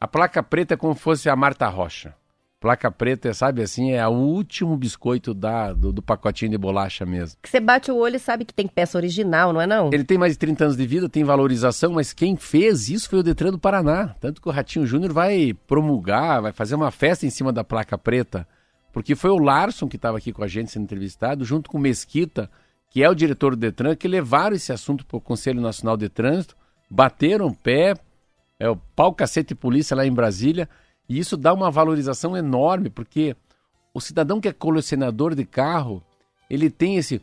A 0.00 0.06
placa 0.06 0.42
preta 0.42 0.74
é 0.74 0.76
como 0.76 0.94
se 0.94 1.00
fosse 1.00 1.28
a 1.28 1.34
Marta 1.34 1.66
Rocha. 1.66 2.14
Placa 2.60 2.90
preta, 2.90 3.28
é, 3.28 3.32
sabe 3.32 3.62
assim, 3.62 3.92
é 3.92 4.06
o 4.06 4.10
último 4.10 4.76
biscoito 4.76 5.32
da, 5.32 5.72
do, 5.72 5.92
do 5.92 6.02
pacotinho 6.02 6.50
de 6.50 6.58
bolacha 6.58 7.06
mesmo. 7.06 7.38
Que 7.40 7.48
você 7.48 7.60
bate 7.60 7.90
o 7.90 7.96
olho 7.96 8.16
e 8.16 8.18
sabe 8.18 8.44
que 8.44 8.52
tem 8.52 8.66
peça 8.66 8.98
original, 8.98 9.52
não 9.52 9.60
é 9.60 9.66
não? 9.66 9.90
Ele 9.92 10.02
tem 10.02 10.18
mais 10.18 10.32
de 10.32 10.40
30 10.40 10.64
anos 10.64 10.76
de 10.76 10.84
vida, 10.84 11.08
tem 11.08 11.22
valorização, 11.22 11.92
mas 11.92 12.12
quem 12.12 12.36
fez 12.36 12.88
isso 12.88 13.08
foi 13.08 13.20
o 13.20 13.22
Detran 13.22 13.52
do 13.52 13.60
Paraná. 13.60 14.14
Tanto 14.20 14.42
que 14.42 14.48
o 14.48 14.52
Ratinho 14.52 14.84
Júnior 14.84 15.12
vai 15.12 15.54
promulgar, 15.68 16.42
vai 16.42 16.52
fazer 16.52 16.74
uma 16.74 16.90
festa 16.90 17.24
em 17.24 17.30
cima 17.30 17.52
da 17.52 17.62
placa 17.62 17.96
preta, 17.96 18.46
porque 18.98 19.14
foi 19.14 19.30
o 19.30 19.38
Larson 19.38 19.86
que 19.86 19.94
estava 19.94 20.18
aqui 20.18 20.32
com 20.32 20.42
a 20.42 20.48
gente 20.48 20.72
sendo 20.72 20.82
entrevistado, 20.82 21.44
junto 21.44 21.70
com 21.70 21.78
o 21.78 21.80
Mesquita, 21.80 22.50
que 22.90 23.00
é 23.00 23.08
o 23.08 23.14
diretor 23.14 23.54
do 23.54 23.60
Detran, 23.60 23.94
que 23.94 24.08
levaram 24.08 24.56
esse 24.56 24.72
assunto 24.72 25.06
para 25.06 25.16
o 25.16 25.20
Conselho 25.20 25.60
Nacional 25.60 25.96
de 25.96 26.08
Trânsito, 26.08 26.56
bateram 26.90 27.46
o 27.46 27.54
pé, 27.54 27.94
é 28.58 28.68
o 28.68 28.74
pau 28.74 29.14
cacete 29.14 29.54
polícia 29.54 29.96
lá 29.96 30.04
em 30.04 30.12
Brasília, 30.12 30.68
e 31.08 31.16
isso 31.16 31.36
dá 31.36 31.54
uma 31.54 31.70
valorização 31.70 32.36
enorme, 32.36 32.90
porque 32.90 33.36
o 33.94 34.00
cidadão 34.00 34.40
que 34.40 34.48
é 34.48 34.52
colecionador 34.52 35.32
de 35.32 35.44
carro, 35.44 36.02
ele 36.50 36.68
tem 36.68 36.96
esse 36.96 37.22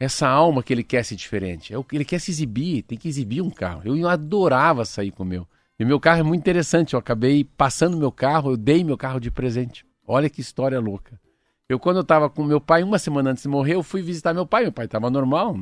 essa 0.00 0.28
alma 0.28 0.64
que 0.64 0.72
ele 0.72 0.82
quer 0.82 1.04
ser 1.04 1.14
diferente. 1.14 1.72
É 1.72 1.78
o 1.78 1.84
que 1.84 1.94
ele 1.94 2.04
quer 2.04 2.18
se 2.18 2.32
exibir, 2.32 2.82
tem 2.82 2.98
que 2.98 3.06
exibir 3.06 3.40
um 3.40 3.50
carro. 3.50 3.82
Eu 3.84 4.08
adorava 4.08 4.84
sair 4.84 5.12
com 5.12 5.22
o 5.22 5.26
meu. 5.26 5.46
E 5.78 5.84
meu 5.84 6.00
carro 6.00 6.18
é 6.18 6.22
muito 6.24 6.40
interessante. 6.40 6.94
Eu 6.94 6.98
acabei 6.98 7.44
passando 7.44 7.96
meu 7.96 8.10
carro, 8.10 8.50
eu 8.50 8.56
dei 8.56 8.82
meu 8.82 8.98
carro 8.98 9.20
de 9.20 9.30
presente. 9.30 9.86
Olha 10.10 10.30
que 10.30 10.40
história 10.40 10.80
louca. 10.80 11.20
Eu, 11.68 11.78
quando 11.78 11.96
eu 11.96 12.02
estava 12.02 12.30
com 12.30 12.42
meu 12.42 12.62
pai, 12.62 12.82
uma 12.82 12.98
semana 12.98 13.30
antes 13.30 13.42
de 13.42 13.48
morrer, 13.48 13.74
eu 13.74 13.82
fui 13.82 14.00
visitar 14.00 14.32
meu 14.32 14.46
pai. 14.46 14.62
Meu 14.62 14.72
pai 14.72 14.86
estava 14.86 15.10
normal, 15.10 15.54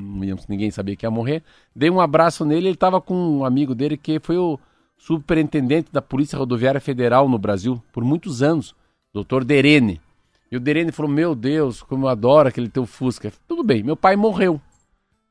ninguém 0.49 0.71
sabia 0.71 0.95
que 0.95 1.05
ia 1.05 1.11
morrer. 1.11 1.43
Dei 1.75 1.91
um 1.91 2.01
abraço 2.01 2.45
nele, 2.45 2.69
ele 2.69 2.75
estava 2.75 3.01
com 3.01 3.15
um 3.15 3.45
amigo 3.45 3.75
dele 3.75 3.97
que 3.97 4.21
foi 4.21 4.39
o 4.39 4.57
superintendente 4.97 5.93
da 5.93 6.01
Polícia 6.01 6.39
Rodoviária 6.39 6.81
Federal 6.81 7.29
no 7.29 7.39
Brasil 7.39 7.83
por 7.93 8.05
muitos 8.05 8.41
anos, 8.41 8.73
doutor 9.13 9.45
Derene. 9.45 10.01
E 10.49 10.57
o 10.57 10.61
Derene 10.61 10.93
falou: 10.93 11.11
Meu 11.11 11.35
Deus, 11.35 11.83
como 11.83 12.07
eu 12.07 12.09
adoro 12.09 12.49
aquele 12.49 12.69
teu 12.69 12.87
Fusca. 12.87 13.33
Tudo 13.49 13.65
bem, 13.65 13.83
meu 13.83 13.97
pai 13.97 14.15
morreu. 14.15 14.61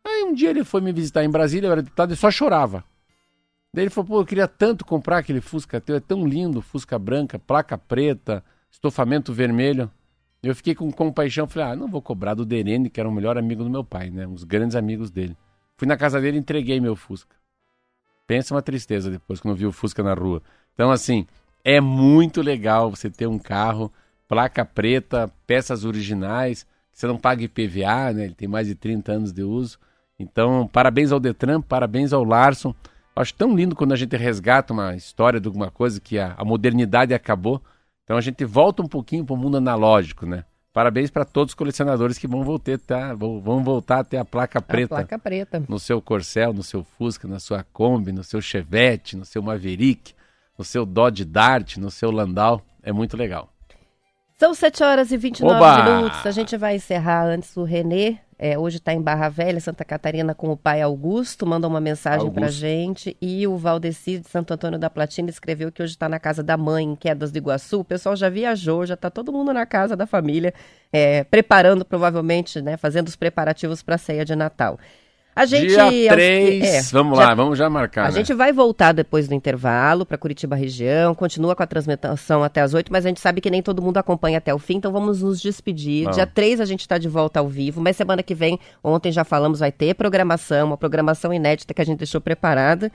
Aí 0.03 0.23
um 0.23 0.33
dia 0.33 0.49
ele 0.49 0.65
foi 0.65 0.81
me 0.81 0.91
visitar 0.91 1.23
em 1.23 1.29
Brasília, 1.29 1.67
eu 1.67 1.71
era 1.71 1.81
deputado 1.81 2.13
e 2.13 2.17
só 2.17 2.29
chorava. 2.29 2.83
Daí 3.73 3.85
ele 3.85 3.89
falou: 3.89 4.09
Pô, 4.09 4.19
eu 4.19 4.25
queria 4.25 4.47
tanto 4.47 4.83
comprar 4.83 5.19
aquele 5.19 5.39
Fusca 5.39 5.79
teu, 5.79 5.95
é 5.95 6.01
tão 6.01 6.27
lindo, 6.27 6.61
Fusca 6.61 6.99
branca, 6.99 7.39
placa 7.39 7.77
preta, 7.77 8.43
estofamento 8.75 9.33
vermelho. 9.33 9.89
Eu 10.43 10.55
fiquei 10.55 10.75
com 10.75 10.91
compaixão, 10.91 11.47
falei: 11.47 11.69
Ah, 11.69 11.75
não 11.75 11.87
vou 11.87 12.01
cobrar 12.01 12.33
do 12.33 12.45
Derene, 12.45 12.89
que 12.89 12.99
era 12.99 13.09
o 13.09 13.11
melhor 13.11 13.37
amigo 13.37 13.63
do 13.63 13.69
meu 13.69 13.83
pai, 13.83 14.09
né? 14.09 14.27
Dos 14.27 14.43
grandes 14.43 14.75
amigos 14.75 15.09
dele. 15.09 15.35
Fui 15.77 15.87
na 15.87 15.97
casa 15.97 16.21
dele 16.21 16.37
e 16.37 16.39
entreguei 16.39 16.79
meu 16.79 16.95
Fusca. 16.95 17.35
Pensa 18.27 18.53
uma 18.53 18.61
tristeza 18.61 19.09
depois 19.09 19.39
quando 19.39 19.53
eu 19.53 19.57
vi 19.57 19.65
o 19.65 19.71
Fusca 19.71 20.03
na 20.03 20.13
rua. 20.13 20.41
Então, 20.73 20.91
assim, 20.91 21.25
é 21.63 21.81
muito 21.81 22.41
legal 22.41 22.89
você 22.89 23.09
ter 23.09 23.27
um 23.27 23.39
carro, 23.39 23.91
placa 24.27 24.63
preta, 24.63 25.31
peças 25.47 25.83
originais, 25.83 26.63
que 26.63 26.99
você 26.99 27.07
não 27.07 27.17
paga 27.17 27.43
IPVA, 27.43 28.13
né? 28.13 28.25
Ele 28.25 28.35
tem 28.35 28.47
mais 28.47 28.67
de 28.67 28.75
30 28.75 29.11
anos 29.11 29.33
de 29.33 29.43
uso. 29.43 29.79
Então, 30.19 30.67
parabéns 30.67 31.11
ao 31.11 31.19
Detran, 31.19 31.61
parabéns 31.61 32.13
ao 32.13 32.23
Larson. 32.23 32.73
Acho 33.15 33.33
tão 33.33 33.55
lindo 33.55 33.75
quando 33.75 33.93
a 33.93 33.97
gente 33.97 34.15
resgata 34.15 34.73
uma 34.73 34.95
história 34.95 35.39
de 35.39 35.47
alguma 35.47 35.71
coisa 35.71 35.99
que 35.99 36.19
a, 36.19 36.33
a 36.37 36.45
modernidade 36.45 37.13
acabou. 37.13 37.61
Então 38.05 38.15
a 38.15 38.21
gente 38.21 38.45
volta 38.45 38.81
um 38.81 38.87
pouquinho 38.87 39.25
para 39.25 39.33
o 39.33 39.37
mundo 39.37 39.57
analógico, 39.57 40.25
né? 40.25 40.45
Parabéns 40.71 41.09
para 41.09 41.25
todos 41.25 41.51
os 41.51 41.55
colecionadores 41.55 42.17
que 42.17 42.27
vão 42.27 42.43
voltar, 42.43 42.77
tá? 42.77 43.13
vão 43.13 43.63
voltar 43.63 43.99
a 43.99 44.03
ter 44.03 44.17
a 44.17 44.25
placa 44.25 44.61
preta. 44.61 44.93
A 44.93 44.97
placa 44.99 45.17
preta. 45.17 45.63
No 45.67 45.79
seu 45.79 46.01
Corcel, 46.01 46.53
no 46.53 46.63
seu 46.63 46.83
Fusca, 46.83 47.27
na 47.27 47.39
sua 47.39 47.63
Kombi, 47.73 48.11
no 48.11 48.23
seu 48.23 48.41
Chevette, 48.41 49.17
no 49.17 49.25
seu 49.25 49.41
Maverick, 49.41 50.13
no 50.57 50.63
seu 50.63 50.85
Dodge 50.85 51.25
Dart, 51.25 51.77
no 51.77 51.89
seu 51.89 52.11
Landau. 52.11 52.61
É 52.83 52.91
muito 52.91 53.17
legal. 53.17 53.49
São 54.37 54.53
7 54.53 54.83
horas 54.83 55.11
e 55.11 55.17
29 55.17 55.55
Oba! 55.55 55.83
minutos. 55.83 56.25
A 56.25 56.31
gente 56.31 56.57
vai 56.57 56.75
encerrar 56.75 57.25
antes 57.25 57.55
o 57.55 57.63
Renê. 57.63 58.17
É, 58.37 58.57
hoje 58.57 58.77
está 58.77 58.93
em 58.93 59.01
Barra 59.01 59.29
Velha, 59.29 59.59
Santa 59.61 59.85
Catarina, 59.85 60.35
com 60.35 60.51
o 60.51 60.57
pai 60.57 60.81
Augusto. 60.81 61.45
Mandou 61.45 61.69
uma 61.69 61.79
mensagem 61.79 62.29
para 62.29 62.49
gente. 62.49 63.15
E 63.21 63.47
o 63.47 63.57
Valdeci 63.57 64.19
de 64.19 64.27
Santo 64.27 64.53
Antônio 64.53 64.77
da 64.77 64.89
Platina 64.89 65.29
escreveu 65.29 65.71
que 65.71 65.81
hoje 65.81 65.93
está 65.93 66.09
na 66.09 66.19
casa 66.19 66.43
da 66.43 66.57
mãe, 66.57 66.83
em 66.83 66.95
Quedas 66.95 67.31
do 67.31 67.37
Iguaçu. 67.37 67.79
O 67.79 67.85
pessoal 67.85 68.15
já 68.15 68.27
viajou, 68.27 68.85
já 68.85 68.95
está 68.95 69.09
todo 69.09 69.31
mundo 69.31 69.53
na 69.53 69.65
casa 69.65 69.95
da 69.95 70.05
família, 70.05 70.53
é, 70.91 71.23
preparando 71.23 71.85
provavelmente, 71.85 72.61
né, 72.61 72.75
fazendo 72.75 73.07
os 73.07 73.15
preparativos 73.15 73.81
para 73.81 73.95
a 73.95 73.97
ceia 73.97 74.25
de 74.25 74.35
Natal. 74.35 74.77
A 75.35 75.45
gente. 75.45 75.67
Dia 75.67 76.11
3, 76.13 76.63
é, 76.63 76.81
vamos 76.93 77.17
já- 77.17 77.25
lá, 77.25 77.35
vamos 77.35 77.57
já 77.57 77.69
marcar. 77.69 78.03
a 78.03 78.05
né? 78.05 78.11
gente 78.13 78.33
vai 78.33 78.53
voltar 78.53 78.93
depois 78.93 79.27
do 79.27 79.33
intervalo 79.33 80.05
para 80.05 80.17
Curitiba 80.17 80.55
região, 80.55 81.13
continua 81.13 81.53
com 81.55 81.61
a 81.61 81.67
transmissão 81.67 82.41
até 82.41 82.61
as 82.61 82.73
8, 82.73 82.89
mas 82.89 83.05
a 83.05 83.09
gente 83.09 83.19
sabe 83.19 83.41
que 83.41 83.49
nem 83.49 83.61
todo 83.61 83.81
mundo 83.81 83.97
acompanha 83.97 84.37
até 84.37 84.53
o 84.53 84.59
fim, 84.59 84.77
então 84.77 84.93
vamos 84.93 85.21
nos 85.21 85.41
despedir. 85.41 86.03
Vamos. 86.03 86.15
Dia 86.15 86.25
3 86.25 86.61
a 86.61 86.65
gente 86.65 86.81
está 86.81 86.97
de 86.97 87.09
volta 87.09 87.41
ao 87.41 87.49
vivo, 87.49 87.81
mas 87.81 87.97
semana 87.97 88.23
que 88.23 88.33
vem, 88.33 88.57
ontem 88.81 89.11
já 89.11 89.25
falamos, 89.25 89.59
vai 89.59 89.73
ter 89.73 89.93
programação, 89.93 90.67
uma 90.67 90.77
programação 90.77 91.33
inédita 91.33 91.73
que 91.73 91.81
a 91.81 91.85
gente 91.85 91.97
deixou 91.99 92.21
preparada. 92.21 92.89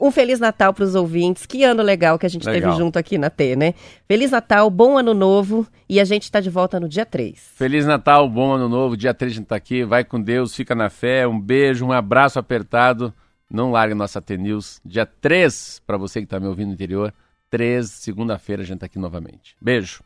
Um 0.00 0.10
Feliz 0.10 0.40
Natal 0.40 0.72
para 0.72 0.84
os 0.84 0.94
ouvintes. 0.94 1.46
Que 1.46 1.64
ano 1.64 1.82
legal 1.82 2.18
que 2.18 2.26
a 2.26 2.28
gente 2.28 2.46
Legal. 2.46 2.70
teve 2.72 2.82
junto 2.82 2.98
aqui 2.98 3.18
na 3.18 3.30
T, 3.30 3.54
né? 3.54 3.74
Feliz 4.08 4.30
Natal, 4.30 4.68
bom 4.68 4.98
ano 4.98 5.14
novo 5.14 5.66
e 5.88 6.00
a 6.00 6.04
gente 6.04 6.24
está 6.24 6.40
de 6.40 6.50
volta 6.50 6.80
no 6.80 6.88
dia 6.88 7.06
3. 7.06 7.38
Feliz 7.54 7.86
Natal, 7.86 8.28
bom 8.28 8.52
ano 8.52 8.68
novo. 8.68 8.96
Dia 8.96 9.14
3 9.14 9.32
a 9.32 9.34
gente 9.36 9.46
tá 9.46 9.56
aqui. 9.56 9.84
Vai 9.84 10.04
com 10.04 10.20
Deus, 10.20 10.54
fica 10.54 10.74
na 10.74 10.90
fé. 10.90 11.26
Um 11.26 11.38
beijo, 11.40 11.84
um 11.86 11.92
abraço 11.92 12.38
apertado. 12.38 13.12
Não 13.50 13.70
largue 13.70 13.94
nossa 13.94 14.20
T-News. 14.20 14.80
Dia 14.84 15.04
3, 15.04 15.82
para 15.86 15.98
você 15.98 16.20
que 16.20 16.26
tá 16.26 16.40
me 16.40 16.46
ouvindo 16.46 16.68
no 16.68 16.74
interior. 16.74 17.12
3, 17.50 17.86
segunda-feira, 17.88 18.62
a 18.62 18.64
gente 18.64 18.78
tá 18.78 18.86
aqui 18.86 18.98
novamente. 18.98 19.54
Beijo. 19.60 20.02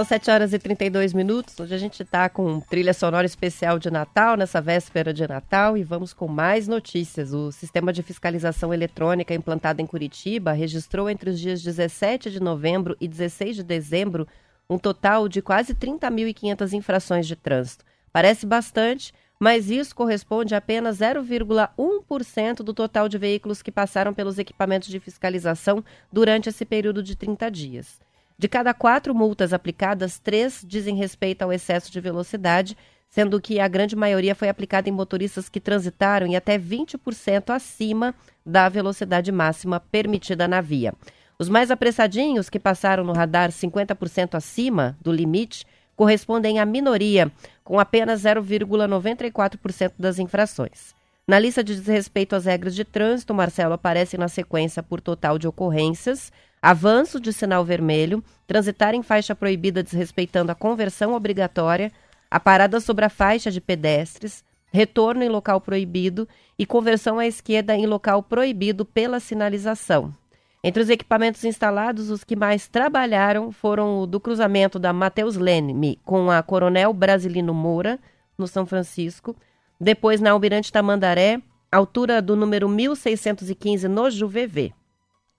São 0.00 0.04
7 0.06 0.30
horas 0.30 0.52
e 0.54 0.58
32 0.58 1.12
minutos. 1.12 1.60
Hoje 1.60 1.74
a 1.74 1.78
gente 1.78 2.02
está 2.02 2.26
com 2.30 2.58
trilha 2.58 2.94
sonora 2.94 3.26
especial 3.26 3.78
de 3.78 3.90
Natal, 3.90 4.34
nessa 4.34 4.58
véspera 4.58 5.12
de 5.12 5.28
Natal, 5.28 5.76
e 5.76 5.84
vamos 5.84 6.14
com 6.14 6.26
mais 6.26 6.66
notícias. 6.66 7.34
O 7.34 7.52
sistema 7.52 7.92
de 7.92 8.02
fiscalização 8.02 8.72
eletrônica 8.72 9.34
implantado 9.34 9.82
em 9.82 9.86
Curitiba 9.86 10.52
registrou 10.52 11.10
entre 11.10 11.28
os 11.28 11.38
dias 11.38 11.62
17 11.62 12.30
de 12.30 12.40
novembro 12.40 12.96
e 12.98 13.06
16 13.06 13.56
de 13.56 13.62
dezembro 13.62 14.26
um 14.70 14.78
total 14.78 15.28
de 15.28 15.42
quase 15.42 15.74
30.500 15.74 16.72
infrações 16.72 17.26
de 17.26 17.36
trânsito. 17.36 17.84
Parece 18.10 18.46
bastante, 18.46 19.12
mas 19.38 19.68
isso 19.68 19.94
corresponde 19.94 20.54
a 20.54 20.58
apenas 20.58 21.00
0,1% 21.00 22.62
do 22.62 22.72
total 22.72 23.06
de 23.06 23.18
veículos 23.18 23.60
que 23.60 23.70
passaram 23.70 24.14
pelos 24.14 24.38
equipamentos 24.38 24.88
de 24.88 24.98
fiscalização 24.98 25.84
durante 26.10 26.48
esse 26.48 26.64
período 26.64 27.02
de 27.02 27.14
30 27.14 27.50
dias. 27.50 28.00
De 28.40 28.48
cada 28.48 28.72
quatro 28.72 29.14
multas 29.14 29.52
aplicadas, 29.52 30.18
três 30.18 30.64
dizem 30.66 30.96
respeito 30.96 31.42
ao 31.42 31.52
excesso 31.52 31.92
de 31.92 32.00
velocidade, 32.00 32.74
sendo 33.10 33.38
que 33.38 33.60
a 33.60 33.68
grande 33.68 33.94
maioria 33.94 34.34
foi 34.34 34.48
aplicada 34.48 34.88
em 34.88 34.92
motoristas 34.92 35.50
que 35.50 35.60
transitaram 35.60 36.26
em 36.26 36.36
até 36.36 36.58
20% 36.58 37.50
acima 37.50 38.14
da 38.44 38.66
velocidade 38.70 39.30
máxima 39.30 39.78
permitida 39.78 40.48
na 40.48 40.62
via. 40.62 40.94
Os 41.38 41.50
mais 41.50 41.70
apressadinhos, 41.70 42.48
que 42.48 42.58
passaram 42.58 43.04
no 43.04 43.12
radar 43.12 43.50
50% 43.50 44.34
acima 44.34 44.96
do 45.02 45.12
limite, 45.12 45.66
correspondem 45.94 46.58
à 46.58 46.64
minoria, 46.64 47.30
com 47.62 47.78
apenas 47.78 48.22
0,94% 48.22 49.92
das 49.98 50.18
infrações. 50.18 50.94
Na 51.28 51.38
lista 51.38 51.62
de 51.62 51.76
desrespeito 51.76 52.34
às 52.34 52.46
regras 52.46 52.74
de 52.74 52.86
trânsito, 52.86 53.34
Marcelo 53.34 53.74
aparece 53.74 54.16
na 54.16 54.28
sequência 54.28 54.82
por 54.82 54.98
total 54.98 55.38
de 55.38 55.46
ocorrências, 55.46 56.32
avanço 56.62 57.20
de 57.20 57.32
sinal 57.32 57.64
vermelho, 57.64 58.22
transitar 58.46 58.94
em 58.94 59.02
faixa 59.02 59.34
proibida 59.34 59.82
desrespeitando 59.82 60.52
a 60.52 60.54
conversão 60.54 61.14
obrigatória, 61.14 61.90
a 62.30 62.38
parada 62.38 62.80
sobre 62.80 63.04
a 63.04 63.08
faixa 63.08 63.50
de 63.50 63.60
pedestres, 63.60 64.44
retorno 64.72 65.22
em 65.22 65.28
local 65.28 65.60
proibido. 65.60 66.28
E 66.58 66.66
conversão 66.66 67.18
à 67.18 67.26
esquerda 67.26 67.74
em 67.74 67.86
local 67.86 68.22
proibido 68.22 68.84
pela 68.84 69.18
sinalização. 69.18 70.14
Entre 70.62 70.82
os 70.82 70.90
equipamentos 70.90 71.42
instalados, 71.42 72.10
os 72.10 72.22
que 72.22 72.36
mais 72.36 72.68
trabalharam 72.68 73.50
foram 73.50 74.00
o 74.00 74.06
do 74.06 74.20
cruzamento 74.20 74.78
da 74.78 74.92
Mateus 74.92 75.36
Leme 75.36 75.98
com 76.04 76.30
a 76.30 76.42
Coronel 76.42 76.92
Brasilino 76.92 77.54
Moura, 77.54 77.98
no 78.36 78.46
São 78.46 78.66
Francisco, 78.66 79.34
depois 79.80 80.20
na 80.20 80.32
Almirante 80.32 80.70
Tamandaré, 80.70 81.40
altura 81.72 82.20
do 82.20 82.36
número 82.36 82.68
1615 82.68 83.88
no 83.88 84.10
Juvevê. 84.10 84.74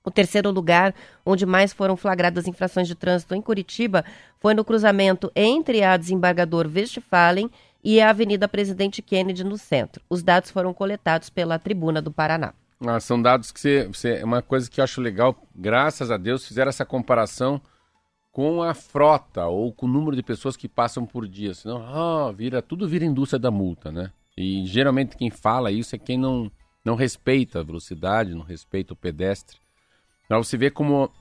O 0.04 0.10
terceiro 0.10 0.50
lugar, 0.50 0.96
onde 1.26 1.46
mais 1.46 1.72
foram 1.74 1.96
flagradas 1.96 2.48
infrações 2.48 2.88
de 2.88 2.96
trânsito 2.96 3.36
em 3.36 3.42
Curitiba, 3.42 4.04
foi 4.40 4.54
no 4.54 4.66
cruzamento 4.66 5.32
entre 5.36 5.84
a 5.84 5.96
desembargador 5.96 6.68
Westphalen 6.68 7.50
e 7.84 8.02
a 8.02 8.10
Avenida 8.10 8.48
Presidente 8.48 9.02
Kennedy 9.02 9.44
no 9.44 9.58
centro. 9.58 10.02
Os 10.10 10.24
dados 10.24 10.50
foram 10.50 10.74
coletados 10.74 11.30
pela 11.30 11.60
Tribuna 11.60 12.02
do 12.02 12.12
Paraná. 12.12 12.54
Ah, 12.86 13.00
são 13.00 13.22
dados 13.22 13.52
que 13.52 13.86
você, 13.86 14.16
é 14.16 14.26
uma 14.26 14.42
coisa 14.42 14.70
que 14.70 14.80
eu 14.80 14.84
acho 14.84 15.02
legal. 15.02 15.36
Graças 15.56 16.10
a 16.10 16.18
Deus 16.18 16.48
fizeram 16.48 16.70
essa 16.70 16.86
comparação 16.86 17.62
com 18.32 18.64
a 18.64 18.74
frota 18.74 19.46
ou 19.46 19.72
com 19.72 19.86
o 19.86 19.90
número 19.90 20.16
de 20.16 20.24
pessoas 20.24 20.58
que 20.58 20.68
passam 20.68 21.06
por 21.06 21.28
dia. 21.28 21.54
Senão, 21.54 21.84
ah, 21.84 22.32
vira, 22.32 22.62
tudo 22.62 22.88
vira 22.88 23.06
indústria 23.06 23.40
da 23.40 23.52
multa, 23.52 23.92
né? 23.92 24.12
E 24.36 24.66
geralmente 24.66 25.16
quem 25.16 25.30
fala 25.30 25.72
isso 25.72 25.96
é 25.96 26.00
quem 26.00 26.18
não, 26.18 26.52
não 26.84 26.96
respeita 26.96 27.60
a 27.60 27.64
velocidade, 27.64 28.34
não 28.34 28.42
respeita 28.42 28.94
o 28.94 28.98
pedestre. 28.98 29.58
Para 30.32 30.38
você 30.38 30.56
ver 30.56 30.72
como 30.72 31.12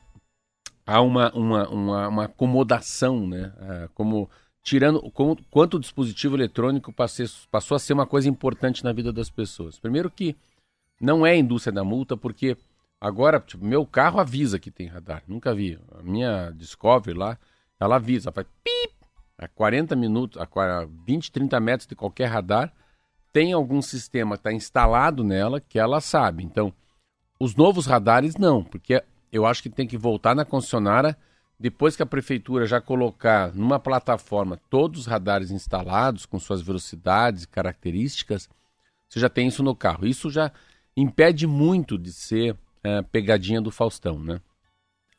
há 0.87 1.01
uma, 1.01 1.33
uma, 1.33 1.69
uma, 1.69 2.09
uma 2.09 2.25
acomodação, 2.27 3.27
né? 3.27 3.53
Ah, 3.59 3.89
como 3.93 4.31
tirando 4.63 5.03
como, 5.11 5.37
quanto 5.51 5.79
o 5.79 5.81
dispositivo 5.81 6.37
eletrônico 6.37 6.93
passou, 6.93 7.27
passou 7.51 7.75
a 7.75 7.81
ser 7.81 7.93
uma 7.93 8.07
coisa 8.07 8.29
importante 8.29 8.85
na 8.85 8.93
vida 8.93 9.13
das 9.13 9.29
pessoas. 9.29 9.81
Primeiro 9.81 10.09
que 10.13 10.37
não 11.01 11.27
é 11.27 11.37
indústria 11.37 11.73
da 11.73 11.83
multa, 11.83 12.17
porque 12.17 12.57
agora, 13.01 13.41
tipo, 13.41 13.65
meu 13.65 13.85
carro 13.85 14.21
avisa 14.21 14.61
que 14.61 14.71
tem 14.71 14.87
radar. 14.87 15.25
Nunca 15.27 15.53
vi. 15.53 15.77
A 15.99 16.05
minha 16.05 16.53
Discovery 16.53 17.19
lá, 17.19 17.37
ela 17.81 17.97
avisa, 17.97 18.29
ela 18.29 18.35
faz 18.35 18.47
pip, 18.63 18.95
a 19.37 19.49
40 19.49 19.97
minutos, 19.97 20.41
a 20.41 20.47
40 20.47 20.89
20, 21.05 21.33
30 21.33 21.59
metros 21.59 21.89
de 21.89 21.97
qualquer 21.97 22.27
radar, 22.27 22.73
tem 23.33 23.53
algum 23.53 23.83
sistema 23.83 24.37
que 24.37 24.43
está 24.43 24.53
instalado 24.53 25.25
nela 25.25 25.61
que 25.61 25.81
ela 25.81 26.01
sabe. 26.01 26.45
Então, 26.45 26.73
os 27.41 27.57
novos 27.57 27.87
radares 27.87 28.37
não, 28.37 28.63
porque 28.63 29.03
eu 29.33 29.47
acho 29.47 29.63
que 29.63 29.71
tem 29.71 29.87
que 29.87 29.97
voltar 29.97 30.35
na 30.35 30.45
concessionária 30.45 31.17
depois 31.59 31.97
que 31.97 32.03
a 32.03 32.07
prefeitura 32.07 32.67
já 32.67 32.81
colocar 32.81 33.55
numa 33.55 33.79
plataforma 33.79 34.59
todos 34.69 35.01
os 35.01 35.07
radares 35.07 35.51
instalados 35.51 36.25
com 36.25 36.39
suas 36.39 36.63
velocidades 36.63 37.43
e 37.43 37.49
características, 37.49 38.49
você 39.09 39.21
já 39.21 39.29
tem 39.29 39.49
isso 39.49 39.63
no 39.63 39.75
carro. 39.75 40.07
Isso 40.07 40.31
já 40.31 40.53
impede 40.97 41.47
muito 41.47 41.99
de 41.99 42.13
ser 42.13 42.57
eh, 42.83 43.03
pegadinha 43.03 43.61
do 43.61 43.71
Faustão, 43.71 44.19
né? 44.19 44.41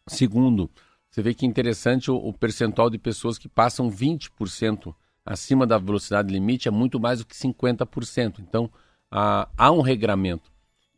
Segundo, 0.07 0.69
você 1.09 1.21
vê 1.21 1.33
que 1.33 1.45
é 1.45 1.47
interessante 1.47 2.09
o, 2.09 2.15
o 2.15 2.33
percentual 2.33 2.89
de 2.89 2.97
pessoas 2.97 3.37
que 3.37 3.47
passam 3.47 3.91
20% 3.91 4.95
acima 5.23 5.67
da 5.67 5.77
velocidade 5.77 6.33
limite 6.33 6.67
é 6.67 6.71
muito 6.71 6.99
mais 6.99 7.19
do 7.19 7.25
que 7.25 7.35
50%. 7.35 8.39
Então, 8.39 8.69
há, 9.11 9.47
há 9.55 9.71
um 9.71 9.81
regramento. 9.81 10.50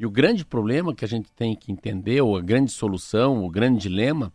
E 0.04 0.06
o 0.06 0.12
grande 0.12 0.44
problema 0.44 0.94
que 0.94 1.06
a 1.06 1.08
gente 1.08 1.32
tem 1.32 1.56
que 1.56 1.72
entender, 1.72 2.20
ou 2.20 2.36
a 2.36 2.42
grande 2.42 2.74
solução, 2.74 3.46
o 3.46 3.50
grande 3.50 3.84
dilema, 3.84 4.34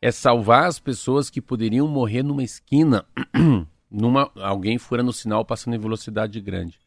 é 0.00 0.10
salvar 0.10 0.64
as 0.64 0.78
pessoas 0.78 1.28
que 1.28 1.42
poderiam 1.42 1.86
morrer 1.86 2.22
numa 2.22 2.42
esquina, 2.42 3.04
numa 3.90 4.30
alguém 4.36 4.78
furando 4.78 5.10
o 5.10 5.12
sinal 5.12 5.44
passando 5.44 5.74
em 5.74 5.78
velocidade 5.78 6.40
grande. 6.40 6.80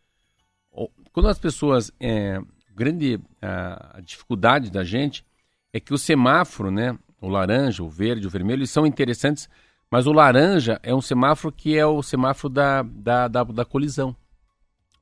Quando 1.14 1.30
as 1.30 1.38
pessoas, 1.38 1.92
é, 2.00 2.42
grande 2.74 3.20
a, 3.40 3.98
a 4.00 4.02
dificuldade 4.02 4.72
da 4.72 4.84
gente 4.84 5.24
é 5.72 5.80
que 5.80 5.94
o 5.94 5.98
semáforo, 5.98 6.72
né, 6.72 6.98
o 7.22 7.30
laranja, 7.30 7.84
o 7.84 7.90
verde, 7.90 8.26
o 8.26 8.32
vermelho, 8.32 8.62
eles 8.62 8.72
são 8.72 8.88
interessantes 8.88 9.48
Mas 9.92 10.08
o 10.08 10.12
laranja 10.12 10.80
é 10.82 10.96
um 10.96 11.02
semáforo 11.02 11.54
que 11.56 11.78
é 11.78 11.86
o 11.86 12.02
semáforo 12.02 12.52
da, 12.52 12.82
da, 12.82 13.28
da, 13.28 13.44
da 13.44 13.64
colisão. 13.64 14.16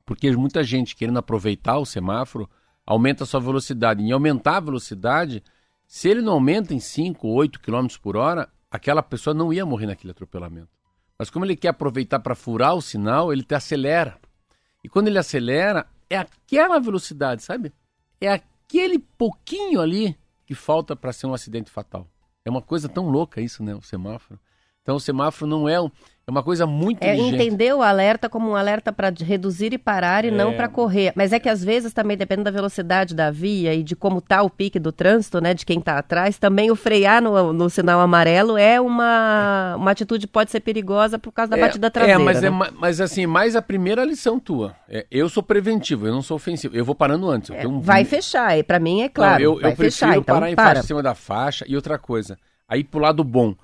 Porque 0.04 0.30
muita 0.32 0.62
gente 0.62 0.94
querendo 0.94 1.18
aproveitar 1.18 1.78
o 1.78 1.86
semáforo 1.86 2.46
aumenta 2.86 3.24
a 3.24 3.26
sua 3.26 3.40
velocidade. 3.40 4.02
Em 4.02 4.12
aumentar 4.12 4.58
a 4.58 4.60
velocidade, 4.60 5.42
se 5.86 6.08
ele 6.08 6.22
não 6.22 6.34
aumenta 6.34 6.72
em 6.72 6.80
5, 6.80 7.26
8 7.26 7.60
km 7.60 7.86
por 8.00 8.16
hora, 8.16 8.48
aquela 8.70 9.02
pessoa 9.02 9.34
não 9.34 9.52
ia 9.52 9.66
morrer 9.66 9.86
naquele 9.86 10.12
atropelamento. 10.12 10.68
Mas 11.18 11.30
como 11.30 11.44
ele 11.44 11.56
quer 11.56 11.68
aproveitar 11.68 12.20
para 12.20 12.34
furar 12.34 12.74
o 12.74 12.82
sinal, 12.82 13.32
ele 13.32 13.42
te 13.42 13.54
acelera. 13.54 14.18
E 14.84 14.88
quando 14.88 15.08
ele 15.08 15.18
acelera, 15.18 15.86
é 16.08 16.16
aquela 16.16 16.78
velocidade, 16.78 17.42
sabe? 17.42 17.72
É 18.20 18.32
aquele 18.32 18.98
pouquinho 18.98 19.80
ali 19.80 20.16
que 20.44 20.54
falta 20.54 20.94
para 20.94 21.12
ser 21.12 21.26
um 21.26 21.34
acidente 21.34 21.70
fatal. 21.70 22.08
É 22.44 22.50
uma 22.50 22.62
coisa 22.62 22.88
tão 22.88 23.08
louca 23.08 23.40
isso, 23.40 23.62
né? 23.64 23.74
O 23.74 23.82
semáforo. 23.82 24.38
Então 24.82 24.96
o 24.96 25.00
semáforo 25.00 25.50
não 25.50 25.68
é 25.68 25.80
um, 25.80 25.90
é 26.28 26.30
uma 26.32 26.42
coisa 26.42 26.66
muito 26.66 27.00
É 27.04 27.14
inteligente. 27.14 27.34
entender 27.46 27.72
o 27.72 27.80
alerta 27.82 28.28
como 28.28 28.50
um 28.50 28.56
alerta 28.56 28.92
para 28.92 29.12
reduzir 29.24 29.72
e 29.72 29.78
parar 29.78 30.24
e 30.24 30.30
não 30.32 30.50
É. 30.50 30.56
para 30.56 30.68
correr. 30.68 31.12
Mas 31.14 31.32
é 31.32 31.38
que 31.38 31.48
às 31.48 31.62
vezes 31.62 31.92
também 31.92 32.16
depende 32.16 32.42
da 32.42 32.50
velocidade 32.50 33.14
da 33.14 33.30
via 33.30 33.72
e 33.72 33.84
de 33.84 33.94
como 33.94 34.20
tá 34.20 34.42
o 34.42 34.50
pique 34.50 34.80
do 34.80 34.90
trânsito, 34.90 35.40
né? 35.40 35.54
De 35.54 35.64
quem 35.64 35.80
tá 35.80 35.96
atrás. 35.98 36.36
Também 36.36 36.68
o 36.68 36.74
frear 36.74 37.22
no, 37.22 37.52
no 37.52 37.70
sinal 37.70 38.00
amarelo 38.00 38.58
é 38.58 38.80
uma, 38.80 39.76
uma 39.76 39.92
atitude 39.92 40.26
que 40.26 40.32
pode 40.32 40.50
ser 40.50 40.58
perigosa 40.58 41.16
por 41.16 41.30
causa 41.30 41.52
da 41.52 41.56
batida 41.58 41.88
traseira. 41.92 42.20
É, 42.20 42.24
mas, 42.24 42.40
né? 42.42 42.48
é, 42.48 42.50
ma- 42.50 42.72
mas 42.76 43.00
assim, 43.00 43.24
mais 43.24 43.54
a 43.54 43.62
primeira 43.62 44.04
lição 44.04 44.40
tua. 44.40 44.74
É, 44.88 45.06
eu 45.08 45.28
sou 45.28 45.44
preventivo, 45.44 46.08
eu 46.08 46.12
não 46.12 46.22
sou 46.22 46.34
ofensivo. 46.36 46.74
Eu 46.76 46.84
vou 46.84 46.96
parando 46.96 47.30
antes. 47.30 47.50
É, 47.50 47.68
um- 47.68 47.80
vai 47.80 48.04
fechar, 48.04 48.60
para 48.64 48.80
mim 48.80 49.02
é 49.02 49.08
claro, 49.08 49.34
Não, 49.34 49.40
eu, 49.40 49.60
vai 49.60 49.70
eu 49.70 49.76
prefiro 49.76 49.92
fechar, 49.92 50.18
então 50.18 50.34
parar 50.34 50.50
em 50.50 50.56
para. 50.56 50.64
faixa 50.70 50.80
em 50.80 50.86
cima 50.88 51.02
da 51.04 51.14
faixa. 51.14 51.64
E 51.68 51.76
outra 51.76 51.96
coisa, 52.00 52.36
aí 52.68 52.82
pro 52.82 52.98
lado 52.98 53.22
bom. 53.22 53.54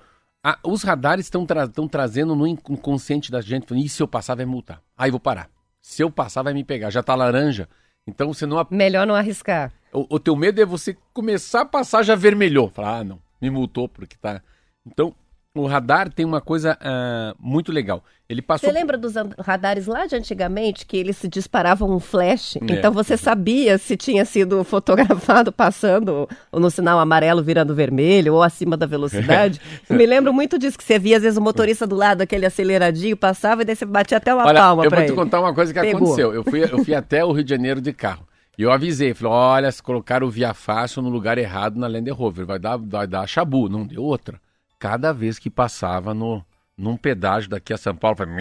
Ah, 0.43 0.59
os 0.63 0.83
radares 0.83 1.25
estão 1.25 1.45
tra 1.45 1.67
trazendo 1.67 2.35
no 2.35 2.45
inconsciente 2.45 3.31
da 3.31 3.39
gente, 3.39 3.67
falando, 3.67 3.85
e 3.85 3.87
se 3.87 4.03
eu 4.03 4.07
passar 4.07 4.35
vai 4.35 4.45
multar? 4.45 4.81
Aí 4.97 5.09
vou 5.09 5.19
parar. 5.19 5.49
Se 5.79 6.03
eu 6.03 6.11
passar 6.11 6.43
vai 6.43 6.53
me 6.53 6.65
pegar, 6.65 6.89
já 6.89 7.01
tá 7.01 7.15
laranja. 7.15 7.69
Então 8.05 8.33
você 8.33 8.45
não... 8.45 8.65
Melhor 8.69 9.07
não 9.07 9.15
arriscar. 9.15 9.71
O, 9.93 10.15
o 10.15 10.19
teu 10.19 10.35
medo 10.35 10.61
é 10.61 10.65
você 10.65 10.97
começar 11.13 11.61
a 11.61 11.65
passar 11.65 12.03
já 12.03 12.15
vermelhou. 12.15 12.69
Falar, 12.69 12.97
ah 12.97 13.03
não, 13.03 13.19
me 13.41 13.49
multou 13.49 13.87
porque 13.87 14.17
tá... 14.17 14.41
Então, 14.85 15.15
o 15.55 15.67
radar 15.67 16.11
tem 16.11 16.25
uma 16.25 16.41
coisa 16.41 16.77
ah, 16.81 17.35
muito 17.39 17.71
legal. 17.71 18.03
Ele 18.27 18.41
passou... 18.41 18.67
Você 18.67 18.73
lembra 18.73 18.97
dos 18.97 19.13
radares 19.37 19.85
lá 19.85 20.07
de 20.07 20.15
antigamente 20.15 20.85
que 20.85 20.97
eles 20.97 21.17
se 21.17 21.27
disparavam 21.27 21.91
um 21.91 21.99
flash? 21.99 22.55
É. 22.55 22.59
Então 22.73 22.91
você 22.91 23.15
sabia 23.15 23.77
se 23.77 23.95
tinha 23.95 24.25
sido 24.25 24.63
fotografado 24.65 25.51
passando 25.51 26.27
ou 26.51 26.59
no 26.59 26.71
sinal 26.71 26.97
amarelo 26.97 27.43
virando 27.43 27.75
vermelho 27.75 28.33
ou 28.33 28.41
acima 28.41 28.75
da 28.75 28.87
velocidade? 28.87 29.61
Eu 29.87 29.95
me 29.97 30.05
lembro 30.07 30.33
muito 30.33 30.57
disso 30.57 30.77
que 30.77 30.83
você 30.83 30.97
via 30.97 31.17
às 31.17 31.23
vezes 31.23 31.37
o 31.37 31.41
motorista 31.41 31.85
do 31.85 31.95
lado, 31.95 32.21
aquele 32.21 32.47
aceleradinho, 32.47 33.15
passava 33.15 33.61
e 33.61 33.65
daí 33.65 33.75
você 33.75 33.85
batia 33.85 34.17
até 34.17 34.33
uma 34.33 34.45
Olha, 34.45 34.59
palma 34.59 34.85
eu 34.85 34.89
pra 34.89 34.99
vou 34.99 35.05
te 35.05 35.11
ele. 35.11 35.17
contar 35.17 35.39
uma 35.39 35.53
coisa 35.53 35.71
que 35.71 35.79
Pegou. 35.79 35.97
aconteceu. 35.97 36.33
Eu 36.33 36.43
fui, 36.43 36.63
eu 36.63 36.83
fui 36.83 36.95
até 36.95 37.23
o 37.23 37.31
Rio 37.31 37.43
de 37.43 37.51
Janeiro 37.51 37.79
de 37.79 37.93
carro. 37.93 38.25
E 38.57 38.63
eu 38.63 38.71
avisei, 38.71 39.13
falei, 39.13 39.33
olha, 39.33 39.71
se 39.71 39.83
colocar 39.83 40.23
o 40.23 40.29
Via 40.29 40.53
Fácil 40.53 41.03
no 41.03 41.09
lugar 41.09 41.37
errado 41.37 41.77
na 41.77 41.87
Land 41.87 42.09
Rover, 42.09 42.45
vai 42.45 42.57
dar, 42.57 42.77
vai 42.77 43.05
dar 43.05 43.27
chabu. 43.27 43.69
Não 43.69 43.85
deu 43.85 44.03
outra. 44.03 44.39
Cada 44.83 45.13
vez 45.13 45.39
que 45.39 45.49
passava 45.49 46.13
no, 46.13 46.43
num 46.77 46.97
pedágio 46.97 47.49
daqui 47.49 47.71
a 47.71 47.77
São 47.77 47.95
Paulo, 47.95 48.17
falei, 48.17 48.35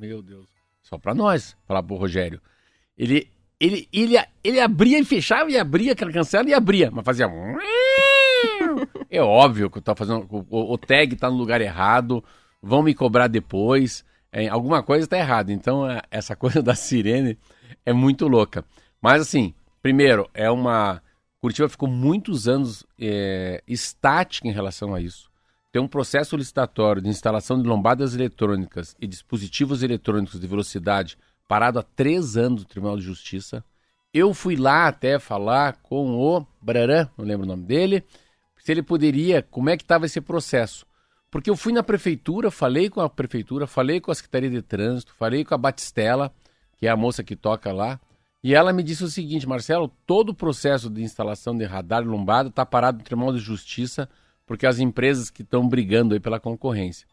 meu 0.00 0.22
Deus, 0.22 0.48
só 0.80 0.96
pra 0.96 1.14
nós, 1.14 1.54
falar 1.68 1.82
pro 1.82 1.96
Rogério. 1.96 2.40
Ele, 2.96 3.28
ele, 3.60 3.86
ele, 3.92 4.16
ele 4.42 4.58
abria 4.58 4.98
e 4.98 5.04
fechava 5.04 5.50
e 5.50 5.58
abria, 5.58 5.92
aquela 5.92 6.10
cancela 6.10 6.48
e 6.48 6.54
abria, 6.54 6.90
mas 6.90 7.04
fazia... 7.04 7.26
É 9.10 9.20
óbvio 9.20 9.68
que 9.68 9.82
tô 9.82 9.94
fazendo. 9.94 10.26
O, 10.30 10.72
o 10.72 10.78
tag 10.78 11.14
tá 11.16 11.28
no 11.28 11.36
lugar 11.36 11.60
errado, 11.60 12.24
vão 12.62 12.82
me 12.82 12.94
cobrar 12.94 13.28
depois. 13.28 14.02
é, 14.32 14.48
alguma 14.48 14.82
coisa 14.82 15.06
tá 15.06 15.18
errada. 15.18 15.52
Então, 15.52 15.86
é, 15.86 16.00
essa 16.10 16.34
coisa 16.40 16.62
da 16.62 16.74
sirene 16.74 17.38
é 17.84 17.92
muito 17.92 18.26
louca. 18.26 18.64
Mas, 18.98 19.20
assim, 19.20 19.52
primeiro, 19.82 20.26
é 20.32 20.50
uma. 20.50 21.02
Curitiba 21.42 21.68
ficou 21.68 21.88
muitos 21.88 22.46
anos 22.46 22.86
é, 22.96 23.64
estática 23.66 24.46
em 24.46 24.52
relação 24.52 24.94
a 24.94 25.00
isso. 25.00 25.28
Tem 25.72 25.82
um 25.82 25.88
processo 25.88 26.36
licitatório 26.36 27.02
de 27.02 27.08
instalação 27.08 27.60
de 27.60 27.68
lombadas 27.68 28.14
eletrônicas 28.14 28.94
e 29.00 29.08
dispositivos 29.08 29.82
eletrônicos 29.82 30.38
de 30.38 30.46
velocidade 30.46 31.18
parado 31.48 31.80
há 31.80 31.82
três 31.82 32.36
anos 32.36 32.62
no 32.62 32.68
Tribunal 32.68 32.96
de 32.96 33.02
Justiça. 33.02 33.64
Eu 34.14 34.32
fui 34.32 34.54
lá 34.54 34.86
até 34.86 35.18
falar 35.18 35.78
com 35.82 36.14
o 36.14 36.46
Brarã, 36.60 37.08
não 37.18 37.24
lembro 37.24 37.44
o 37.44 37.48
nome 37.48 37.64
dele, 37.64 38.04
se 38.56 38.70
ele 38.70 38.82
poderia, 38.82 39.42
como 39.42 39.68
é 39.68 39.76
que 39.76 39.82
estava 39.82 40.06
esse 40.06 40.20
processo. 40.20 40.86
Porque 41.28 41.50
eu 41.50 41.56
fui 41.56 41.72
na 41.72 41.82
prefeitura, 41.82 42.52
falei 42.52 42.88
com 42.88 43.00
a 43.00 43.10
prefeitura, 43.10 43.66
falei 43.66 44.00
com 44.00 44.12
a 44.12 44.14
Secretaria 44.14 44.50
de 44.50 44.62
Trânsito, 44.62 45.12
falei 45.14 45.44
com 45.44 45.56
a 45.56 45.58
Batistela, 45.58 46.32
que 46.76 46.86
é 46.86 46.90
a 46.90 46.96
moça 46.96 47.24
que 47.24 47.34
toca 47.34 47.72
lá, 47.72 47.98
e 48.42 48.54
ela 48.54 48.72
me 48.72 48.82
disse 48.82 49.04
o 49.04 49.08
seguinte, 49.08 49.46
Marcelo, 49.46 49.88
todo 50.04 50.30
o 50.30 50.34
processo 50.34 50.90
de 50.90 51.02
instalação 51.02 51.56
de 51.56 51.64
radar 51.64 52.04
lombada 52.04 52.48
está 52.48 52.66
parado 52.66 52.98
no 52.98 53.04
Tribunal 53.04 53.32
de 53.32 53.38
Justiça, 53.38 54.08
porque 54.44 54.66
as 54.66 54.80
empresas 54.80 55.30
que 55.30 55.42
estão 55.42 55.68
brigando 55.68 56.14
aí 56.14 56.20
pela 56.20 56.40
concorrência. 56.40 57.06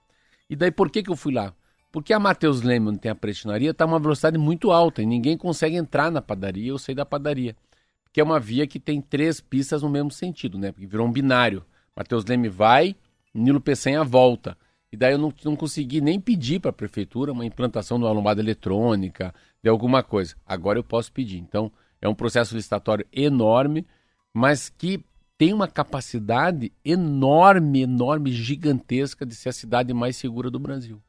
E 0.49 0.55
daí 0.55 0.71
por 0.71 0.89
que, 0.89 1.03
que 1.03 1.11
eu 1.11 1.15
fui 1.15 1.31
lá? 1.31 1.53
Porque 1.91 2.13
a 2.13 2.19
Matheus 2.19 2.61
Leme, 2.61 2.89
onde 2.89 2.99
tem 2.99 3.11
a 3.11 3.15
prestinaria, 3.15 3.71
está 3.71 3.85
uma 3.85 3.99
velocidade 3.99 4.37
muito 4.37 4.71
alta 4.71 5.01
e 5.03 5.05
ninguém 5.05 5.37
consegue 5.37 5.75
entrar 5.75 6.11
na 6.11 6.21
padaria 6.21 6.71
ou 6.71 6.79
sair 6.79 6.95
da 6.95 7.05
padaria. 7.05 7.55
Porque 8.03 8.19
é 8.19 8.23
uma 8.23 8.39
via 8.39 8.65
que 8.65 8.79
tem 8.79 8.99
três 8.99 9.39
pistas 9.39 9.83
no 9.83 9.89
mesmo 9.89 10.09
sentido, 10.09 10.57
né? 10.57 10.71
Porque 10.71 10.87
virou 10.87 11.07
um 11.07 11.11
binário. 11.11 11.63
Matheus 11.95 12.25
Leme 12.25 12.49
vai, 12.49 12.95
Nilo 13.33 13.61
Peçanha 13.61 14.03
volta. 14.03 14.57
E 14.91 14.97
daí 14.97 15.13
eu 15.13 15.17
não, 15.19 15.31
não 15.45 15.55
consegui 15.55 16.01
nem 16.01 16.19
pedir 16.19 16.59
para 16.59 16.71
a 16.71 16.73
prefeitura 16.73 17.31
uma 17.31 17.45
implantação 17.45 17.99
de 17.99 18.05
uma 18.05 18.11
lombada 18.11 18.41
eletrônica, 18.41 19.33
de 19.63 19.69
alguma 19.69 20.03
coisa. 20.03 20.35
Agora 20.45 20.79
eu 20.79 20.83
posso 20.83 21.11
pedir. 21.11 21.37
Então, 21.37 21.71
é 22.01 22.07
um 22.07 22.15
processo 22.15 22.55
licitatório 22.55 23.05
enorme, 23.11 23.85
mas 24.33 24.69
que 24.69 25.03
tem 25.37 25.53
uma 25.53 25.67
capacidade 25.67 26.71
enorme, 26.83 27.81
enorme, 27.81 28.31
gigantesca 28.31 29.25
de 29.25 29.35
ser 29.35 29.49
a 29.49 29.53
cidade 29.53 29.93
mais 29.93 30.17
segura 30.17 30.49
do 30.51 30.59
Brasil. 30.59 31.01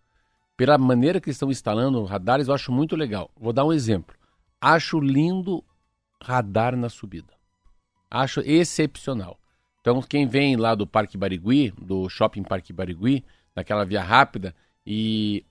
Pela 0.56 0.76
maneira 0.78 1.20
que 1.20 1.30
estão 1.30 1.50
instalando 1.50 2.04
radares, 2.04 2.48
eu 2.48 2.54
acho 2.54 2.70
muito 2.70 2.94
legal. 2.94 3.30
Vou 3.36 3.52
dar 3.52 3.64
um 3.64 3.72
exemplo. 3.72 4.14
Acho 4.60 5.00
lindo 5.00 5.64
radar 6.22 6.76
na 6.76 6.88
subida. 6.88 7.32
Acho 8.10 8.40
excepcional. 8.40 9.38
Então, 9.80 10.02
quem 10.02 10.26
vem 10.26 10.56
lá 10.56 10.74
do 10.74 10.86
Parque 10.86 11.16
Barigui, 11.16 11.72
do 11.80 12.08
Shopping 12.08 12.42
Parque 12.42 12.72
Barigui, 12.72 13.24
naquela 13.56 13.84
via 13.84 14.02
rápida, 14.02 14.54
e, 14.86 15.44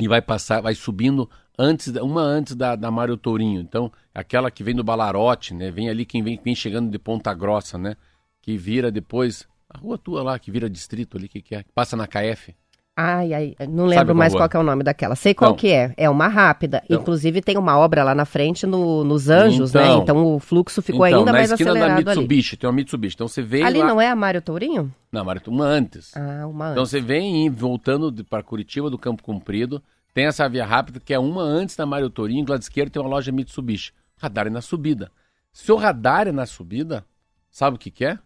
e 0.00 0.08
vai 0.08 0.22
passar, 0.22 0.62
vai 0.62 0.74
subindo 0.74 1.28
antes, 1.58 1.88
uma 1.96 2.22
antes 2.22 2.54
da, 2.54 2.76
da 2.76 2.90
Mário 2.90 3.16
Tourinho. 3.16 3.60
Então, 3.60 3.90
aquela 4.14 4.50
que 4.50 4.62
vem 4.62 4.74
do 4.74 4.84
Balarote, 4.84 5.54
né? 5.54 5.70
Vem 5.70 5.88
ali 5.88 6.04
quem 6.04 6.22
vem, 6.22 6.38
vem 6.42 6.54
chegando 6.54 6.90
de 6.90 6.98
Ponta 6.98 7.32
Grossa, 7.34 7.78
né? 7.78 7.96
Que 8.42 8.56
vira 8.56 8.90
depois. 8.90 9.46
A 9.68 9.78
rua 9.78 9.98
tua 9.98 10.22
lá, 10.22 10.38
que 10.38 10.50
vira 10.50 10.68
distrito 10.70 11.16
ali, 11.16 11.28
que, 11.28 11.40
que 11.42 11.54
é? 11.54 11.62
Que 11.62 11.72
passa 11.72 11.96
na 11.96 12.06
KF. 12.06 12.54
Ai, 12.96 13.34
ai, 13.34 13.56
não 13.68 13.86
lembro 13.86 14.14
mais 14.14 14.32
qual 14.32 14.48
é 14.54 14.56
o 14.58 14.62
nome 14.62 14.84
daquela. 14.84 15.16
Sei 15.16 15.34
qual 15.34 15.50
Então. 15.50 15.58
que 15.58 15.72
é. 15.72 15.92
É 15.96 16.08
uma 16.08 16.28
rápida. 16.28 16.80
Então. 16.84 17.00
Inclusive 17.00 17.42
tem 17.42 17.58
uma 17.58 17.76
obra 17.76 18.04
lá 18.04 18.14
na 18.14 18.24
frente 18.24 18.66
no- 18.68 19.02
nos 19.02 19.28
Anjos, 19.28 19.72
né? 19.72 19.82
Então. 19.84 20.02
Então 20.02 20.34
o 20.36 20.38
fluxo 20.38 20.80
ficou 20.80 21.04
então, 21.04 21.18
ainda 21.18 21.32
na 21.32 21.38
mais 21.38 21.50
esquina 21.50 21.72
da 21.74 21.78
acelerado 21.80 22.08
ali. 22.08 22.18
Mitsubishi, 22.20 22.56
tem 22.56 22.68
uma 22.70 22.76
Mitsubishi. 22.76 23.16
Então 23.16 23.26
você 23.26 23.42
vem 23.42 23.64
Ali 23.64 23.80
lá... 23.80 23.88
não 23.88 24.00
é 24.00 24.08
a 24.08 24.14
Mário 24.14 24.40
Tourinho? 24.40 24.94
Não, 25.10 25.24
Mário, 25.24 25.42
uma 25.48 25.64
antes. 25.64 26.16
Ah, 26.16 26.46
uma 26.46 26.70
Então 26.70 26.82
antes. 26.82 26.90
você 26.92 27.00
vem 27.00 27.50
voltando 27.50 28.24
para 28.24 28.44
Curitiba, 28.44 28.88
do 28.88 28.96
Campo 28.96 29.24
Comprido, 29.24 29.82
tem 30.14 30.26
essa 30.26 30.48
via 30.48 30.64
rápida 30.64 31.00
que 31.00 31.12
é 31.12 31.18
uma 31.18 31.42
antes 31.42 31.74
da 31.76 31.84
Mário 31.84 32.08
Tourinho, 32.08 32.44
do 32.44 32.52
lado 32.52 32.62
esquerdo 32.62 32.90
tem 32.90 33.02
uma 33.02 33.08
loja 33.10 33.32
Mitsubishi. 33.32 33.92
Radar 34.16 34.46
é 34.46 34.50
na 34.50 34.62
subida. 34.62 35.10
Se 35.52 35.70
o 35.72 35.76
radar 35.76 36.28
é 36.28 36.32
na 36.32 36.46
subida, 36.46 37.04
sabe 37.50 37.76
o 37.76 37.78
que, 37.78 37.90
que 37.90 38.04
é? 38.04 38.18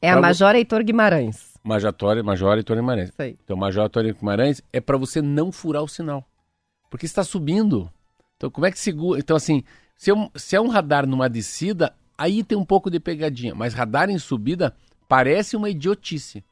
É 0.00 0.08
a 0.10 0.12
pra 0.12 0.20
vo- 0.20 0.26
Major 0.28 0.54
Heitor 0.54 0.82
Guimarães. 0.84 1.52
Major, 1.64 1.94
Major 2.24 2.64
Torre 2.64 2.80
Guimarães. 2.80 3.08
Isso 3.10 3.22
aí. 3.22 3.36
Então, 3.44 3.56
Major 3.56 3.88
Torre 3.88 4.12
Guimarães 4.12 4.62
é 4.72 4.80
para 4.80 4.96
você 4.96 5.20
não 5.22 5.52
furar 5.52 5.82
o 5.82 5.88
sinal. 5.88 6.24
Porque 6.90 7.06
está 7.06 7.22
subindo. 7.22 7.90
Então, 8.36 8.50
como 8.50 8.66
é 8.66 8.70
que 8.72 8.78
segura? 8.78 9.20
Então, 9.20 9.36
assim, 9.36 9.62
se 9.96 10.10
é, 10.10 10.14
um, 10.14 10.28
se 10.34 10.56
é 10.56 10.60
um 10.60 10.68
radar 10.68 11.06
numa 11.06 11.28
descida, 11.28 11.94
aí 12.18 12.42
tem 12.42 12.58
um 12.58 12.64
pouco 12.64 12.90
de 12.90 12.98
pegadinha. 12.98 13.54
Mas 13.54 13.74
radar 13.74 14.10
em 14.10 14.18
subida 14.18 14.74
parece 15.08 15.56
uma 15.56 15.70
idiotice. 15.70 16.44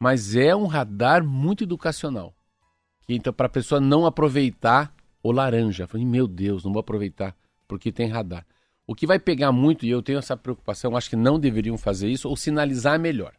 Mas 0.00 0.34
é 0.34 0.54
um 0.54 0.66
radar 0.66 1.24
muito 1.24 1.62
educacional. 1.64 2.34
Então, 3.08 3.32
para 3.32 3.46
a 3.46 3.50
pessoa 3.50 3.80
não 3.80 4.04
aproveitar 4.04 4.92
o 5.22 5.30
laranja. 5.30 5.84
Eu 5.84 5.88
Falei, 5.88 6.06
meu 6.06 6.26
Deus, 6.26 6.64
não 6.64 6.72
vou 6.72 6.80
aproveitar 6.80 7.36
porque 7.66 7.92
tem 7.92 8.08
radar. 8.08 8.46
O 8.86 8.94
que 8.94 9.06
vai 9.06 9.18
pegar 9.18 9.50
muito, 9.50 9.84
e 9.84 9.90
eu 9.90 10.02
tenho 10.02 10.18
essa 10.18 10.36
preocupação, 10.36 10.96
acho 10.96 11.10
que 11.10 11.16
não 11.16 11.40
deveriam 11.40 11.76
fazer 11.76 12.08
isso, 12.08 12.28
ou 12.28 12.36
sinalizar 12.36 12.98
melhor. 13.00 13.32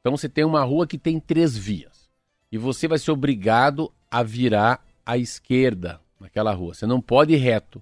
Então 0.00 0.16
você 0.16 0.28
tem 0.28 0.44
uma 0.44 0.64
rua 0.64 0.86
que 0.86 0.98
tem 0.98 1.20
três 1.20 1.56
vias. 1.56 2.10
E 2.50 2.58
você 2.58 2.88
vai 2.88 2.98
ser 2.98 3.12
obrigado 3.12 3.92
a 4.10 4.22
virar 4.22 4.84
à 5.06 5.16
esquerda 5.16 6.00
naquela 6.18 6.52
rua. 6.52 6.74
Você 6.74 6.86
não 6.86 7.00
pode 7.00 7.32
ir 7.32 7.36
reto. 7.36 7.80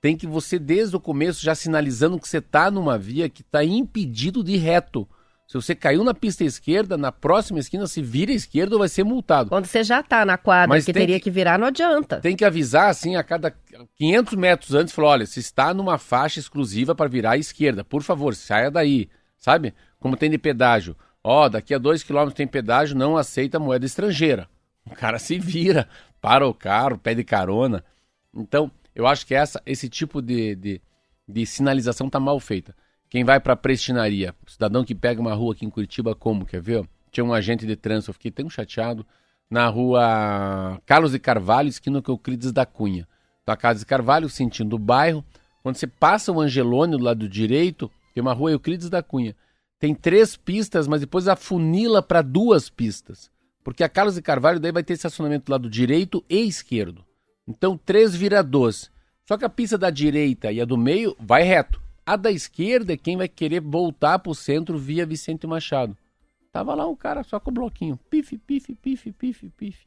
Tem 0.00 0.16
que 0.16 0.26
você, 0.26 0.58
desde 0.58 0.94
o 0.94 1.00
começo, 1.00 1.42
já 1.42 1.54
sinalizando 1.54 2.20
que 2.20 2.28
você 2.28 2.38
está 2.38 2.70
numa 2.70 2.98
via 2.98 3.30
que 3.30 3.40
está 3.40 3.64
impedido 3.64 4.44
de 4.44 4.52
ir 4.52 4.58
reto. 4.58 5.08
Se 5.54 5.62
você 5.62 5.72
caiu 5.76 6.02
na 6.02 6.12
pista 6.12 6.42
esquerda, 6.42 6.96
na 6.96 7.12
próxima 7.12 7.60
esquina, 7.60 7.86
se 7.86 8.02
vira 8.02 8.32
à 8.32 8.34
esquerda 8.34 8.74
ou 8.74 8.80
vai 8.80 8.88
ser 8.88 9.04
multado. 9.04 9.50
Quando 9.50 9.66
você 9.66 9.84
já 9.84 10.02
tá 10.02 10.26
na 10.26 10.36
quadra 10.36 10.66
Mas 10.66 10.84
que 10.84 10.92
teria 10.92 11.20
que- 11.20 11.24
que 11.24 11.30
virar, 11.30 11.56
não 11.60 11.68
adianta. 11.68 12.20
Tem 12.20 12.34
que 12.34 12.44
avisar 12.44 12.90
assim 12.90 13.14
a 13.14 13.22
cada 13.22 13.54
500 13.94 14.34
metros 14.34 14.74
antes, 14.74 14.92
falar, 14.92 15.10
olha, 15.10 15.26
se 15.26 15.38
está 15.38 15.72
numa 15.72 15.96
faixa 15.96 16.40
exclusiva 16.40 16.92
para 16.92 17.08
virar 17.08 17.30
à 17.34 17.38
esquerda, 17.38 17.84
por 17.84 18.02
favor, 18.02 18.34
saia 18.34 18.68
daí, 18.68 19.08
sabe? 19.38 19.72
Como 20.00 20.16
tem 20.16 20.28
de 20.28 20.38
pedágio. 20.38 20.96
Ó, 21.22 21.48
daqui 21.48 21.72
a 21.72 21.78
dois 21.78 22.02
quilômetros 22.02 22.34
tem 22.36 22.48
pedágio, 22.48 22.96
não 22.96 23.16
aceita 23.16 23.60
moeda 23.60 23.86
estrangeira. 23.86 24.48
O 24.84 24.90
cara 24.90 25.20
se 25.20 25.38
vira, 25.38 25.88
para 26.20 26.44
o 26.48 26.52
carro, 26.52 26.98
pede 26.98 27.22
carona. 27.22 27.84
Então, 28.34 28.68
eu 28.92 29.06
acho 29.06 29.24
que 29.24 29.36
essa, 29.36 29.62
esse 29.64 29.88
tipo 29.88 30.20
de, 30.20 30.56
de, 30.56 30.82
de 31.28 31.46
sinalização 31.46 32.10
tá 32.10 32.18
mal 32.18 32.40
feita. 32.40 32.74
Quem 33.14 33.22
vai 33.22 33.38
para 33.38 33.54
prestinaria, 33.54 34.34
cidadão 34.44 34.82
que 34.82 34.92
pega 34.92 35.20
uma 35.20 35.34
rua 35.34 35.52
aqui 35.52 35.64
em 35.64 35.70
Curitiba, 35.70 36.16
como, 36.16 36.44
quer 36.44 36.60
ver? 36.60 36.84
Tinha 37.12 37.22
um 37.22 37.32
agente 37.32 37.64
de 37.64 37.76
trânsito, 37.76 38.10
eu 38.10 38.14
fiquei 38.14 38.28
tão 38.28 38.50
chateado, 38.50 39.06
na 39.48 39.68
rua 39.68 40.82
Carlos 40.84 41.12
de 41.12 41.20
Carvalho, 41.20 41.68
esquina 41.68 42.02
com 42.02 42.10
Euclides 42.10 42.50
da 42.50 42.66
Cunha. 42.66 43.06
Da 43.46 43.56
Casa 43.56 43.78
de 43.78 43.86
Carvalho, 43.86 44.28
sentindo 44.28 44.74
o 44.74 44.80
bairro. 44.80 45.24
Quando 45.62 45.76
você 45.76 45.86
passa 45.86 46.32
o 46.32 46.40
Angelônio 46.40 46.98
do 46.98 47.04
lado 47.04 47.28
direito, 47.28 47.88
tem 48.12 48.20
uma 48.20 48.32
rua 48.32 48.50
Euclides 48.50 48.90
da 48.90 49.00
Cunha. 49.00 49.36
Tem 49.78 49.94
três 49.94 50.36
pistas, 50.36 50.88
mas 50.88 51.00
depois 51.00 51.28
afunila 51.28 52.02
para 52.02 52.20
duas 52.20 52.68
pistas. 52.68 53.30
Porque 53.62 53.84
a 53.84 53.88
Carlos 53.88 54.16
de 54.16 54.22
Carvalho 54.22 54.58
daí 54.58 54.72
vai 54.72 54.82
ter 54.82 54.94
estacionamento 54.94 55.46
do 55.46 55.52
lado 55.52 55.70
direito 55.70 56.24
e 56.28 56.40
esquerdo. 56.40 57.04
Então, 57.46 57.78
três 57.78 58.12
viradores. 58.12 58.90
Só 59.24 59.38
que 59.38 59.44
a 59.44 59.48
pista 59.48 59.78
da 59.78 59.88
direita 59.88 60.50
e 60.50 60.60
a 60.60 60.64
do 60.64 60.76
meio 60.76 61.16
vai 61.20 61.44
reto. 61.44 61.83
A 62.06 62.16
da 62.16 62.30
esquerda 62.30 62.92
é 62.92 62.96
quem 62.96 63.16
vai 63.16 63.28
querer 63.28 63.60
voltar 63.60 64.18
para 64.18 64.30
o 64.30 64.34
centro 64.34 64.76
via 64.76 65.06
Vicente 65.06 65.46
Machado. 65.46 65.96
Tava 66.52 66.74
lá 66.74 66.86
um 66.86 66.94
cara 66.94 67.22
só 67.24 67.40
com 67.40 67.50
o 67.50 67.54
bloquinho. 67.54 67.98
Pife, 68.10 68.36
pife, 68.38 68.74
pife, 68.74 69.10
pife, 69.10 69.50
pife. 69.50 69.86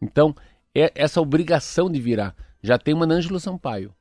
Então, 0.00 0.34
é 0.74 0.92
essa 0.94 1.20
obrigação 1.20 1.90
de 1.90 2.00
virar. 2.00 2.34
Já 2.62 2.78
tem 2.78 2.94
uma 2.94 3.06
Ângelo 3.06 3.40
Sampaio. 3.40 3.94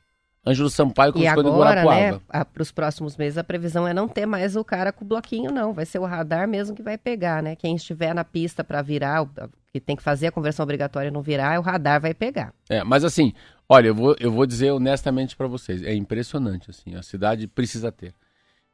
Ângelo 0.46 0.70
Sampaio 0.70 1.14
colocou 1.14 1.44
em 1.44 1.48
agora, 1.48 1.84
Guarapuava. 1.84 2.22
né, 2.34 2.44
para 2.44 2.62
os 2.64 2.72
próximos 2.72 3.16
meses, 3.16 3.38
a 3.38 3.44
previsão 3.44 3.88
é 3.88 3.94
não 3.94 4.08
ter 4.08 4.26
mais 4.26 4.56
o 4.56 4.64
cara 4.64 4.92
com 4.92 5.06
o 5.06 5.08
bloquinho, 5.08 5.52
não. 5.52 5.72
Vai 5.72 5.86
ser 5.86 6.00
o 6.00 6.06
radar 6.06 6.48
mesmo 6.48 6.76
que 6.76 6.82
vai 6.82 6.98
pegar, 6.98 7.44
né? 7.44 7.56
Quem 7.56 7.76
estiver 7.76 8.14
na 8.14 8.24
pista 8.24 8.64
para 8.64 8.82
virar, 8.82 9.28
que 9.72 9.80
tem 9.80 9.96
que 9.96 10.02
fazer 10.02 10.28
a 10.28 10.32
conversão 10.32 10.64
obrigatória 10.64 11.10
e 11.10 11.12
não 11.12 11.22
virar, 11.22 11.60
o 11.60 11.64
radar 11.64 12.02
vai 12.02 12.14
pegar. 12.14 12.54
É, 12.70 12.84
mas 12.84 13.04
assim, 13.04 13.34
olha, 13.72 13.88
eu 13.88 13.96
vou, 13.96 14.16
eu 14.20 14.30
vou 14.30 14.46
dizer 14.46 14.70
honestamente 14.72 15.34
para 15.34 15.48
vocês, 15.48 15.82
é 15.82 15.96
impressionante, 15.96 16.70
assim, 16.70 16.94
a 16.94 17.02
cidade 17.02 17.48
precisa 17.48 17.90
ter. 17.90 18.14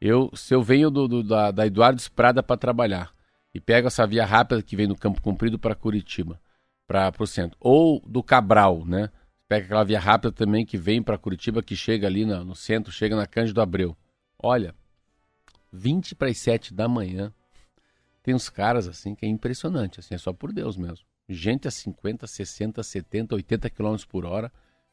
Eu, 0.01 0.31
se 0.35 0.55
eu 0.55 0.63
venho 0.63 0.89
do, 0.89 1.07
do- 1.07 1.23
da, 1.23 1.51
da 1.51 1.67
Eduardo 1.67 2.01
Prada 2.15 2.41
para 2.41 2.57
trabalhar 2.57 3.11
e 3.53 3.59
pego 3.59 3.85
essa 3.87 4.07
via 4.07 4.25
rápida 4.25 4.61
que 4.63 4.75
vem 4.75 4.87
do 4.87 4.95
Campo 4.95 5.21
Comprido 5.21 5.59
para 5.59 5.75
Curitiba, 5.75 6.41
para 6.87 7.13
o 7.19 7.27
centro, 7.27 7.55
ou 7.59 8.01
do 8.07 8.23
Cabral, 8.23 8.83
né? 8.85 9.11
Pega 9.47 9.65
aquela 9.65 9.83
via 9.83 9.99
rápida 9.99 10.31
também 10.31 10.65
que 10.65 10.77
vem 10.79 11.01
para 11.03 11.17
Curitiba, 11.17 11.61
que 11.61 11.75
chega 11.75 12.07
ali 12.07 12.25
na- 12.25 12.43
no 12.43 12.55
centro, 12.55 12.91
chega 12.91 13.15
na 13.15 13.27
Cândido 13.27 13.61
Abreu. 13.61 13.95
Olha, 14.39 14.73
20 15.71 16.15
para 16.15 16.29
as 16.29 16.39
7 16.39 16.73
da 16.73 16.87
manhã, 16.87 17.31
tem 18.23 18.33
uns 18.33 18.49
caras 18.49 18.87
assim 18.87 19.13
que 19.13 19.25
é 19.27 19.29
impressionante, 19.29 19.99
assim, 19.99 20.15
é 20.15 20.17
só 20.17 20.33
por 20.33 20.51
Deus 20.51 20.75
mesmo. 20.75 21.05
Gente 21.29 21.67
a 21.67 21.71
50, 21.71 22.25
60, 22.25 22.81
70, 22.81 23.35
80 23.35 23.69
km 23.69 23.95
por 24.09 24.25
hora, 24.25 24.51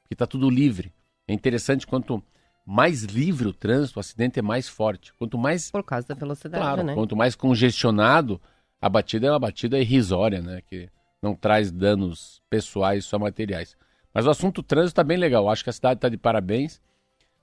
que 0.09 0.15
tá 0.15 0.27
tudo 0.27 0.49
livre. 0.51 0.93
É 1.27 1.33
interessante 1.33 1.87
quanto 1.87 2.23
mais 2.67 3.03
livre 3.03 3.49
o 3.49 3.53
trânsito, 3.53 3.99
o 3.99 4.01
acidente 4.01 4.39
é 4.39 4.43
mais 4.43 4.69
forte. 4.69 5.13
Quanto 5.15 5.37
mais, 5.37 5.71
Por 5.71 5.83
causa 5.83 6.07
da 6.09 6.15
velocidade, 6.15 6.63
claro, 6.63 6.83
né? 6.83 6.95
quanto 6.95 7.15
mais 7.15 7.35
congestionado, 7.35 8.41
a 8.81 8.89
batida 8.89 9.27
é 9.27 9.31
uma 9.31 9.39
batida 9.39 9.79
irrisória, 9.79 10.41
né, 10.41 10.61
que 10.67 10.89
não 11.23 11.35
traz 11.35 11.71
danos 11.71 12.43
pessoais, 12.51 13.05
só 13.05 13.19
materiais. 13.19 13.77
Mas 14.13 14.27
o 14.27 14.31
assunto 14.31 14.63
trânsito 14.63 14.93
está 14.93 15.05
bem 15.05 15.17
legal. 15.17 15.49
Acho 15.49 15.65
que 15.65 15.71
a 15.71 15.73
cidade 15.73 15.99
está 15.99 16.09
de 16.09 16.17
parabéns. 16.17 16.81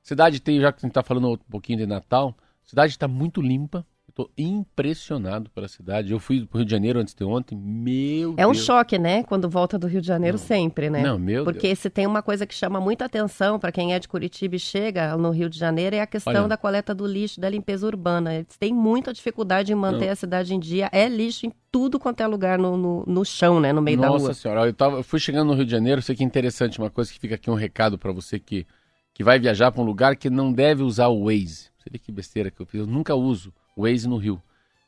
Cidade 0.01 0.39
tem, 0.39 0.61
já 0.61 0.71
que 0.71 0.79
a 0.79 0.81
gente 0.81 0.91
está 0.91 1.03
falando 1.03 1.31
um 1.31 1.37
pouquinho 1.37 1.79
de 1.79 1.85
Natal, 1.85 2.35
cidade 2.63 2.93
está 2.93 3.07
muito 3.07 3.41
limpa. 3.41 3.85
Estou 4.11 4.29
impressionado 4.37 5.49
pela 5.51 5.69
cidade. 5.69 6.11
Eu 6.11 6.19
fui 6.19 6.45
para 6.45 6.55
o 6.55 6.59
Rio 6.59 6.65
de 6.65 6.71
Janeiro 6.71 6.99
antes 6.99 7.13
de 7.13 7.23
ontem. 7.23 7.57
Meu 7.57 8.33
É 8.37 8.45
um 8.45 8.51
Deus. 8.51 8.65
choque, 8.65 8.99
né? 8.99 9.23
Quando 9.23 9.49
volta 9.49 9.79
do 9.79 9.87
Rio 9.87 10.01
de 10.01 10.07
Janeiro 10.07 10.37
sempre, 10.37 10.89
né? 10.89 11.01
Não, 11.01 11.17
meu 11.17 11.45
Porque 11.45 11.67
Deus. 11.67 11.79
se 11.79 11.89
tem 11.89 12.05
uma 12.05 12.21
coisa 12.21 12.45
que 12.45 12.53
chama 12.53 12.81
muita 12.81 13.05
atenção 13.05 13.57
para 13.57 13.71
quem 13.71 13.93
é 13.93 13.99
de 13.99 14.09
Curitiba 14.09 14.57
e 14.57 14.59
chega 14.59 15.15
no 15.15 15.29
Rio 15.31 15.49
de 15.49 15.57
Janeiro 15.57 15.95
é 15.95 16.01
a 16.01 16.07
questão 16.07 16.33
Olha. 16.41 16.47
da 16.49 16.57
coleta 16.57 16.93
do 16.93 17.07
lixo, 17.07 17.39
da 17.39 17.49
limpeza 17.49 17.87
urbana. 17.87 18.35
Eles 18.35 18.57
têm 18.57 18.73
muita 18.73 19.13
dificuldade 19.13 19.71
em 19.71 19.75
manter 19.75 20.07
Não. 20.07 20.11
a 20.11 20.15
cidade 20.15 20.53
em 20.53 20.59
dia. 20.59 20.89
É 20.91 21.07
lixo 21.07 21.45
em 21.45 21.53
tudo 21.71 21.97
quanto 21.97 22.19
é 22.21 22.27
lugar 22.27 22.59
no, 22.59 22.75
no, 22.75 23.05
no 23.07 23.23
chão, 23.23 23.61
né? 23.61 23.71
No 23.71 23.81
meio 23.81 23.97
da 23.97 24.07
Nossa 24.07 24.25
rua. 24.25 24.33
senhora, 24.33 24.65
eu, 24.65 24.73
tava, 24.73 24.97
eu 24.97 25.03
fui 25.03 25.21
chegando 25.21 25.47
no 25.47 25.53
Rio 25.53 25.63
de 25.65 25.71
Janeiro, 25.71 26.01
sei 26.01 26.15
que 26.17 26.21
é 26.23 26.25
interessante, 26.25 26.79
uma 26.79 26.89
coisa 26.89 27.09
que 27.13 27.17
fica 27.17 27.35
aqui 27.35 27.49
um 27.49 27.55
recado 27.55 27.97
para 27.97 28.11
você 28.11 28.37
que, 28.39 28.67
que 29.13 29.23
vai 29.23 29.39
viajar 29.39 29.71
para 29.71 29.81
um 29.81 29.85
lugar 29.85 30.17
que 30.17 30.29
não 30.29 30.51
deve 30.51 30.83
usar 30.83 31.07
o 31.07 31.23
Waze. 31.27 31.71
Você 31.77 31.89
vê 31.89 31.97
que 31.97 32.11
besteira 32.11 32.51
que 32.51 32.59
eu 32.61 32.65
fiz, 32.65 32.81
eu 32.81 32.87
nunca 32.87 33.15
uso 33.15 33.53
Waze 33.77 34.07
no 34.07 34.17
Rio. 34.17 34.41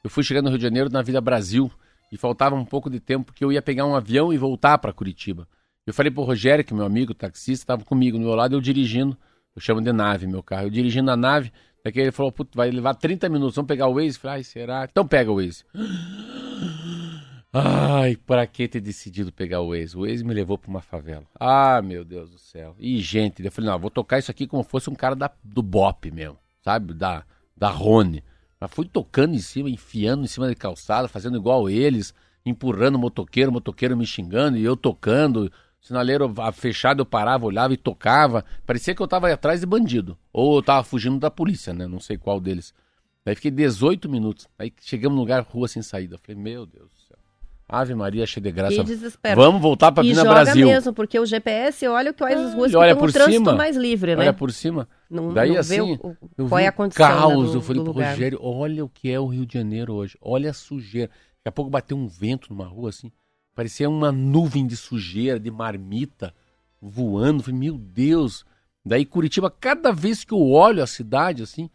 Eu 0.04 0.10
fui 0.10 0.24
chegando 0.24 0.46
no 0.46 0.50
Rio 0.52 0.58
de 0.58 0.64
Janeiro 0.64 0.90
na 0.90 1.02
Vida 1.02 1.22
Brasil 1.22 1.72
e 2.12 2.18
faltava 2.18 2.56
um 2.56 2.66
pouco 2.66 2.90
de 2.90 3.00
tempo 3.00 3.26
porque 3.26 3.44
eu 3.44 3.52
ia 3.52 3.62
pegar 3.62 3.86
um 3.86 3.96
avião 3.96 4.34
e 4.34 4.38
voltar 4.38 4.78
para 4.78 4.94
Curitiba. 4.94 5.48
Eu 5.86 5.94
falei 5.94 6.12
pro 6.12 6.24
Rogério, 6.24 6.64
que 6.64 6.74
é 6.74 6.76
meu 6.76 6.86
amigo 6.86 7.14
taxista, 7.14 7.64
estava 7.64 7.84
comigo 7.84 8.18
do 8.18 8.24
meu 8.24 8.36
lado, 8.36 8.56
eu 8.56 8.62
dirigindo, 8.62 9.18
eu 9.56 9.62
chamo 9.62 9.82
de 9.82 9.92
nave 9.92 10.28
meu 10.28 10.42
carro, 10.42 10.68
eu 10.68 10.70
dirigindo 10.70 11.12
a 11.12 11.18
nave, 11.18 11.52
daqui 11.84 12.00
ele 12.00 12.12
falou, 12.12 12.32
Putz, 12.32 12.56
vai 12.56 12.70
levar 12.72 12.94
30 12.94 13.28
minutos, 13.30 13.56
vamos 13.56 13.68
pegar 13.68 13.88
o 13.88 13.96
Waze? 13.96 14.16
Eu 14.16 14.22
falei, 14.22 14.38
ai, 14.38 14.44
será? 14.44 14.88
Então 14.90 15.08
pega 15.08 15.32
o 15.32 15.36
Waze. 15.36 15.64
Ai, 17.56 18.16
pra 18.16 18.48
que 18.48 18.68
ter 18.68 18.82
decidido 18.82 19.32
pegar 19.32 19.62
o 19.62 19.70
Waze? 19.70 19.96
O 19.96 20.02
Waze 20.02 20.24
me 20.24 20.34
levou 20.34 20.58
pra 20.58 20.70
uma 20.70 20.82
favela. 20.82 21.26
Ah, 21.40 21.82
meu 21.84 22.04
Deus 22.04 22.32
do 22.32 22.40
céu. 22.40 22.76
E 22.80 23.00
gente, 23.00 23.46
eu 23.46 23.52
falei, 23.52 23.70
não, 23.70 23.78
vou 23.78 23.92
tocar 23.92 24.18
isso 24.18 24.32
aqui 24.32 24.48
como 24.48 24.64
fosse 24.64 24.90
um 24.90 24.96
cara 24.96 25.16
da, 25.16 25.30
do 25.44 25.62
Bop 25.62 26.10
mesmo, 26.10 26.38
sabe? 26.64 26.94
Da, 26.94 27.24
da 27.56 27.70
Rony. 27.70 28.24
Mas 28.64 28.72
fui 28.72 28.88
tocando 28.88 29.36
em 29.36 29.40
cima, 29.40 29.70
enfiando 29.70 30.24
em 30.24 30.28
cima 30.28 30.48
da 30.48 30.56
calçada, 30.56 31.10
fazendo 31.10 31.36
igual 31.36 31.70
eles, 31.70 32.14
empurrando 32.46 32.96
o 32.96 33.00
motoqueiro, 33.00 33.52
o 33.52 33.54
motoqueiro 33.54 33.98
me 33.98 34.06
xingando 34.06 34.58
e 34.58 34.64
eu 34.64 34.78
tocando. 34.78 35.52
Sinaleiro 35.82 36.34
fechado, 36.54 37.02
eu 37.02 37.06
parava, 37.06 37.46
olhava 37.46 37.74
e 37.74 37.78
tocava. 37.78 38.46
Parecia 38.66 38.96
que 38.96 39.02
eu 39.02 39.08
tava 39.08 39.30
atrás 39.30 39.60
de 39.60 39.66
bandido. 39.66 40.18
Ou 40.32 40.56
eu 40.56 40.64
tava 40.64 40.82
fugindo 40.82 41.20
da 41.20 41.30
polícia, 41.30 41.74
né? 41.74 41.88
Não 41.88 42.00
sei 42.00 42.18
qual 42.18 42.40
deles. 42.40 42.74
Aí 43.26 43.36
fiquei 43.36 43.52
18 43.52 44.08
minutos. 44.08 44.48
Aí 44.58 44.72
chegamos 44.80 45.18
no 45.18 45.22
lugar, 45.22 45.44
rua 45.44 45.68
sem 45.68 45.82
saída. 45.82 46.16
Eu 46.16 46.20
falei, 46.20 46.42
meu 46.42 46.66
Deus. 46.66 47.03
Ave 47.82 47.96
Maria, 47.96 48.26
cheia 48.26 48.42
de 48.44 48.52
graça. 48.52 48.76
Que 48.76 48.84
desespero. 48.84 49.42
Vamos 49.42 49.62
voltar 49.62 49.92
e 49.98 50.02
Vina 50.02 50.24
joga 50.24 50.44
Brasil. 50.44 50.68
mesmo, 50.68 50.94
porque 50.94 51.20
o 51.20 51.26
GPS 51.26 51.88
olha 51.88 52.14
quais 52.14 52.40
as 52.40 52.54
ruas 52.54 52.68
Ele 52.72 52.78
olha 52.78 52.96
que 52.96 53.06
estão 53.06 53.10
o 53.10 53.12
trânsito 53.26 53.46
cima, 53.46 53.56
mais 53.56 53.76
livre, 53.76 54.16
né? 54.16 54.22
Olha 54.22 54.34
por 54.34 54.52
cima. 54.52 54.88
Não, 55.10 55.34
Daí 55.34 55.50
não 55.52 55.58
assim, 55.60 55.82
o- 55.82 56.18
eu 56.38 56.48
qual 56.48 56.60
é 56.60 56.68
a 56.68 56.70
um 56.70 56.74
condição 56.74 57.08
né, 57.08 57.14
caos. 57.16 57.52
do, 57.52 57.58
eu 57.58 57.62
falei 57.62 57.84
pro. 57.84 57.92
Rogério, 57.94 58.40
olha 58.42 58.86
o 58.86 58.90
que 58.90 59.10
é 59.12 59.20
o 59.20 59.26
Rio 59.28 59.46
de 59.46 59.54
Janeiro 59.54 59.94
hoje. 59.94 60.18
Olha 60.22 60.52
a 60.52 60.54
sujeira. 60.54 61.10
Daqui 61.10 61.48
a 61.50 61.52
pouco 61.52 61.72
bateu 61.72 61.98
um 61.98 62.08
vento 62.08 62.48
numa 62.54 62.66
rua 62.66 62.90
assim. 62.90 63.12
Parecia 63.56 63.90
uma 63.90 64.12
nuvem 64.12 64.66
de 64.68 64.78
sujeira, 64.78 65.40
de 65.40 65.50
marmita 65.52 66.34
voando. 66.82 67.40
Eu 67.40 67.44
falei, 67.46 67.60
meu 67.60 67.78
Deus. 67.78 68.46
Daí 68.86 69.06
Curitiba, 69.06 69.50
cada 69.50 69.92
vez 69.92 70.24
que 70.24 70.34
eu 70.34 70.50
olho 70.52 70.84
a 70.84 70.88
cidade 70.88 71.42
assim, 71.42 71.70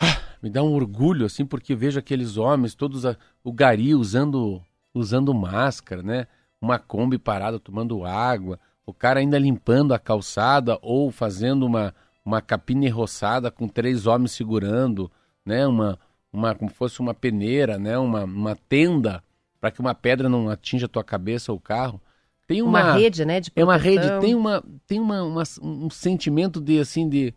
ah, 0.00 0.16
me 0.42 0.48
dá 0.50 0.62
um 0.62 0.72
orgulho 0.74 1.26
assim, 1.26 1.44
porque 1.44 1.74
vejo 1.74 1.98
aqueles 1.98 2.36
homens, 2.36 2.74
todos 2.74 3.04
a- 3.04 3.16
o 3.42 3.52
gari 3.52 3.94
usando 3.94 4.62
usando 4.98 5.34
máscara, 5.34 6.02
né? 6.02 6.26
Uma 6.60 6.78
Kombi 6.78 7.18
parada 7.18 7.58
tomando 7.58 8.04
água, 8.04 8.58
o 8.86 8.92
cara 8.92 9.20
ainda 9.20 9.38
limpando 9.38 9.92
a 9.94 9.98
calçada 9.98 10.78
ou 10.82 11.10
fazendo 11.10 11.64
uma 11.66 11.94
uma 12.24 12.42
capina 12.42 12.92
roçada 12.92 13.50
com 13.50 13.66
três 13.66 14.06
homens 14.06 14.32
segurando, 14.32 15.10
né? 15.44 15.66
Uma 15.66 15.98
uma 16.32 16.54
como 16.54 16.70
fosse 16.70 17.00
uma 17.00 17.14
peneira, 17.14 17.78
né? 17.78 17.96
Uma 17.98 18.24
uma 18.24 18.56
tenda 18.56 19.22
para 19.60 19.70
que 19.70 19.80
uma 19.80 19.94
pedra 19.94 20.28
não 20.28 20.48
atinja 20.48 20.86
a 20.86 20.88
tua 20.88 21.04
cabeça 21.04 21.52
ou 21.52 21.58
o 21.58 21.60
carro. 21.60 22.00
Tem 22.46 22.62
uma, 22.62 22.80
Uma 22.80 22.92
rede, 22.92 23.24
né? 23.24 23.40
De 23.40 23.50
é 23.54 23.64
uma 23.64 23.76
rede, 23.76 24.10
tem 24.20 24.34
uma 24.34 24.62
tem 24.86 25.00
uma, 25.00 25.22
uma- 25.22 25.42
um 25.62 25.90
sentimento 25.90 26.60
de 26.60 26.78
assim 26.78 27.08
de 27.08 27.34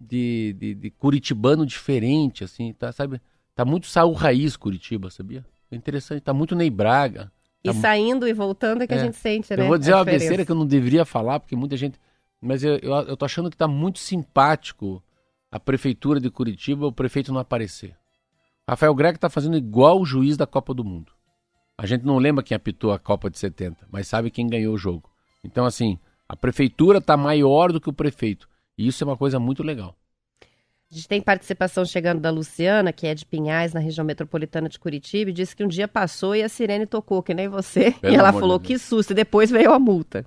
de, 0.00 0.54
de, 0.54 0.74
de 0.74 0.90
curitibano 0.90 1.66
diferente 1.66 2.44
assim, 2.44 2.72
tá, 2.72 2.92
sabe? 2.92 3.20
Tá 3.54 3.64
muito 3.64 3.86
Saul 3.86 4.12
Raiz 4.14 4.56
Curitiba, 4.56 5.10
sabia? 5.10 5.44
É 5.70 5.76
interessante, 5.76 6.20
tá 6.20 6.32
muito 6.32 6.54
Ney 6.54 6.70
Braga. 6.70 7.30
E 7.62 7.68
Tá- 7.72 7.74
saindo 7.80 8.26
e 8.26 8.32
voltando 8.32 8.82
é 8.82 8.86
que 8.86 8.94
É. 8.94 9.00
a 9.00 9.04
gente 9.04 9.16
sente, 9.16 9.54
né? 9.56 9.62
Eu 9.64 9.68
vou 9.68 9.78
dizer 9.78 9.92
a 9.92 9.96
uma 9.96 10.04
diferença. 10.04 10.24
besteira 10.24 10.44
que 10.46 10.52
eu 10.52 10.56
não 10.56 10.66
deveria 10.66 11.04
falar, 11.04 11.40
porque 11.40 11.56
muita 11.56 11.76
gente. 11.76 11.98
Mas 12.40 12.62
eu, 12.62 12.76
eu, 12.78 12.92
eu 12.92 13.16
tô 13.16 13.24
achando 13.24 13.50
que 13.50 13.56
tá 13.56 13.66
muito 13.66 13.98
simpático 13.98 15.02
a 15.50 15.58
prefeitura 15.58 16.20
de 16.20 16.30
Curitiba, 16.30 16.86
o 16.86 16.92
prefeito 16.92 17.32
não 17.32 17.40
aparecer. 17.40 17.96
Rafael 18.68 18.94
Greco 18.94 19.18
tá 19.18 19.28
fazendo 19.28 19.56
igual 19.56 20.00
o 20.00 20.04
juiz 20.04 20.36
da 20.36 20.46
Copa 20.46 20.72
do 20.72 20.84
Mundo. 20.84 21.12
A 21.76 21.86
gente 21.86 22.04
não 22.04 22.18
lembra 22.18 22.44
quem 22.44 22.54
apitou 22.54 22.92
a 22.92 22.98
Copa 22.98 23.28
de 23.30 23.38
70, 23.38 23.86
mas 23.90 24.06
sabe 24.06 24.30
quem 24.30 24.46
ganhou 24.46 24.74
o 24.74 24.78
jogo. 24.78 25.10
Então, 25.42 25.64
assim, 25.64 25.98
a 26.28 26.36
prefeitura 26.36 27.00
tá 27.00 27.16
maior 27.16 27.72
do 27.72 27.80
que 27.80 27.88
o 27.88 27.92
prefeito. 27.92 28.48
E 28.76 28.86
isso 28.86 29.02
é 29.02 29.06
uma 29.06 29.16
coisa 29.16 29.40
muito 29.40 29.62
legal. 29.62 29.96
A 30.90 30.94
gente 30.94 31.06
tem 31.06 31.20
participação 31.20 31.84
chegando 31.84 32.18
da 32.18 32.30
Luciana, 32.30 32.94
que 32.94 33.06
é 33.06 33.14
de 33.14 33.26
Pinhais, 33.26 33.74
na 33.74 33.80
região 33.80 34.06
metropolitana 34.06 34.70
de 34.70 34.78
Curitiba, 34.78 35.30
e 35.30 35.34
disse 35.34 35.54
que 35.54 35.62
um 35.62 35.68
dia 35.68 35.86
passou 35.86 36.34
e 36.34 36.42
a 36.42 36.48
sirene 36.48 36.86
tocou, 36.86 37.22
que 37.22 37.34
nem 37.34 37.46
você. 37.46 37.90
Pelo 38.00 38.14
e 38.14 38.16
ela 38.16 38.32
falou 38.32 38.58
que 38.58 38.78
susto, 38.78 39.10
e 39.10 39.14
depois 39.14 39.50
veio 39.50 39.70
a 39.72 39.78
multa. 39.78 40.24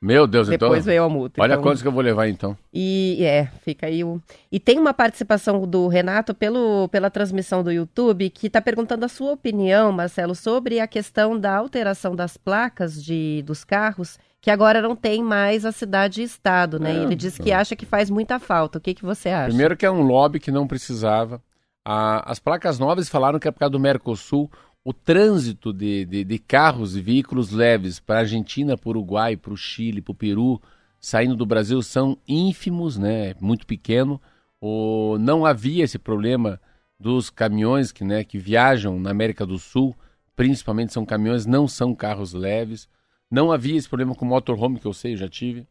Meu 0.00 0.26
Deus, 0.26 0.48
então. 0.48 0.68
depois 0.68 0.84
veio 0.84 1.02
a 1.02 1.08
multa. 1.08 1.42
Olha 1.42 1.54
então... 1.54 1.62
quantos 1.62 1.82
que 1.82 1.88
eu 1.88 1.92
vou 1.92 2.02
levar 2.02 2.28
então. 2.28 2.56
E 2.72 3.24
é, 3.24 3.46
fica 3.62 3.86
aí 3.86 4.04
o. 4.04 4.20
E 4.52 4.60
tem 4.60 4.78
uma 4.78 4.92
participação 4.92 5.66
do 5.66 5.88
Renato 5.88 6.34
pelo, 6.34 6.88
pela 6.90 7.10
transmissão 7.10 7.64
do 7.64 7.72
YouTube 7.72 8.28
que 8.30 8.46
está 8.48 8.60
perguntando 8.60 9.04
a 9.06 9.08
sua 9.08 9.32
opinião, 9.32 9.90
Marcelo, 9.90 10.34
sobre 10.34 10.78
a 10.78 10.86
questão 10.86 11.40
da 11.40 11.56
alteração 11.56 12.14
das 12.14 12.36
placas 12.36 13.02
de, 13.02 13.42
dos 13.46 13.64
carros, 13.64 14.18
que 14.44 14.50
agora 14.50 14.82
não 14.82 14.94
tem 14.94 15.22
mais 15.22 15.64
a 15.64 15.72
cidade 15.72 16.20
e 16.20 16.24
estado, 16.24 16.78
né? 16.78 16.94
É, 16.94 17.02
Ele 17.02 17.14
diz 17.16 17.36
que 17.38 17.44
então. 17.48 17.58
acha 17.58 17.74
que 17.74 17.86
faz 17.86 18.10
muita 18.10 18.38
falta. 18.38 18.76
O 18.76 18.80
que, 18.80 18.92
que 18.92 19.02
você 19.02 19.30
acha? 19.30 19.46
Primeiro 19.48 19.74
que 19.74 19.86
é 19.86 19.90
um 19.90 20.02
lobby 20.02 20.38
que 20.38 20.50
não 20.50 20.66
precisava. 20.66 21.42
A- 21.82 22.30
as 22.30 22.38
placas 22.38 22.78
novas 22.78 23.08
falaram 23.08 23.38
que 23.38 23.48
é 23.48 23.50
por 23.50 23.60
causa 23.60 23.70
do 23.72 23.80
Mercosul. 23.80 24.50
O 24.84 24.92
trânsito 24.92 25.72
de, 25.72 26.04
de, 26.04 26.24
de 26.24 26.38
carros 26.38 26.94
e 26.94 27.00
veículos 27.00 27.52
leves 27.52 27.98
para 27.98 28.16
a 28.16 28.18
Argentina, 28.18 28.76
para 28.76 28.86
o 28.88 28.90
Uruguai, 28.90 29.34
para 29.34 29.50
o 29.54 29.56
Chile, 29.56 30.02
para 30.02 30.12
o 30.12 30.14
Peru, 30.14 30.60
saindo 31.00 31.34
do 31.34 31.46
Brasil, 31.46 31.80
são 31.80 32.18
ínfimos, 32.28 32.98
né? 32.98 33.32
muito 33.40 33.66
pequeno. 33.66 34.20
O, 34.60 35.16
não 35.18 35.46
havia 35.46 35.84
esse 35.84 35.98
problema 35.98 36.60
dos 37.00 37.30
caminhões 37.30 37.92
que, 37.92 38.04
né, 38.04 38.22
que 38.24 38.36
viajam 38.36 39.00
na 39.00 39.10
América 39.10 39.46
do 39.46 39.58
Sul, 39.58 39.96
principalmente 40.36 40.92
são 40.92 41.06
caminhões, 41.06 41.46
não 41.46 41.66
são 41.66 41.94
carros 41.94 42.34
leves. 42.34 42.86
Não 43.34 43.50
havia 43.50 43.76
esse 43.76 43.88
problema 43.88 44.14
com 44.14 44.24
o 44.24 44.28
motorhome, 44.28 44.78
que 44.78 44.86
eu 44.86 44.92
sei, 44.92 45.14
eu 45.14 45.16
já 45.16 45.28
tive. 45.28 45.66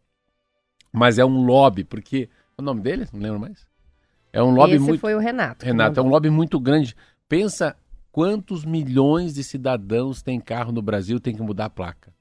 Mas 0.91 1.17
é 1.17 1.23
um 1.23 1.45
lobby, 1.45 1.85
porque. 1.85 2.29
O 2.57 2.61
nome 2.61 2.81
dele? 2.81 3.07
Não 3.13 3.21
lembro 3.21 3.39
mais. 3.39 3.65
É 4.33 4.43
um 4.43 4.53
lobby 4.53 4.73
Esse 4.73 4.83
muito. 4.83 4.99
foi 4.99 5.15
o 5.15 5.19
Renato. 5.19 5.65
Renato, 5.65 5.97
é 5.97 6.03
um 6.03 6.09
lobby 6.09 6.29
muito 6.29 6.59
grande. 6.59 6.93
Pensa 7.29 7.73
quantos 8.11 8.65
milhões 8.65 9.33
de 9.33 9.45
cidadãos 9.45 10.21
têm 10.21 10.41
carro 10.41 10.73
no 10.73 10.81
Brasil 10.81 11.21
tem 11.21 11.33
que 11.33 11.41
mudar 11.41 11.65
a 11.65 11.69
placa. 11.69 12.13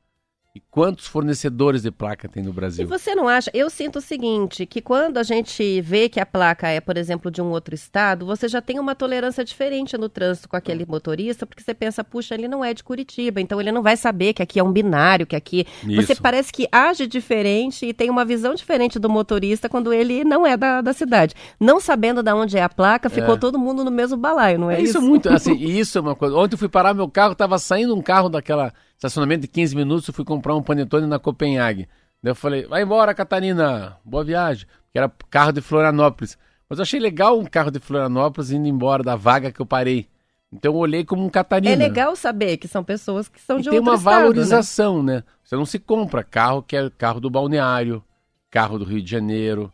E 0.55 0.61
quantos 0.70 1.07
fornecedores 1.07 1.80
de 1.80 1.90
placa 1.90 2.28
tem 2.28 2.42
no 2.42 2.50
E 2.50 2.53
Brasil? 2.53 2.86
você 2.86 3.14
não 3.14 3.26
acha? 3.26 3.50
Eu 3.55 3.70
sinto 3.70 4.00
o 4.00 4.03
seguinte, 4.03 4.66
que 4.66 4.82
quando 4.82 5.16
a 5.16 5.22
gente 5.22 5.80
vê 5.80 6.11
que 6.11 6.20
a 6.20 6.26
placa 6.26 6.68
é, 6.68 6.78
por 6.78 6.98
exemplo, 6.98 7.30
de 7.30 7.40
um 7.40 7.46
outro 7.50 7.74
estado, 7.74 8.26
você 8.26 8.46
já 8.48 8.61
tem 8.61 8.78
uma 8.78 8.94
tolerância 8.94 9.42
diferente 9.46 9.96
no 9.96 10.11
trânsito 10.11 10.50
com 10.50 10.55
aquele 10.55 10.84
motorista, 10.84 11.46
porque 11.46 11.62
você 11.62 11.72
pensa, 11.72 12.05
puxa, 12.05 12.34
ele 12.34 12.48
não 12.48 12.62
é 12.62 12.74
de 12.74 12.84
Curitiba, 12.84 13.40
então 13.40 13.59
ele 13.62 13.72
não 13.72 13.82
vai 13.82 13.96
saber 13.96 14.34
que 14.34 14.42
aqui 14.42 14.59
é 14.59 14.62
um 14.62 14.70
binário, 14.70 15.26
que 15.26 15.34
aqui... 15.34 15.66
Você 15.86 16.12
Isso. 16.12 16.20
parece 16.22 16.53
que 16.53 16.68
age 16.70 17.07
diferente 17.07 17.86
e 17.86 17.94
tem 17.94 18.11
uma 18.11 18.22
visão 18.24 18.55
diferente 18.55 18.98
do 18.98 19.09
motorista 19.09 19.70
quando 19.70 19.90
ele 19.90 20.22
não 20.22 20.46
é 20.46 20.55
da, 20.55 20.82
da 20.82 20.92
cidade. 20.92 21.34
Não 21.59 21.80
sabendo 21.80 22.22
de 22.22 22.30
onde 22.30 22.59
é 22.59 22.62
a 22.62 22.68
placa, 22.68 23.09
ficou 23.09 23.36
É. 23.36 23.38
todo 23.38 23.59
mundo 23.59 23.82
no 23.82 23.90
mesmo 23.90 24.18
balaio, 24.18 24.59
não 24.59 24.70
é, 24.70 24.74
É 24.74 24.82
isso? 24.82 24.98
isso 24.98 25.00
muito, 25.00 25.30
assim, 25.30 25.55
e 25.55 25.80
isso 25.80 25.96
é 25.96 26.00
uma 26.03 26.14
coisa. 26.14 26.36
Ontem 26.36 26.57
eu 26.57 26.59
fui 26.59 26.68
parar 26.68 26.92
meu 26.92 27.09
carro, 27.09 27.34
tava 27.34 27.59
saindo 27.59 27.96
um 27.96 28.03
carro 28.03 28.28
daquela 28.28 28.70
estacionamento 29.03 29.42
de 29.42 29.48
15 29.48 29.74
minutos, 29.74 30.07
eu 30.07 30.14
fui 30.14 30.24
comprar 30.24 30.55
um 30.55 30.62
panetone 30.62 31.07
na 31.07 31.18
Copenhague. 31.18 31.88
Daí 32.22 32.30
eu 32.30 32.36
falei, 32.36 32.66
vai 32.66 32.82
embora, 32.82 33.12
Catarina, 33.12 33.98
boa 34.05 34.22
viagem. 34.22 34.66
Que 34.92 34.98
era 34.98 35.11
carro 35.28 35.50
de 35.50 35.61
Florianópolis. 35.61 36.38
Mas 36.68 36.78
eu 36.78 36.84
achei 36.84 37.00
legal 37.00 37.38
um 37.38 37.44
carro 37.44 37.70
de 37.70 37.80
Florianópolis 37.80 38.53
indo 38.53 38.68
embora 38.68 39.03
da 39.03 39.16
vaga 39.16 39.50
que 39.50 39.61
eu 39.61 39.66
parei. 39.66 40.09
Então 40.53 40.72
eu 40.72 40.78
olhei 40.78 41.05
como 41.05 41.24
um 41.24 41.28
Catarina. 41.28 41.72
É 41.72 41.76
legal 41.76 42.14
saber 42.14 42.59
que 42.59 42.68
são 42.68 42.84
pessoas 42.84 43.28
que 43.28 43.40
são 43.40 43.59
E 43.59 43.62
de 43.62 43.70
tem 43.70 43.80
uma 43.80 43.94
estado, 43.94 44.14
né? 44.14 44.20
valorização, 44.20 45.03
né? 45.03 45.24
Você 45.42 45.57
não 45.57 45.66
se 45.66 45.80
compra 45.80 46.22
carro 46.22 46.62
que 46.62 46.76
é 46.76 46.88
carro 46.90 47.18
do 47.18 47.30
balneário, 47.30 48.05
carro 48.50 48.78
do 48.78 48.84
Rio 48.84 49.03
de 49.03 49.11
Janeiro, 49.11 49.72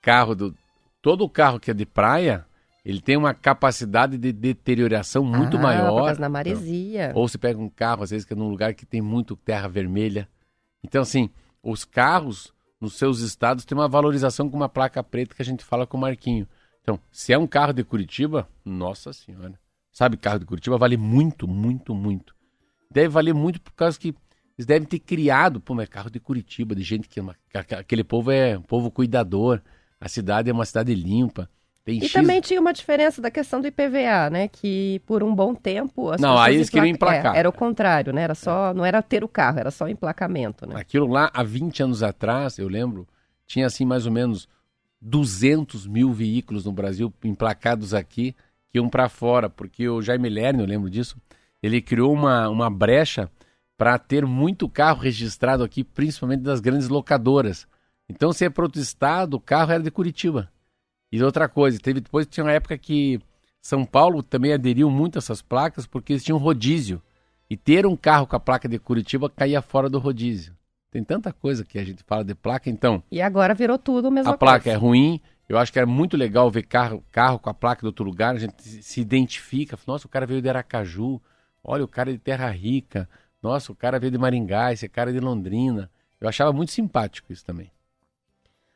carro 0.00 0.34
do. 0.34 0.56
Todo 1.02 1.28
carro 1.28 1.60
que 1.60 1.70
é 1.70 1.74
de 1.74 1.84
praia, 1.84 2.46
ele 2.84 3.00
tem 3.00 3.16
uma 3.16 3.34
capacidade 3.34 4.16
de 4.16 4.32
deterioração 4.32 5.24
muito 5.24 5.56
ah, 5.56 5.60
maior. 5.60 6.16
Da 6.16 6.28
maresia. 6.28 7.12
Ou 7.14 7.28
você 7.28 7.36
pega 7.36 7.58
um 7.58 7.68
carro, 7.68 8.02
às 8.02 8.10
vezes, 8.10 8.24
que 8.24 8.32
é 8.32 8.36
num 8.36 8.48
lugar 8.48 8.74
que 8.74 8.86
tem 8.86 9.00
muito 9.02 9.36
terra 9.36 9.68
vermelha. 9.68 10.28
Então, 10.82 11.02
assim, 11.02 11.28
os 11.62 11.84
carros 11.84 12.52
nos 12.80 12.94
seus 12.94 13.20
estados 13.20 13.64
têm 13.64 13.76
uma 13.76 13.88
valorização 13.88 14.48
com 14.48 14.56
uma 14.56 14.68
placa 14.68 15.02
preta 15.02 15.34
que 15.34 15.42
a 15.42 15.44
gente 15.44 15.64
fala 15.64 15.86
com 15.86 15.98
o 15.98 16.00
Marquinho. 16.00 16.48
Então, 16.82 16.98
se 17.12 17.32
é 17.32 17.38
um 17.38 17.46
carro 17.46 17.72
de 17.74 17.84
Curitiba, 17.84 18.48
nossa 18.64 19.12
senhora. 19.12 19.58
Sabe, 19.92 20.16
carro 20.16 20.38
de 20.38 20.46
Curitiba 20.46 20.78
vale 20.78 20.96
muito, 20.96 21.46
muito, 21.46 21.94
muito. 21.94 22.34
Deve 22.90 23.08
valer 23.08 23.34
muito 23.34 23.60
por 23.60 23.72
causa 23.72 23.98
que 23.98 24.14
eles 24.56 24.66
devem 24.66 24.88
ter 24.88 24.98
criado, 24.98 25.60
pô, 25.60 25.74
mas 25.74 25.84
é 25.84 25.86
carro 25.86 26.10
de 26.10 26.18
Curitiba, 26.18 26.74
de 26.74 26.82
gente 26.82 27.08
que. 27.08 27.20
é 27.20 27.62
que- 27.62 27.74
Aquele 27.74 28.04
povo 28.04 28.30
é 28.30 28.56
um 28.56 28.62
povo 28.62 28.90
cuidador. 28.90 29.60
A 30.00 30.08
cidade 30.08 30.48
é 30.48 30.52
uma 30.52 30.64
cidade 30.64 30.94
limpa. 30.94 31.48
Tem 31.84 31.98
E 31.98 32.02
X 32.02 32.12
também 32.12 32.40
tinha 32.40 32.60
uma 32.60 32.72
diferença 32.72 33.22
da 33.22 33.30
questão 33.30 33.60
do 33.60 33.66
IPVA, 33.66 34.28
né? 34.30 34.48
Que 34.48 35.00
por 35.06 35.22
um 35.22 35.34
bom 35.34 35.54
tempo 35.54 36.10
as 36.10 36.20
Não, 36.20 36.30
pessoas 36.30 36.46
aí 36.48 36.54
eles 36.56 36.70
queriam 36.70 36.86
emplaca- 36.90 37.16
emplacar. 37.18 37.36
É, 37.36 37.38
era 37.38 37.48
o 37.48 37.52
contrário, 37.52 38.12
né? 38.12 38.22
Era 38.22 38.34
só, 38.34 38.74
não 38.74 38.84
era 38.84 39.00
ter 39.02 39.24
o 39.24 39.28
carro, 39.28 39.58
era 39.60 39.70
só 39.70 39.86
o 39.86 39.88
emplacamento, 39.88 40.66
né? 40.66 40.74
Aquilo 40.78 41.06
lá, 41.06 41.30
há 41.32 41.42
20 41.42 41.82
anos 41.82 42.02
atrás, 42.02 42.58
eu 42.58 42.68
lembro, 42.68 43.08
tinha 43.46 43.66
assim 43.66 43.84
mais 43.84 44.04
ou 44.06 44.12
menos 44.12 44.46
200 45.00 45.86
mil 45.86 46.12
veículos 46.12 46.64
no 46.64 46.72
Brasil 46.72 47.12
emplacados 47.24 47.94
aqui 47.94 48.34
que 48.68 48.78
iam 48.78 48.88
para 48.88 49.08
fora, 49.08 49.48
porque 49.48 49.88
o 49.88 50.02
Jaime 50.02 50.28
Lerner, 50.28 50.62
eu 50.64 50.68
lembro 50.68 50.90
disso, 50.90 51.16
ele 51.62 51.80
criou 51.80 52.12
uma, 52.12 52.48
uma 52.48 52.70
brecha 52.70 53.28
para 53.76 53.98
ter 53.98 54.26
muito 54.26 54.68
carro 54.68 55.00
registrado 55.00 55.64
aqui, 55.64 55.82
principalmente 55.82 56.42
das 56.42 56.60
grandes 56.60 56.88
locadoras. 56.88 57.66
Então, 58.08 58.32
se 58.32 58.44
é 58.44 58.50
para 58.50 58.64
outro 58.64 58.80
estado, 58.80 59.34
o 59.34 59.40
carro 59.40 59.72
era 59.72 59.82
de 59.82 59.90
Curitiba. 59.90 60.50
E 61.12 61.22
outra 61.22 61.48
coisa, 61.48 61.78
teve 61.78 62.00
depois 62.00 62.26
tinha 62.26 62.44
uma 62.44 62.52
época 62.52 62.78
que 62.78 63.20
São 63.60 63.84
Paulo 63.84 64.22
também 64.22 64.52
aderiu 64.52 64.90
muito 64.90 65.16
a 65.16 65.18
essas 65.18 65.42
placas 65.42 65.86
porque 65.86 66.12
eles 66.12 66.24
tinham 66.24 66.38
rodízio. 66.38 67.02
E 67.48 67.56
ter 67.56 67.84
um 67.84 67.96
carro 67.96 68.28
com 68.28 68.36
a 68.36 68.40
placa 68.40 68.68
de 68.68 68.78
Curitiba 68.78 69.28
caía 69.28 69.60
fora 69.60 69.90
do 69.90 69.98
rodízio. 69.98 70.54
Tem 70.90 71.02
tanta 71.02 71.32
coisa 71.32 71.64
que 71.64 71.78
a 71.78 71.84
gente 71.84 72.02
fala 72.04 72.24
de 72.24 72.34
placa, 72.34 72.70
então 72.70 73.02
E 73.10 73.20
agora 73.20 73.54
virou 73.54 73.78
tudo 73.78 74.08
a 74.08 74.10
mesma 74.10 74.34
a 74.34 74.38
placa 74.38 74.70
é 74.70 74.72
coisa. 74.72 74.78
ruim. 74.78 75.20
Eu 75.48 75.58
acho 75.58 75.72
que 75.72 75.78
era 75.80 75.86
muito 75.86 76.16
legal 76.16 76.48
ver 76.48 76.62
carro, 76.62 77.02
carro 77.10 77.38
com 77.38 77.50
a 77.50 77.54
placa 77.54 77.80
de 77.80 77.86
outro 77.86 78.04
lugar, 78.04 78.36
a 78.36 78.38
gente 78.38 78.62
se 78.62 79.00
identifica. 79.00 79.76
Nossa, 79.84 80.06
o 80.06 80.10
cara 80.10 80.24
veio 80.24 80.40
de 80.40 80.48
Aracaju, 80.48 81.20
olha, 81.62 81.84
o 81.84 81.88
cara 81.88 82.10
é 82.10 82.12
de 82.12 82.20
Terra 82.20 82.48
Rica, 82.50 83.08
nossa, 83.42 83.72
o 83.72 83.74
cara 83.74 83.98
veio 83.98 84.12
de 84.12 84.18
Maringá, 84.18 84.72
esse 84.72 84.88
cara 84.88 85.10
é 85.10 85.12
de 85.12 85.18
Londrina. 85.18 85.90
Eu 86.20 86.28
achava 86.28 86.52
muito 86.52 86.70
simpático 86.70 87.32
isso 87.32 87.44
também. 87.44 87.70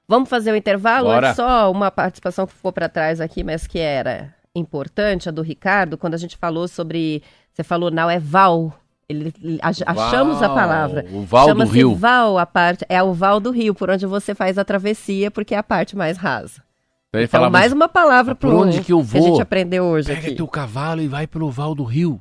Vamos 0.09 0.28
fazer 0.28 0.52
o 0.52 0.57
intervalo? 0.57 1.07
Bora. 1.09 1.28
Antes, 1.28 1.36
só 1.36 1.70
uma 1.70 1.90
participação 1.90 2.46
que 2.46 2.52
ficou 2.52 2.72
para 2.72 2.88
trás 2.88 3.20
aqui, 3.20 3.42
mas 3.42 3.66
que 3.66 3.78
era 3.78 4.34
importante, 4.55 5.28
a 5.28 5.32
do 5.32 5.42
Ricardo, 5.42 5.96
quando 5.98 6.14
a 6.14 6.18
gente 6.18 6.36
falou 6.36 6.68
sobre. 6.68 7.22
Você 7.52 7.62
falou, 7.62 7.90
não, 7.90 8.11
é 8.11 8.18
Val. 8.18 8.78
Ele, 9.09 9.32
ele- 9.42 9.59
ach- 9.62 9.82
achamos 9.86 10.42
a 10.42 10.46
Val, 10.48 10.57
palavra. 10.57 11.07
o 11.12 11.22
Val 11.22 11.55
do 11.55 11.64
Rio. 11.64 11.94
Val, 11.94 12.38
a 12.38 12.46
parte. 12.46 12.84
É 12.88 13.02
o 13.02 13.12
Val 13.12 13.38
do 13.38 13.50
Rio, 13.50 13.74
por 13.74 13.90
onde 13.90 14.07
você 14.07 14.34
faz 14.34 14.59
a 14.59 14.64
travessia, 14.64 15.30
porque 15.30 15.55
é 15.55 15.59
a 15.59 15.62
parte 15.62 15.96
mais 15.96 16.16
rasa. 16.16 16.62
Então 17.11 17.20
Então, 17.22 17.28
falava 17.30 17.50
mais 17.52 17.72
uma 17.72 17.88
palavra 17.88 18.34
pro, 18.34 18.57
onde 18.59 18.80
que 18.82 18.92
eu 18.92 18.98
a 19.00 19.02
vou? 19.02 19.22
gente 19.22 19.40
aprendeu 19.42 19.84
hoje 19.84 20.09
pega 20.09 20.26
aqui. 20.26 20.34
teu 20.34 20.48
cavalo 20.48 21.00
e 21.00 21.07
vai 21.07 21.26
pelo 21.28 21.48
Val 21.50 21.74
do 21.74 21.84
Rio. 21.84 22.20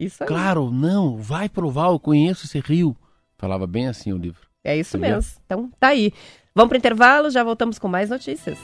Isso 0.00 0.22
aí. 0.24 0.26
Claro, 0.26 0.68
não, 0.70 1.16
vai 1.16 1.48
pelo 1.48 1.70
Val, 1.70 1.92
eu 1.92 2.00
conheço 2.00 2.44
esse 2.46 2.58
rio. 2.58 2.96
Falava 3.38 3.66
bem 3.68 3.86
assim 3.86 4.12
o 4.12 4.16
livro. 4.18 4.40
É 4.64 4.76
isso 4.76 4.96
Entendeu? 4.96 5.16
mesmo. 5.16 5.32
Então, 5.46 5.70
tá 5.78 5.88
aí. 5.88 6.12
Vamos 6.54 6.68
pro 6.68 6.78
intervalo, 6.78 7.30
já 7.30 7.42
voltamos 7.42 7.78
com 7.78 7.88
mais 7.88 8.10
notícias. 8.10 8.58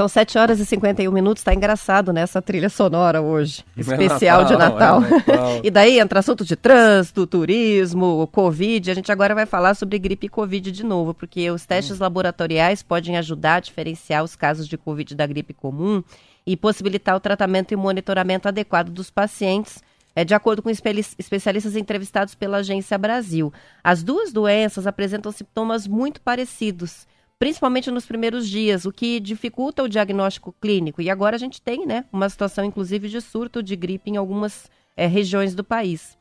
São 0.00 0.08
7 0.08 0.38
horas 0.38 0.58
e 0.58 0.64
51 0.64 1.12
minutos, 1.12 1.42
tá 1.42 1.52
engraçado 1.52 2.10
nessa 2.10 2.40
trilha 2.40 2.70
sonora 2.70 3.20
hoje, 3.20 3.62
especial 3.76 4.46
de 4.46 4.56
Natal, 4.56 5.02
Natal. 5.02 5.18
é 5.18 5.30
Natal. 5.30 5.60
e 5.62 5.70
daí 5.70 6.00
entra 6.00 6.20
assunto 6.20 6.42
de 6.42 6.56
trânsito, 6.56 7.26
turismo, 7.26 8.26
Covid. 8.32 8.90
A 8.90 8.94
gente 8.94 9.12
agora 9.12 9.34
vai 9.34 9.44
falar 9.44 9.74
sobre 9.74 9.98
gripe 9.98 10.24
e 10.24 10.30
Covid 10.30 10.72
de 10.72 10.86
novo, 10.86 11.12
porque 11.12 11.50
os 11.50 11.66
testes 11.66 11.98
laboratoriais 11.98 12.82
podem 12.82 13.18
ajudar 13.18 13.56
a 13.56 13.60
diferenciar 13.60 14.24
os 14.24 14.34
casos 14.34 14.66
de 14.66 14.78
Covid 14.78 15.14
da 15.14 15.26
gripe 15.26 15.52
comum 15.52 16.02
e 16.46 16.56
possibilitar 16.56 17.14
o 17.14 17.20
tratamento 17.20 17.72
e 17.72 17.76
monitoramento 17.76 18.48
adequado 18.48 18.88
dos 18.88 19.10
pacientes. 19.10 19.82
É, 20.16 20.24
de 20.24 20.32
acordo 20.34 20.62
com 20.62 20.70
especialistas 20.70 21.76
entrevistados 21.76 22.34
pela 22.34 22.56
Agência 22.56 22.96
Brasil, 22.96 23.52
as 23.84 24.02
duas 24.02 24.32
doenças 24.32 24.86
apresentam 24.86 25.30
sintomas 25.30 25.86
muito 25.86 26.22
parecidos, 26.22 27.06
principalmente 27.40 27.90
nos 27.90 28.04
primeiros 28.04 28.46
dias, 28.46 28.84
o 28.84 28.92
que 28.92 29.18
dificulta 29.18 29.82
o 29.82 29.88
diagnóstico 29.88 30.54
clínico. 30.60 31.00
E 31.00 31.08
agora 31.08 31.36
a 31.36 31.38
gente 31.38 31.60
tem, 31.62 31.86
né, 31.86 32.04
uma 32.12 32.28
situação 32.28 32.62
inclusive 32.62 33.08
de 33.08 33.18
surto 33.18 33.62
de 33.62 33.74
gripe 33.74 34.10
em 34.10 34.18
algumas 34.18 34.70
eh, 34.94 35.06
regiões 35.06 35.54
do 35.54 35.64
país. 35.64 36.18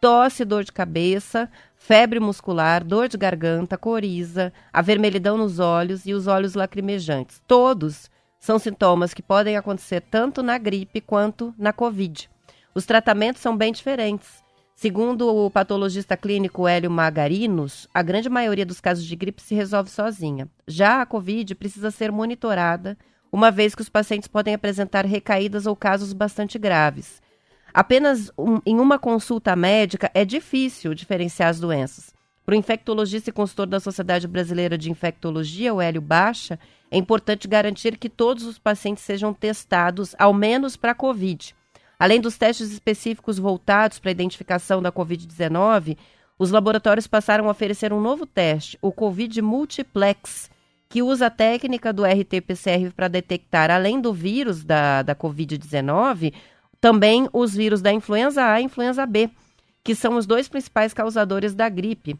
tosse, 0.00 0.46
dor 0.46 0.64
de 0.64 0.72
cabeça, 0.72 1.50
febre 1.76 2.18
muscular, 2.20 2.82
dor 2.82 3.06
de 3.06 3.18
garganta, 3.18 3.76
coriza, 3.76 4.50
avermelhidão 4.72 5.36
nos 5.36 5.58
olhos 5.58 6.06
e 6.06 6.14
os 6.14 6.26
olhos 6.26 6.54
lacrimejantes. 6.54 7.42
Todos 7.46 8.10
são 8.38 8.58
sintomas 8.58 9.12
que 9.12 9.22
podem 9.22 9.58
acontecer 9.58 10.00
tanto 10.00 10.42
na 10.42 10.56
gripe 10.56 11.02
quanto 11.02 11.54
na 11.58 11.72
Covid. 11.72 12.30
Os 12.74 12.86
tratamentos 12.86 13.42
são 13.42 13.54
bem 13.54 13.72
diferentes. 13.72 14.39
Segundo 14.80 15.28
o 15.28 15.50
patologista 15.50 16.16
clínico 16.16 16.66
Hélio 16.66 16.90
Magarinos, 16.90 17.86
a 17.92 18.00
grande 18.00 18.30
maioria 18.30 18.64
dos 18.64 18.80
casos 18.80 19.04
de 19.04 19.14
gripe 19.14 19.42
se 19.42 19.54
resolve 19.54 19.90
sozinha. 19.90 20.48
Já 20.66 21.02
a 21.02 21.04
Covid 21.04 21.54
precisa 21.54 21.90
ser 21.90 22.10
monitorada, 22.10 22.96
uma 23.30 23.50
vez 23.50 23.74
que 23.74 23.82
os 23.82 23.90
pacientes 23.90 24.26
podem 24.26 24.54
apresentar 24.54 25.04
recaídas 25.04 25.66
ou 25.66 25.76
casos 25.76 26.14
bastante 26.14 26.58
graves. 26.58 27.20
Apenas 27.74 28.32
um- 28.38 28.62
em 28.64 28.80
uma 28.80 28.98
consulta 28.98 29.54
médica 29.54 30.10
é 30.14 30.24
difícil 30.24 30.94
diferenciar 30.94 31.50
as 31.50 31.60
doenças. 31.60 32.14
Para 32.46 32.54
o 32.54 32.58
infectologista 32.58 33.28
e 33.28 33.34
consultor 33.34 33.66
da 33.66 33.80
Sociedade 33.80 34.26
Brasileira 34.26 34.78
de 34.78 34.90
Infectologia, 34.90 35.74
o 35.74 35.82
Hélio 35.82 36.00
Baixa, 36.00 36.58
é 36.90 36.96
importante 36.96 37.46
garantir 37.46 37.98
que 37.98 38.08
todos 38.08 38.46
os 38.46 38.58
pacientes 38.58 39.04
sejam 39.04 39.34
testados, 39.34 40.16
ao 40.18 40.32
menos 40.32 40.74
para 40.74 40.92
a 40.92 40.94
Covid. 40.94 41.54
Além 42.00 42.18
dos 42.18 42.38
testes 42.38 42.72
específicos 42.72 43.38
voltados 43.38 43.98
para 43.98 44.10
a 44.10 44.12
identificação 44.12 44.80
da 44.80 44.90
Covid-19, 44.90 45.98
os 46.38 46.50
laboratórios 46.50 47.06
passaram 47.06 47.46
a 47.46 47.50
oferecer 47.50 47.92
um 47.92 48.00
novo 48.00 48.24
teste, 48.24 48.78
o 48.80 48.90
Covid 48.90 49.42
Multiplex, 49.42 50.50
que 50.88 51.02
usa 51.02 51.26
a 51.26 51.30
técnica 51.30 51.92
do 51.92 52.02
RT-PCR 52.02 52.90
para 52.96 53.06
detectar, 53.06 53.70
além 53.70 54.00
do 54.00 54.14
vírus 54.14 54.64
da, 54.64 55.02
da 55.02 55.14
Covid-19, 55.14 56.32
também 56.80 57.28
os 57.34 57.54
vírus 57.54 57.82
da 57.82 57.92
influenza 57.92 58.46
A 58.46 58.58
e 58.62 58.64
influenza 58.64 59.04
B, 59.04 59.28
que 59.84 59.94
são 59.94 60.16
os 60.16 60.24
dois 60.24 60.48
principais 60.48 60.94
causadores 60.94 61.54
da 61.54 61.68
gripe. 61.68 62.18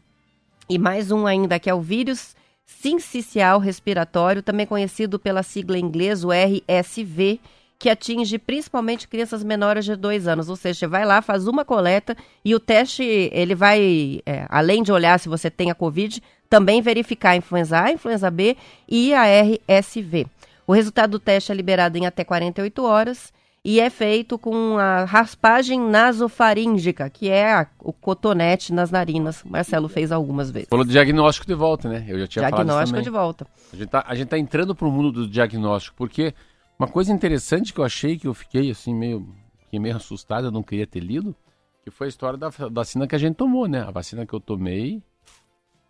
E 0.69 0.77
mais 0.77 1.09
um 1.09 1.25
ainda, 1.25 1.57
que 1.57 1.71
é 1.71 1.73
o 1.73 1.81
vírus 1.81 2.35
sincicial 2.63 3.57
respiratório, 3.57 4.43
também 4.43 4.67
conhecido 4.67 5.17
pela 5.17 5.41
sigla 5.41 5.75
o 5.79 6.29
RSV, 6.31 7.39
que 7.81 7.89
atinge 7.89 8.37
principalmente 8.37 9.07
crianças 9.07 9.43
menores 9.43 9.85
de 9.85 9.95
dois 9.95 10.27
anos. 10.27 10.49
Ou 10.49 10.55
seja, 10.55 10.77
você 10.81 10.87
vai 10.87 11.03
lá, 11.03 11.19
faz 11.19 11.47
uma 11.47 11.65
coleta 11.65 12.15
e 12.45 12.53
o 12.53 12.59
teste, 12.59 13.03
ele 13.33 13.55
vai, 13.55 14.21
é, 14.23 14.45
além 14.49 14.83
de 14.83 14.91
olhar 14.91 15.19
se 15.19 15.27
você 15.27 15.49
tem 15.49 15.71
a 15.71 15.75
Covid, 15.75 16.21
também 16.47 16.79
verificar 16.79 17.31
a 17.31 17.35
influenza 17.37 17.79
A, 17.79 17.85
a 17.85 17.91
influenza 17.91 18.29
B 18.29 18.55
e 18.87 19.13
a 19.15 19.23
RSV. 19.25 20.27
O 20.67 20.73
resultado 20.73 21.11
do 21.11 21.19
teste 21.19 21.51
é 21.51 21.55
liberado 21.55 21.97
em 21.97 22.05
até 22.05 22.23
48 22.23 22.83
horas 22.83 23.33
e 23.65 23.79
é 23.79 23.89
feito 23.89 24.37
com 24.37 24.77
a 24.77 25.03
raspagem 25.05 25.79
nasofaríngica, 25.79 27.09
que 27.09 27.29
é 27.29 27.51
a- 27.51 27.67
o 27.79 27.91
cotonete 27.91 28.71
nas 28.73 28.91
narinas. 28.91 29.43
Marcelo 29.43 29.87
fez 29.87 30.11
algumas 30.11 30.51
vezes. 30.51 30.67
Falou 30.69 30.85
do 30.85 30.91
diagnóstico 30.91 31.47
de 31.47 31.53
volta, 31.55 31.89
né? 31.89 32.05
Eu 32.07 32.19
já 32.19 32.27
tinha 32.27 32.43
falado 32.49 32.59
isso 32.59 32.67
Diagnóstico 32.67 33.01
de 33.01 33.09
volta. 33.09 33.47
A 33.73 33.75
gente, 33.75 33.89
tá, 33.89 34.05
gente 34.15 34.27
tá 34.27 34.37
entrando 34.37 34.75
pro 34.75 34.91
mundo 34.91 35.11
do 35.11 35.27
diagnóstico, 35.27 35.95
porque 35.97 36.33
uma 36.81 36.87
coisa 36.87 37.13
interessante 37.13 37.71
que 37.71 37.79
eu 37.79 37.83
achei, 37.83 38.17
que 38.17 38.27
eu 38.27 38.33
fiquei 38.33 38.71
assim 38.71 38.95
meio, 38.95 39.27
fiquei 39.59 39.79
meio 39.79 39.95
assustado, 39.95 40.47
eu 40.47 40.51
não 40.51 40.63
queria 40.63 40.87
ter 40.87 40.99
lido, 40.99 41.35
que 41.83 41.91
foi 41.91 42.07
a 42.07 42.09
história 42.09 42.39
da 42.39 42.49
da 42.49 42.69
vacina 42.69 43.05
que 43.05 43.13
a 43.13 43.19
gente 43.19 43.35
tomou, 43.35 43.67
né? 43.67 43.81
A 43.81 43.91
vacina 43.91 44.25
que 44.25 44.33
eu 44.33 44.39
tomei 44.39 45.03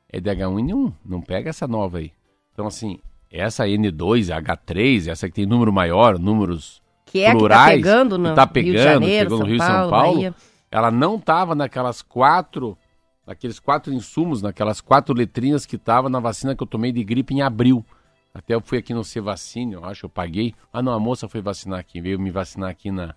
é 0.09 0.19
de 0.19 0.29
H1N1, 0.29 0.93
não 1.05 1.21
pega 1.21 1.49
essa 1.49 1.65
nova 1.65 1.99
aí. 1.99 2.11
Então 2.51 2.67
assim, 2.67 2.99
essa 3.31 3.63
N2, 3.63 4.35
H3, 4.37 5.07
essa 5.09 5.29
que 5.29 5.33
tem 5.33 5.45
número 5.45 5.71
maior, 5.71 6.19
números 6.19 6.81
Que 7.05 7.21
é 7.21 7.27
a 7.27 7.31
que 7.31 7.35
tá 7.35 7.39
plurais, 7.39 7.81
pegando 7.81 8.15
que 8.17 8.21
no 8.21 8.35
tá 8.35 8.43
Rio 8.43 8.47
de 8.47 8.53
pegando, 8.53 8.83
Janeiro, 8.83 9.29
pegou 9.29 9.39
no 9.39 9.45
São 9.45 9.49
Rio 9.49 9.63
São 9.63 9.89
Paulo, 9.89 10.15
Bahia. 10.15 10.35
ela 10.69 10.91
não 10.91 11.15
estava 11.15 11.55
naquelas 11.55 12.01
quatro, 12.01 12.77
naqueles 13.25 13.61
quatro 13.61 13.93
insumos, 13.93 14.41
naquelas 14.41 14.81
quatro 14.81 15.15
letrinhas 15.15 15.65
que 15.65 15.77
estava 15.77 16.09
na 16.09 16.19
vacina 16.19 16.53
que 16.53 16.61
eu 16.61 16.67
tomei 16.67 16.91
de 16.91 17.01
gripe 17.01 17.33
em 17.33 17.41
abril. 17.41 17.85
Até 18.33 18.55
eu 18.55 18.61
fui 18.61 18.77
aqui 18.77 18.93
no 18.93 19.03
Cevacine, 19.03 19.73
eu 19.73 19.83
acho, 19.83 20.05
eu 20.05 20.09
paguei. 20.09 20.55
Ah, 20.71 20.81
não, 20.81 20.93
a 20.93 20.99
moça 20.99 21.27
foi 21.27 21.41
vacinar 21.41 21.79
aqui, 21.79 21.99
veio 21.99 22.19
me 22.19 22.31
vacinar 22.31 22.69
aqui 22.69 22.89
na, 22.91 23.13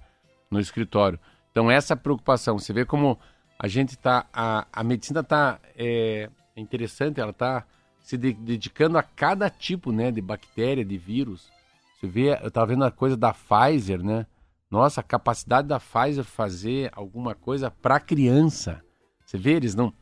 no 0.50 0.58
escritório. 0.58 1.18
Então, 1.50 1.70
essa 1.70 1.94
preocupação, 1.96 2.58
você 2.58 2.72
vê 2.72 2.84
como 2.84 3.18
a 3.58 3.68
gente 3.68 3.96
tá, 3.96 4.26
a, 4.32 4.66
a 4.72 4.82
medicina 4.82 5.22
tá, 5.22 5.60
é, 5.76 6.28
é 6.56 6.60
interessante, 6.60 7.20
ela 7.20 7.32
tá 7.32 7.64
se 8.00 8.18
de- 8.18 8.34
dedicando 8.34 8.98
a 8.98 9.02
cada 9.02 9.48
tipo, 9.48 9.92
né, 9.92 10.10
de 10.10 10.20
bactéria, 10.20 10.84
de 10.84 10.98
vírus. 10.98 11.48
Você 11.96 12.06
vê, 12.08 12.38
eu 12.42 12.50
tava 12.50 12.66
vendo 12.66 12.84
a 12.84 12.90
coisa 12.90 13.16
da 13.16 13.32
Pfizer, 13.32 14.02
né? 14.02 14.26
Nossa, 14.70 15.00
a 15.00 15.04
capacidade 15.04 15.68
da 15.68 15.78
Pfizer 15.78 16.24
fazer 16.24 16.90
alguma 16.92 17.34
coisa 17.34 17.70
para 17.70 18.00
criança. 18.00 18.82
Você 19.24 19.38
vê, 19.38 19.52
eles 19.52 19.74
não 19.74 19.92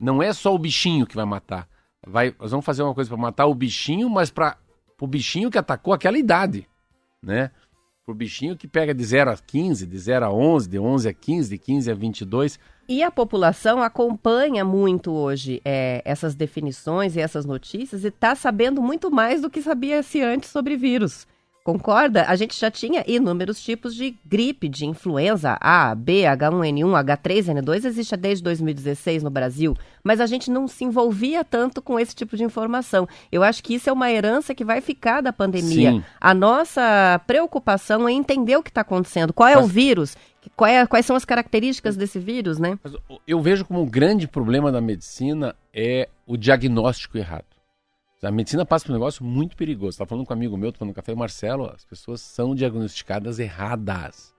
não 0.00 0.20
é 0.20 0.32
só 0.32 0.52
o 0.52 0.58
bichinho 0.58 1.06
que 1.06 1.14
vai 1.14 1.24
matar. 1.24 1.68
Vai, 2.04 2.34
nós 2.36 2.50
vamos 2.50 2.66
fazer 2.66 2.82
uma 2.82 2.92
coisa 2.92 3.08
para 3.08 3.16
matar 3.16 3.46
o 3.46 3.54
bichinho, 3.54 4.10
mas 4.10 4.32
para 4.32 4.56
o 5.02 5.06
bichinho 5.08 5.50
que 5.50 5.58
atacou 5.58 5.92
aquela 5.92 6.16
idade, 6.16 6.64
né? 7.20 7.50
Pro 8.06 8.14
bichinho 8.14 8.56
que 8.56 8.68
pega 8.68 8.94
de 8.94 9.04
0 9.04 9.32
a 9.32 9.36
15, 9.36 9.84
de 9.84 9.98
0 9.98 10.26
a 10.26 10.32
11, 10.32 10.68
de 10.68 10.78
11 10.78 11.08
a 11.08 11.12
15, 11.12 11.50
de 11.50 11.58
15 11.58 11.90
a 11.90 11.94
22. 11.94 12.60
E 12.88 13.02
a 13.02 13.10
população 13.10 13.82
acompanha 13.82 14.64
muito 14.64 15.10
hoje 15.10 15.60
é, 15.64 16.02
essas 16.04 16.36
definições 16.36 17.16
e 17.16 17.20
essas 17.20 17.44
notícias 17.44 18.04
e 18.04 18.08
está 18.08 18.36
sabendo 18.36 18.80
muito 18.80 19.10
mais 19.10 19.42
do 19.42 19.50
que 19.50 19.60
sabia-se 19.60 20.22
antes 20.22 20.50
sobre 20.50 20.76
vírus. 20.76 21.26
Concorda? 21.64 22.24
A 22.26 22.34
gente 22.34 22.58
já 22.58 22.72
tinha 22.72 23.04
inúmeros 23.06 23.62
tipos 23.62 23.94
de 23.94 24.16
gripe, 24.26 24.68
de 24.68 24.84
influenza 24.84 25.56
A, 25.60 25.94
B, 25.94 26.22
H1N1, 26.22 27.04
H3N2, 27.04 27.84
existe 27.84 28.16
desde 28.16 28.42
2016 28.42 29.22
no 29.22 29.30
Brasil, 29.30 29.76
mas 30.02 30.20
a 30.20 30.26
gente 30.26 30.50
não 30.50 30.66
se 30.66 30.82
envolvia 30.84 31.44
tanto 31.44 31.80
com 31.80 32.00
esse 32.00 32.16
tipo 32.16 32.36
de 32.36 32.42
informação. 32.42 33.06
Eu 33.30 33.44
acho 33.44 33.62
que 33.62 33.74
isso 33.74 33.88
é 33.88 33.92
uma 33.92 34.10
herança 34.10 34.54
que 34.56 34.64
vai 34.64 34.80
ficar 34.80 35.20
da 35.20 35.32
pandemia. 35.32 35.92
Sim. 35.92 36.04
A 36.20 36.34
nossa 36.34 37.20
preocupação 37.28 38.08
é 38.08 38.12
entender 38.12 38.56
o 38.56 38.62
que 38.62 38.70
está 38.70 38.80
acontecendo, 38.80 39.32
qual 39.32 39.48
é 39.48 39.56
o 39.56 39.62
Mas- 39.62 39.70
vírus, 39.70 40.16
qual 40.56 40.68
é- 40.68 40.84
quais 40.84 41.06
são 41.06 41.14
as 41.14 41.24
características 41.24 41.96
desse 41.96 42.18
vírus, 42.18 42.58
né? 42.58 42.76
Eu 43.24 43.40
vejo 43.40 43.64
como 43.64 43.82
um 43.82 43.86
grande 43.86 44.26
problema 44.26 44.72
da 44.72 44.80
medicina 44.80 45.54
é 45.72 46.08
o 46.26 46.36
diagnóstico 46.36 47.16
errado. 47.18 47.44
A 48.22 48.30
medicina 48.30 48.64
passa 48.64 48.86
por 48.86 48.92
um 48.92 48.94
negócio 48.94 49.24
muito 49.24 49.56
perigoso. 49.56 49.90
Estava 49.90 50.08
falando 50.08 50.24
com 50.24 50.32
um 50.32 50.36
amigo 50.36 50.56
meu, 50.56 50.72
falando 50.72 50.90
no 50.90 50.94
café, 50.94 51.12
Marcelo, 51.12 51.68
as 51.74 51.84
pessoas 51.84 52.20
são 52.20 52.54
diagnosticadas 52.54 53.40
erradas. 53.40 54.32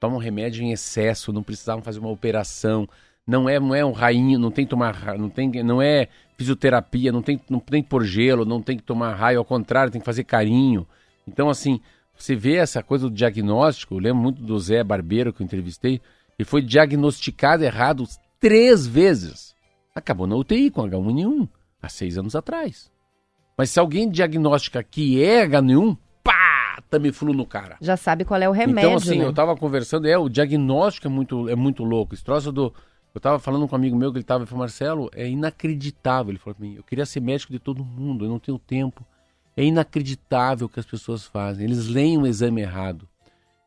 Tomam 0.00 0.18
remédio 0.18 0.62
em 0.62 0.72
excesso, 0.72 1.34
não 1.34 1.42
precisavam 1.42 1.82
fazer 1.82 1.98
uma 1.98 2.08
operação. 2.08 2.88
Não 3.26 3.46
é, 3.46 3.60
não 3.60 3.74
é 3.74 3.84
um 3.84 3.92
rainho, 3.92 4.38
não 4.38 4.50
tem 4.50 4.64
que 4.64 4.70
tomar, 4.70 5.18
não 5.18 5.28
tem, 5.28 5.50
não 5.62 5.82
é 5.82 6.08
fisioterapia, 6.38 7.12
não 7.12 7.20
tem, 7.20 7.38
não 7.50 7.60
tem 7.60 7.82
que 7.82 7.90
pôr 7.90 8.04
gelo, 8.04 8.46
não 8.46 8.62
tem 8.62 8.78
que 8.78 8.82
tomar 8.82 9.14
raio, 9.14 9.38
ao 9.38 9.44
contrário, 9.44 9.92
tem 9.92 10.00
que 10.00 10.06
fazer 10.06 10.24
carinho. 10.24 10.86
Então, 11.28 11.50
assim, 11.50 11.78
você 12.16 12.34
vê 12.34 12.54
essa 12.54 12.82
coisa 12.82 13.06
do 13.06 13.14
diagnóstico, 13.14 13.94
eu 13.94 13.98
lembro 13.98 14.22
muito 14.22 14.40
do 14.40 14.58
Zé 14.58 14.82
Barbeiro 14.82 15.32
que 15.32 15.42
eu 15.42 15.44
entrevistei, 15.44 16.00
ele 16.38 16.48
foi 16.48 16.62
diagnosticado 16.62 17.64
errado 17.64 18.06
três 18.40 18.86
vezes. 18.86 19.54
Acabou 19.94 20.26
na 20.26 20.36
UTI 20.36 20.70
com 20.70 20.82
H1N1, 20.82 21.46
há 21.82 21.88
seis 21.90 22.16
anos 22.16 22.34
atrás. 22.34 22.95
Mas 23.56 23.70
se 23.70 23.80
alguém 23.80 24.08
diagnostica 24.10 24.82
que 24.82 25.22
é 25.22 25.46
H1N1, 25.46 25.96
pá, 26.22 26.78
Tamiflu 26.90 27.32
no 27.32 27.46
cara. 27.46 27.76
Já 27.80 27.96
sabe 27.96 28.24
qual 28.24 28.40
é 28.40 28.48
o 28.48 28.52
remédio, 28.52 28.88
Então, 28.90 28.94
assim, 28.96 29.18
né? 29.18 29.24
eu 29.24 29.32
tava 29.32 29.56
conversando, 29.56 30.06
é, 30.06 30.16
o 30.18 30.28
diagnóstico 30.28 31.06
é 31.06 31.10
muito, 31.10 31.48
é 31.48 31.54
muito 31.54 31.82
louco. 31.84 32.14
Esse 32.14 32.22
troço 32.24 32.52
do. 32.52 32.72
Eu 33.14 33.20
tava 33.20 33.38
falando 33.38 33.66
com 33.66 33.74
um 33.74 33.78
amigo 33.78 33.96
meu 33.96 34.12
que 34.12 34.18
ele 34.18 34.24
tava, 34.24 34.40
ele 34.42 34.46
falou, 34.46 34.60
Marcelo, 34.60 35.10
é 35.14 35.26
inacreditável. 35.26 36.30
Ele 36.32 36.38
falou 36.38 36.54
pra 36.54 36.66
mim, 36.66 36.74
eu 36.76 36.82
queria 36.82 37.06
ser 37.06 37.20
médico 37.20 37.50
de 37.50 37.58
todo 37.58 37.82
mundo, 37.82 38.26
eu 38.26 38.28
não 38.28 38.38
tenho 38.38 38.58
tempo. 38.58 39.02
É 39.56 39.64
inacreditável 39.64 40.66
o 40.66 40.68
que 40.68 40.78
as 40.78 40.84
pessoas 40.84 41.24
fazem. 41.24 41.64
Eles 41.64 41.86
leem 41.88 42.18
o 42.18 42.26
exame 42.26 42.60
errado. 42.60 43.08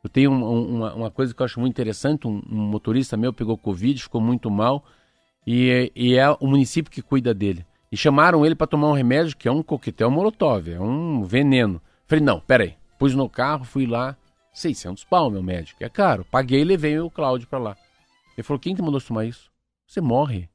Eu 0.04 0.10
tenho 0.10 0.32
um- 0.32 0.44
um- 0.46 0.76
uma, 0.76 0.94
uma 0.94 1.12
coisa 1.12 1.34
que 1.34 1.42
eu 1.42 1.46
acho 1.46 1.60
muito 1.60 1.74
interessante, 1.74 2.28
um, 2.28 2.42
um 2.48 2.56
motorista 2.62 3.18
meu 3.18 3.34
pegou 3.34 3.58
Covid, 3.58 4.02
ficou 4.04 4.22
muito 4.22 4.52
mal, 4.52 4.86
e, 5.48 5.92
e 5.96 6.16
é 6.16 6.30
o 6.30 6.46
município 6.46 6.92
que 6.92 7.02
cuida 7.02 7.34
dele. 7.34 7.66
E 7.92 7.98
chamaram 7.98 8.46
ele 8.46 8.56
para 8.56 8.68
tomar 8.68 8.90
um 8.90 8.94
remédio 8.94 9.36
que 9.36 9.48
é 9.48 9.52
um 9.52 9.64
coquetel 9.64 10.12
molotov, 10.12 10.70
é 10.70 10.80
um 10.80 11.24
veneno. 11.24 11.82
Falei, 12.08 12.24
não, 12.24 12.40
peraí. 12.40 12.76
Pus 13.00 13.16
no 13.16 13.30
carro, 13.30 13.64
fui 13.64 13.86
lá, 13.86 14.16
600 14.54 15.04
pau, 15.06 15.32
meu 15.32 15.42
médico, 15.42 15.84
é 15.84 15.90
caro. 15.90 16.26
Paguei 16.26 16.62
e 16.62 16.66
levei 16.66 17.00
o 17.00 17.10
Cláudio 17.10 17.48
para 17.48 17.60
lá. 17.60 17.78
Ele 18.38 18.44
falou, 18.44 18.60
quem 18.60 18.76
te 18.76 18.82
mandou 18.82 19.02
tomar 19.02 19.26
isso? 19.26 19.50
Você 19.88 20.02
morre. 20.02 20.50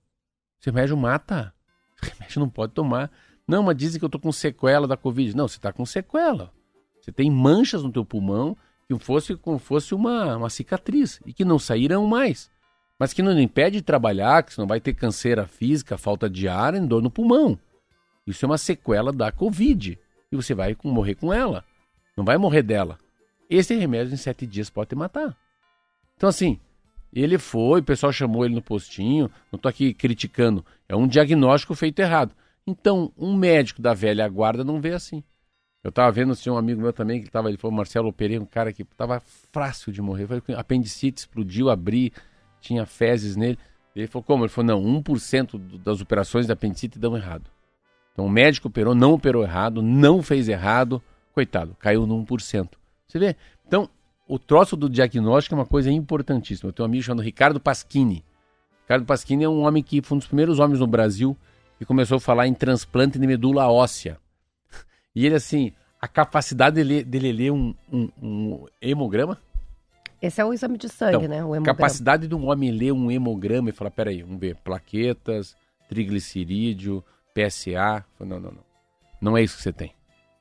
Esse 0.60 0.70
remédio 0.70 0.96
mata. 0.96 1.52
Esse 2.00 2.12
remédio 2.12 2.40
não 2.40 2.48
pode 2.48 2.72
tomar. 2.72 3.10
Não, 3.46 3.62
mas 3.62 3.76
dizem 3.76 3.98
que 3.98 4.04
eu 4.04 4.10
tô 4.10 4.18
com 4.18 4.32
sequela 4.32 4.86
da 4.86 4.96
Covid. 4.96 5.36
Não, 5.36 5.48
você 5.48 5.58
tá 5.58 5.72
com 5.72 5.84
sequela. 5.84 6.52
Você 7.00 7.12
tem 7.12 7.30
manchas 7.30 7.82
no 7.82 7.92
teu 7.92 8.04
pulmão 8.04 8.56
que 8.86 8.98
fosse 8.98 9.36
como 9.36 9.58
fosse 9.58 9.94
uma, 9.94 10.36
uma 10.36 10.50
cicatriz 10.50 11.20
e 11.26 11.32
que 11.32 11.44
não 11.44 11.58
saíram 11.58 12.06
mais. 12.06 12.50
Mas 12.98 13.12
que 13.12 13.22
não 13.22 13.38
impede 13.38 13.78
de 13.78 13.82
trabalhar, 13.82 14.42
que 14.42 14.54
você 14.54 14.60
não 14.60 14.68
vai 14.68 14.80
ter 14.80 14.94
canseira 14.94 15.46
física, 15.46 15.98
falta 15.98 16.28
de 16.30 16.48
ar 16.48 16.74
e 16.74 16.80
dor 16.80 17.02
no 17.02 17.10
pulmão. 17.10 17.58
Isso 18.26 18.44
é 18.44 18.48
uma 18.48 18.58
sequela 18.58 19.12
da 19.12 19.32
Covid. 19.32 19.98
E 20.30 20.36
você 20.36 20.54
vai 20.54 20.76
morrer 20.84 21.14
com 21.16 21.32
ela. 21.32 21.64
Não 22.16 22.24
vai 22.24 22.38
morrer 22.38 22.62
dela. 22.62 22.98
Esse 23.50 23.74
remédio 23.74 24.14
em 24.14 24.16
sete 24.16 24.46
dias 24.46 24.70
pode 24.70 24.90
te 24.90 24.96
matar. 24.96 25.36
Então, 26.16 26.28
assim, 26.28 26.58
ele 27.12 27.38
foi, 27.38 27.80
o 27.80 27.84
pessoal 27.84 28.12
chamou 28.12 28.44
ele 28.44 28.54
no 28.54 28.62
postinho, 28.62 29.30
não 29.52 29.58
tô 29.58 29.68
aqui 29.68 29.92
criticando, 29.92 30.64
é 30.88 30.96
um 30.96 31.06
diagnóstico 31.06 31.74
feito 31.74 32.00
errado. 32.00 32.34
Então, 32.66 33.12
um 33.16 33.36
médico 33.36 33.82
da 33.82 33.92
velha 33.92 34.26
guarda 34.28 34.64
não 34.64 34.80
vê 34.80 34.92
assim. 34.92 35.22
Eu 35.82 35.92
tava 35.92 36.10
vendo 36.10 36.32
assim, 36.32 36.48
um 36.48 36.56
amigo 36.56 36.80
meu 36.80 36.92
também, 36.92 37.22
que 37.22 37.30
tava, 37.30 37.48
ele 37.48 37.58
falou, 37.58 37.76
Marcelo, 37.76 38.08
operei 38.08 38.38
um 38.38 38.46
cara 38.46 38.72
que 38.72 38.82
tava 38.84 39.20
fácil 39.52 39.92
de 39.92 40.00
morrer. 40.00 40.26
Falei, 40.26 40.42
apendicite 40.56 41.20
explodiu, 41.20 41.68
abri, 41.68 42.10
tinha 42.64 42.84
fezes 42.86 43.36
nele. 43.36 43.58
Ele 43.94 44.06
falou, 44.08 44.24
como? 44.24 44.42
Ele 44.44 44.48
falou, 44.48 44.66
não, 44.80 44.82
1% 45.02 45.52
do- 45.58 45.78
das 45.78 46.00
operações 46.00 46.46
da 46.46 46.54
apendicite 46.54 46.98
dão 46.98 47.16
errado. 47.16 47.48
Então 48.12 48.26
o 48.26 48.30
médico 48.30 48.68
operou, 48.68 48.94
não 48.94 49.12
operou 49.12 49.42
errado, 49.42 49.82
não 49.82 50.22
fez 50.22 50.48
errado, 50.48 51.02
coitado, 51.32 51.76
caiu 51.78 52.06
no 52.06 52.16
1%. 52.24 52.70
Você 53.06 53.18
vê? 53.18 53.36
Então, 53.66 53.88
o 54.26 54.38
troço 54.38 54.76
do 54.76 54.88
diagnóstico 54.88 55.54
é 55.54 55.58
uma 55.58 55.66
coisa 55.66 55.90
importantíssima. 55.90 56.68
Eu 56.68 56.72
tenho 56.72 56.86
um 56.86 56.90
amigo 56.90 57.02
chamado 57.04 57.22
Ricardo 57.22 57.60
Pasquini. 57.60 58.24
Ricardo 58.82 59.04
Pasquini 59.04 59.44
é 59.44 59.48
um 59.48 59.62
homem 59.62 59.82
que 59.82 60.00
foi 60.02 60.16
um 60.16 60.18
dos 60.18 60.26
primeiros 60.26 60.58
homens 60.58 60.80
no 60.80 60.86
Brasil 60.86 61.36
que 61.78 61.84
começou 61.84 62.16
a 62.16 62.20
falar 62.20 62.46
em 62.46 62.54
transplante 62.54 63.18
de 63.18 63.26
medula 63.26 63.68
óssea. 63.70 64.18
E 65.14 65.24
ele, 65.26 65.36
assim, 65.36 65.72
a 66.00 66.08
capacidade 66.08 66.74
dele, 66.76 67.04
dele 67.04 67.32
ler 67.32 67.52
um, 67.52 67.72
um- 67.92 68.08
um 68.20 68.66
hemograma, 68.82 69.38
Esse 70.20 70.40
é 70.40 70.44
o 70.44 70.52
exame 70.52 70.78
de 70.78 70.88
sangue, 70.88 71.16
Então, 71.16 71.28
né? 71.28 71.44
O 71.44 71.54
hemograma. 71.54 71.64
capacidade 71.66 72.26
de 72.26 72.34
um 72.34 72.48
homem 72.48 72.70
ler 72.70 72.92
um 72.92 73.10
hemograma 73.10 73.68
e 73.68 73.72
falar, 73.72 73.90
peraí, 73.90 74.22
vamos 74.22 74.40
ver, 74.40 74.56
plaquetas, 74.56 75.54
triglicerídeo, 75.88 77.04
PSA. 77.34 78.04
Não, 78.20 78.40
não, 78.40 78.50
não. 78.50 78.64
Não 79.20 79.36
é 79.36 79.42
isso 79.42 79.56
que 79.56 79.62
você 79.62 79.72
tem. 79.72 79.92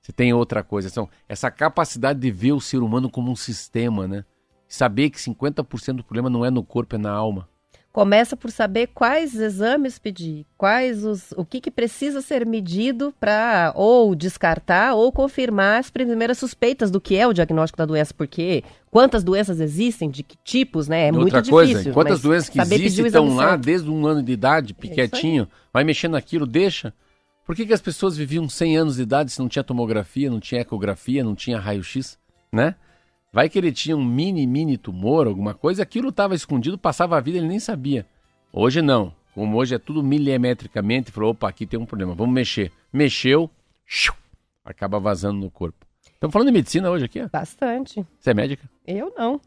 Você 0.01 0.11
tem 0.11 0.33
outra 0.33 0.63
coisa. 0.63 0.89
Então, 0.89 1.09
essa 1.27 1.49
capacidade 1.49 2.19
de 2.19 2.29
ver 2.29 2.51
o 2.51 2.59
ser 2.59 2.79
humano 2.79 3.09
como 3.09 3.31
um 3.31 3.35
sistema, 3.35 4.07
né? 4.07 4.25
Saber 4.67 5.09
que 5.09 5.17
50% 5.19 5.93
do 5.97 6.03
problema 6.03 6.29
não 6.29 6.43
é 6.43 6.49
no 6.49 6.63
corpo, 6.63 6.95
é 6.95 6.97
na 6.97 7.11
alma. 7.11 7.47
Começa 7.93 8.35
por 8.35 8.49
saber 8.49 8.87
quais 8.87 9.35
exames 9.35 9.99
pedir, 9.99 10.47
quais 10.57 11.05
os, 11.05 11.31
o 11.37 11.45
que, 11.45 11.61
que 11.61 11.69
precisa 11.69 12.21
ser 12.21 12.43
medido 12.43 13.13
para 13.19 13.71
ou 13.75 14.15
descartar 14.15 14.95
ou 14.95 15.11
confirmar 15.11 15.79
as 15.79 15.91
primeiras 15.91 16.39
suspeitas 16.39 16.89
do 16.89 16.99
que 16.99 17.15
é 17.15 17.27
o 17.27 17.31
diagnóstico 17.33 17.77
da 17.77 17.85
doença, 17.85 18.11
porque 18.11 18.63
quantas 18.89 19.23
doenças 19.23 19.59
existem, 19.59 20.09
de 20.09 20.23
que 20.23 20.35
tipos, 20.43 20.87
né? 20.87 21.03
É 21.03 21.07
E 21.09 21.11
muito 21.11 21.25
outra 21.25 21.41
difícil. 21.43 21.75
coisa, 21.75 21.91
quantas 21.93 22.19
doenças 22.19 22.49
que 22.49 22.59
existem 22.59 23.05
estão 23.05 23.35
lá 23.35 23.55
desde 23.55 23.87
um 23.87 24.07
ano 24.07 24.23
de 24.23 24.31
idade, 24.31 24.73
aí. 24.75 24.89
piquetinho, 24.89 25.47
vai 25.71 25.83
mexendo 25.83 26.13
naquilo, 26.13 26.47
deixa. 26.47 26.91
Por 27.45 27.55
que, 27.55 27.63
que 27.63 27.73
as 27.73 27.81
pessoas 27.81 28.17
viviam 28.17 28.49
100 28.49 28.75
anos 28.75 28.95
de 28.95 29.03
idade 29.03 29.31
se 29.31 29.39
não 29.39 29.47
tinha 29.47 29.63
tomografia, 29.63 30.31
não 30.31 30.39
tinha 30.39 30.61
ecografia, 30.61 31.23
não 31.23 31.35
tinha 31.35 31.59
raio-x, 31.59 32.17
né? 32.51 32.73
Vai 33.33 33.49
que 33.49 33.57
ele 33.57 33.71
tinha 33.71 33.97
um 33.97 34.05
mini, 34.05 34.45
mini 34.45 34.77
tumor, 34.77 35.25
alguma 35.25 35.55
coisa, 35.55 35.81
aquilo 35.81 36.09
estava 36.09 36.35
escondido, 36.35 36.77
passava 36.77 37.17
a 37.17 37.19
vida, 37.19 37.39
ele 37.39 37.47
nem 37.47 37.59
sabia. 37.59 38.05
Hoje 38.53 38.79
não. 38.79 39.11
Como 39.33 39.57
hoje 39.57 39.73
é 39.73 39.79
tudo 39.79 40.03
milimetricamente, 40.03 41.11
falou, 41.11 41.31
opa, 41.31 41.49
aqui 41.49 41.65
tem 41.65 41.79
um 41.79 41.85
problema, 41.85 42.13
vamos 42.13 42.31
mexer. 42.31 42.71
Mexeu, 42.93 43.49
xiu, 43.87 44.13
acaba 44.63 44.99
vazando 44.99 45.39
no 45.39 45.49
corpo. 45.49 45.83
Estamos 46.13 46.31
falando 46.31 46.49
de 46.49 46.53
medicina 46.53 46.91
hoje 46.91 47.05
aqui, 47.05 47.21
ó. 47.21 47.27
Bastante. 47.33 48.05
Você 48.19 48.29
é 48.29 48.33
médica? 48.35 48.69
Eu 48.85 49.11
não. 49.17 49.41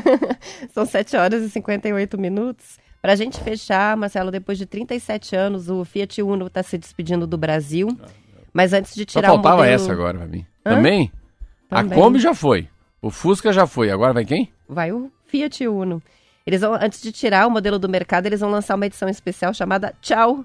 São 0.74 0.84
7 0.84 1.16
horas 1.16 1.42
e 1.42 1.48
58 1.48 2.18
minutos. 2.18 2.78
Pra 3.00 3.16
gente 3.16 3.40
fechar, 3.40 3.96
Marcelo, 3.96 4.30
depois 4.30 4.58
de 4.58 4.66
37 4.66 5.34
anos, 5.34 5.70
o 5.70 5.82
Fiat 5.84 6.22
Uno 6.22 6.46
está 6.46 6.62
se 6.62 6.76
despedindo 6.76 7.26
do 7.26 7.38
Brasil. 7.38 7.88
Mas 8.52 8.74
antes 8.74 8.94
de 8.94 9.00
Só 9.02 9.18
tirar 9.18 9.30
o 9.30 9.34
faltava 9.36 9.56
modelo... 9.56 9.74
essa 9.74 9.92
agora 9.92 10.18
pra 10.18 10.26
mim. 10.26 10.46
Hã? 10.64 10.76
Também? 10.76 11.10
A 11.70 11.82
Também. 11.82 11.98
Kombi 11.98 12.18
já 12.18 12.34
foi. 12.34 12.68
O 13.04 13.10
Fusca 13.10 13.52
já 13.52 13.66
foi. 13.66 13.90
Agora 13.90 14.14
vai 14.14 14.24
quem? 14.24 14.48
Vai 14.66 14.90
o 14.90 15.12
Fiat 15.26 15.68
Uno. 15.68 16.02
Eles 16.46 16.62
vão, 16.62 16.72
antes 16.72 17.02
de 17.02 17.12
tirar 17.12 17.46
o 17.46 17.50
modelo 17.50 17.78
do 17.78 17.86
mercado, 17.86 18.24
eles 18.24 18.40
vão 18.40 18.50
lançar 18.50 18.76
uma 18.76 18.86
edição 18.86 19.10
especial 19.10 19.52
chamada 19.52 19.92
Tchau. 20.00 20.42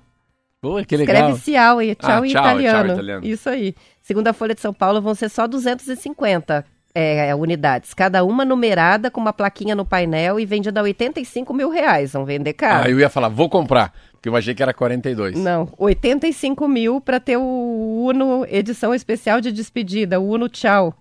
Pô, 0.60 0.84
que 0.84 0.98
legal. 0.98 1.30
Escreve 1.30 1.40
Ciao 1.40 1.78
aí, 1.78 1.96
tchau 1.96 2.22
Ah, 2.22 2.28
em 2.28 2.32
tchau, 2.32 2.44
italiano. 2.44 2.84
tchau, 2.84 2.96
italiano. 2.96 3.26
Isso 3.26 3.50
aí. 3.50 3.74
Segundo 4.02 4.28
a 4.28 4.34
Folha 4.34 4.54
de 4.54 4.60
São 4.60 4.74
Paulo, 4.74 5.02
vão 5.02 5.16
ser 5.16 5.30
só 5.30 5.48
250 5.48 6.66
é, 6.94 7.34
unidades. 7.34 7.94
Cada 7.94 8.26
uma 8.26 8.44
numerada 8.44 9.10
com 9.10 9.22
uma 9.22 9.32
plaquinha 9.32 9.74
no 9.74 9.86
painel 9.86 10.38
e 10.38 10.46
vendida 10.46 10.82
a 10.82 10.84
85 10.84 11.54
mil 11.54 11.70
reais. 11.70 12.12
Vão 12.12 12.26
vender 12.26 12.52
caro. 12.52 12.88
Ah, 12.88 12.90
eu 12.90 13.00
ia 13.00 13.10
falar, 13.10 13.30
vou 13.30 13.50
comprar. 13.50 13.94
Porque 14.12 14.28
eu 14.28 14.36
achei 14.36 14.54
que 14.54 14.62
era 14.62 14.74
42. 14.74 15.40
Não, 15.40 15.70
85 15.78 16.68
mil 16.68 17.00
para 17.00 17.22
ter 17.22 17.38
o 17.38 18.06
Uno 18.06 18.46
edição 18.50 18.94
especial 18.94 19.40
de 19.40 19.50
despedida, 19.50 20.20
o 20.20 20.30
Uno 20.30 20.50
Tchau. 20.50 20.94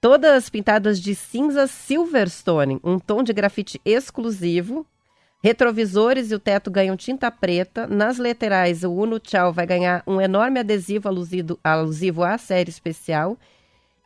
Todas 0.00 0.48
pintadas 0.48 0.98
de 0.98 1.14
cinza 1.14 1.66
Silverstone, 1.66 2.80
um 2.82 2.98
tom 2.98 3.22
de 3.22 3.32
grafite 3.32 3.80
exclusivo. 3.84 4.86
Retrovisores 5.42 6.30
e 6.30 6.34
o 6.34 6.38
teto 6.38 6.70
ganham 6.70 6.96
tinta 6.96 7.30
preta. 7.30 7.86
Nas 7.86 8.18
laterais, 8.18 8.82
o 8.82 8.90
Uno 8.92 9.18
Tchau 9.18 9.52
vai 9.52 9.66
ganhar 9.66 10.02
um 10.06 10.20
enorme 10.20 10.58
adesivo 10.60 11.08
alusivo, 11.08 11.58
alusivo 11.62 12.22
à 12.24 12.38
série 12.38 12.70
especial. 12.70 13.36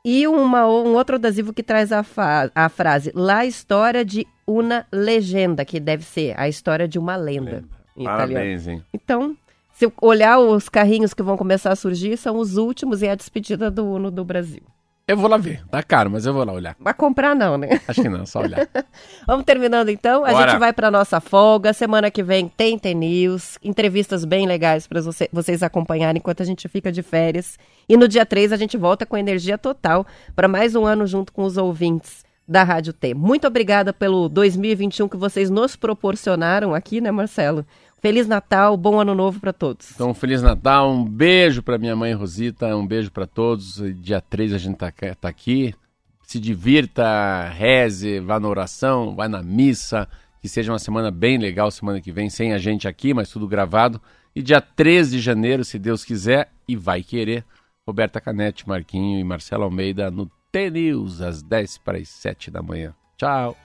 E 0.05 0.27
uma, 0.27 0.67
um 0.67 0.95
outro 0.95 1.17
adesivo 1.17 1.53
que 1.53 1.63
traz 1.63 1.91
a, 1.93 2.03
fa- 2.03 2.51
a 2.55 2.69
frase 2.69 3.11
La 3.15 3.47
história 3.47 4.05
de 4.05 4.27
una 4.47 4.87
legenda, 4.93 5.65
que 5.65 5.81
deve 5.81 6.05
ser 6.05 6.39
a 6.39 6.49
história 6.49 6.87
de 6.87 6.99
uma 6.99 7.17
lenda. 7.17 7.65
em 7.97 8.03
italiano. 8.03 8.33
Parabéns, 8.35 8.67
hein? 8.69 8.85
Então, 8.93 9.37
se 9.73 9.91
olhar 10.03 10.39
os 10.39 10.69
carrinhos 10.69 11.15
que 11.15 11.23
vão 11.23 11.37
começar 11.37 11.73
a 11.73 11.77
surgir, 11.77 12.17
são 12.17 12.37
os 12.37 12.57
últimos 12.57 13.01
e 13.01 13.09
a 13.09 13.15
despedida 13.15 13.71
do 13.71 13.85
Uno 13.87 14.11
do 14.11 14.25
Brasil. 14.25 14.63
Eu 15.07 15.19
vou 15.19 15.29
lá 15.29 15.37
ver. 15.37 15.63
Tá 15.71 15.83
caro, 15.83 16.11
mas 16.11 16.25
eu 16.25 16.33
vou 16.33 16.45
lá 16.45 16.53
olhar. 16.55 16.75
Mas 16.79 16.97
comprar 16.97 17.37
não, 17.37 17.59
né? 17.59 17.79
Acho 17.87 18.01
que 18.01 18.09
não, 18.09 18.25
só 18.25 18.41
olhar. 18.41 18.67
Vamos 19.27 19.45
terminando 19.45 19.91
então. 19.91 20.25
A 20.25 20.31
Bora. 20.31 20.51
gente 20.51 20.59
vai 20.59 20.73
para 20.73 20.91
nossa 20.91 21.21
folga. 21.21 21.75
Semana 21.75 22.11
que 22.11 22.23
vem 22.23 22.49
tem 22.49 22.79
T-News, 22.79 23.59
entrevistas 23.63 24.25
bem 24.25 24.47
legais 24.47 24.87
para 24.87 25.03
você, 25.03 25.29
vocês 25.31 25.63
acompanharem 25.63 26.19
enquanto 26.19 26.43
a 26.43 26.47
gente 26.47 26.67
fica 26.69 26.91
de 26.91 27.03
férias. 27.03 27.59
E 27.87 27.99
no 27.99 28.09
dia 28.09 28.25
3 28.25 28.51
a 28.51 28.57
gente 28.57 28.79
volta 28.79 29.05
com 29.05 29.15
energia 29.15 29.59
total 29.59 30.07
para 30.35 30.49
mais 30.49 30.75
um 30.75 30.87
ano 30.87 31.07
junto 31.07 31.35
com 31.35 31.43
os 31.43 31.59
ouvintes 31.59 32.25
da 32.49 32.63
Rádio 32.63 32.95
T. 32.95 33.13
Muito 33.13 33.47
obrigada 33.47 33.93
pelo 33.93 34.27
2021 34.31 35.07
que 35.09 35.19
vocês 35.19 35.51
nos 35.51 35.77
proporcionaram 35.77 36.75
aqui, 36.75 37.03
né, 37.03 37.11
Marcelo? 37.11 37.67
Feliz 38.05 38.27
Natal, 38.27 38.77
bom 38.77 39.01
ano 39.01 39.15
novo 39.15 39.41
para 39.41 39.51
todos. 39.51 39.91
Então, 39.93 40.13
Feliz 40.13 40.43
Natal, 40.43 40.93
um 40.93 41.03
beijo 41.03 41.63
pra 41.63 41.79
minha 41.79 41.97
mãe 41.97 42.13
Rosita, 42.13 42.77
um 42.77 42.87
beijo 42.87 43.11
pra 43.11 43.27
todos. 43.27 43.83
Dia 43.99 44.21
3 44.21 44.53
a 44.53 44.59
gente 44.59 44.77
tá, 44.77 44.93
tá 45.19 45.27
aqui. 45.27 45.75
Se 46.23 46.39
divirta, 46.39 47.49
reze, 47.49 48.21
vá 48.21 48.39
na 48.39 48.47
oração, 48.47 49.17
vai 49.17 49.27
na 49.27 49.43
missa. 49.43 50.07
Que 50.39 50.51
seja 50.51 50.71
uma 50.71 50.79
semana 50.79 51.11
bem 51.11 51.39
legal 51.39 51.71
semana 51.71 51.99
que 51.99 52.13
vem, 52.13 52.29
sem 52.29 52.53
a 52.53 52.59
gente 52.59 52.87
aqui, 52.87 53.15
mas 53.15 53.31
tudo 53.31 53.49
gravado. 53.49 53.99
E 54.37 54.43
dia 54.43 54.61
13 54.61 55.13
de 55.13 55.23
janeiro, 55.23 55.65
se 55.65 55.79
Deus 55.79 56.05
quiser 56.05 56.53
e 56.69 56.77
vai 56.77 57.03
querer, 57.03 57.43
Roberta 57.87 58.21
Canete, 58.21 58.69
Marquinho 58.69 59.19
e 59.19 59.25
Marcelo 59.25 59.65
Almeida 59.65 60.11
no 60.11 60.31
T-News, 60.53 61.23
às 61.23 61.43
10 61.43 61.79
para 61.79 61.97
as 61.97 62.11
7 62.11 62.51
da 62.51 62.61
manhã. 62.61 62.95
Tchau. 63.17 63.57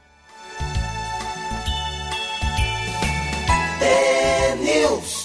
Deus. 4.80 5.20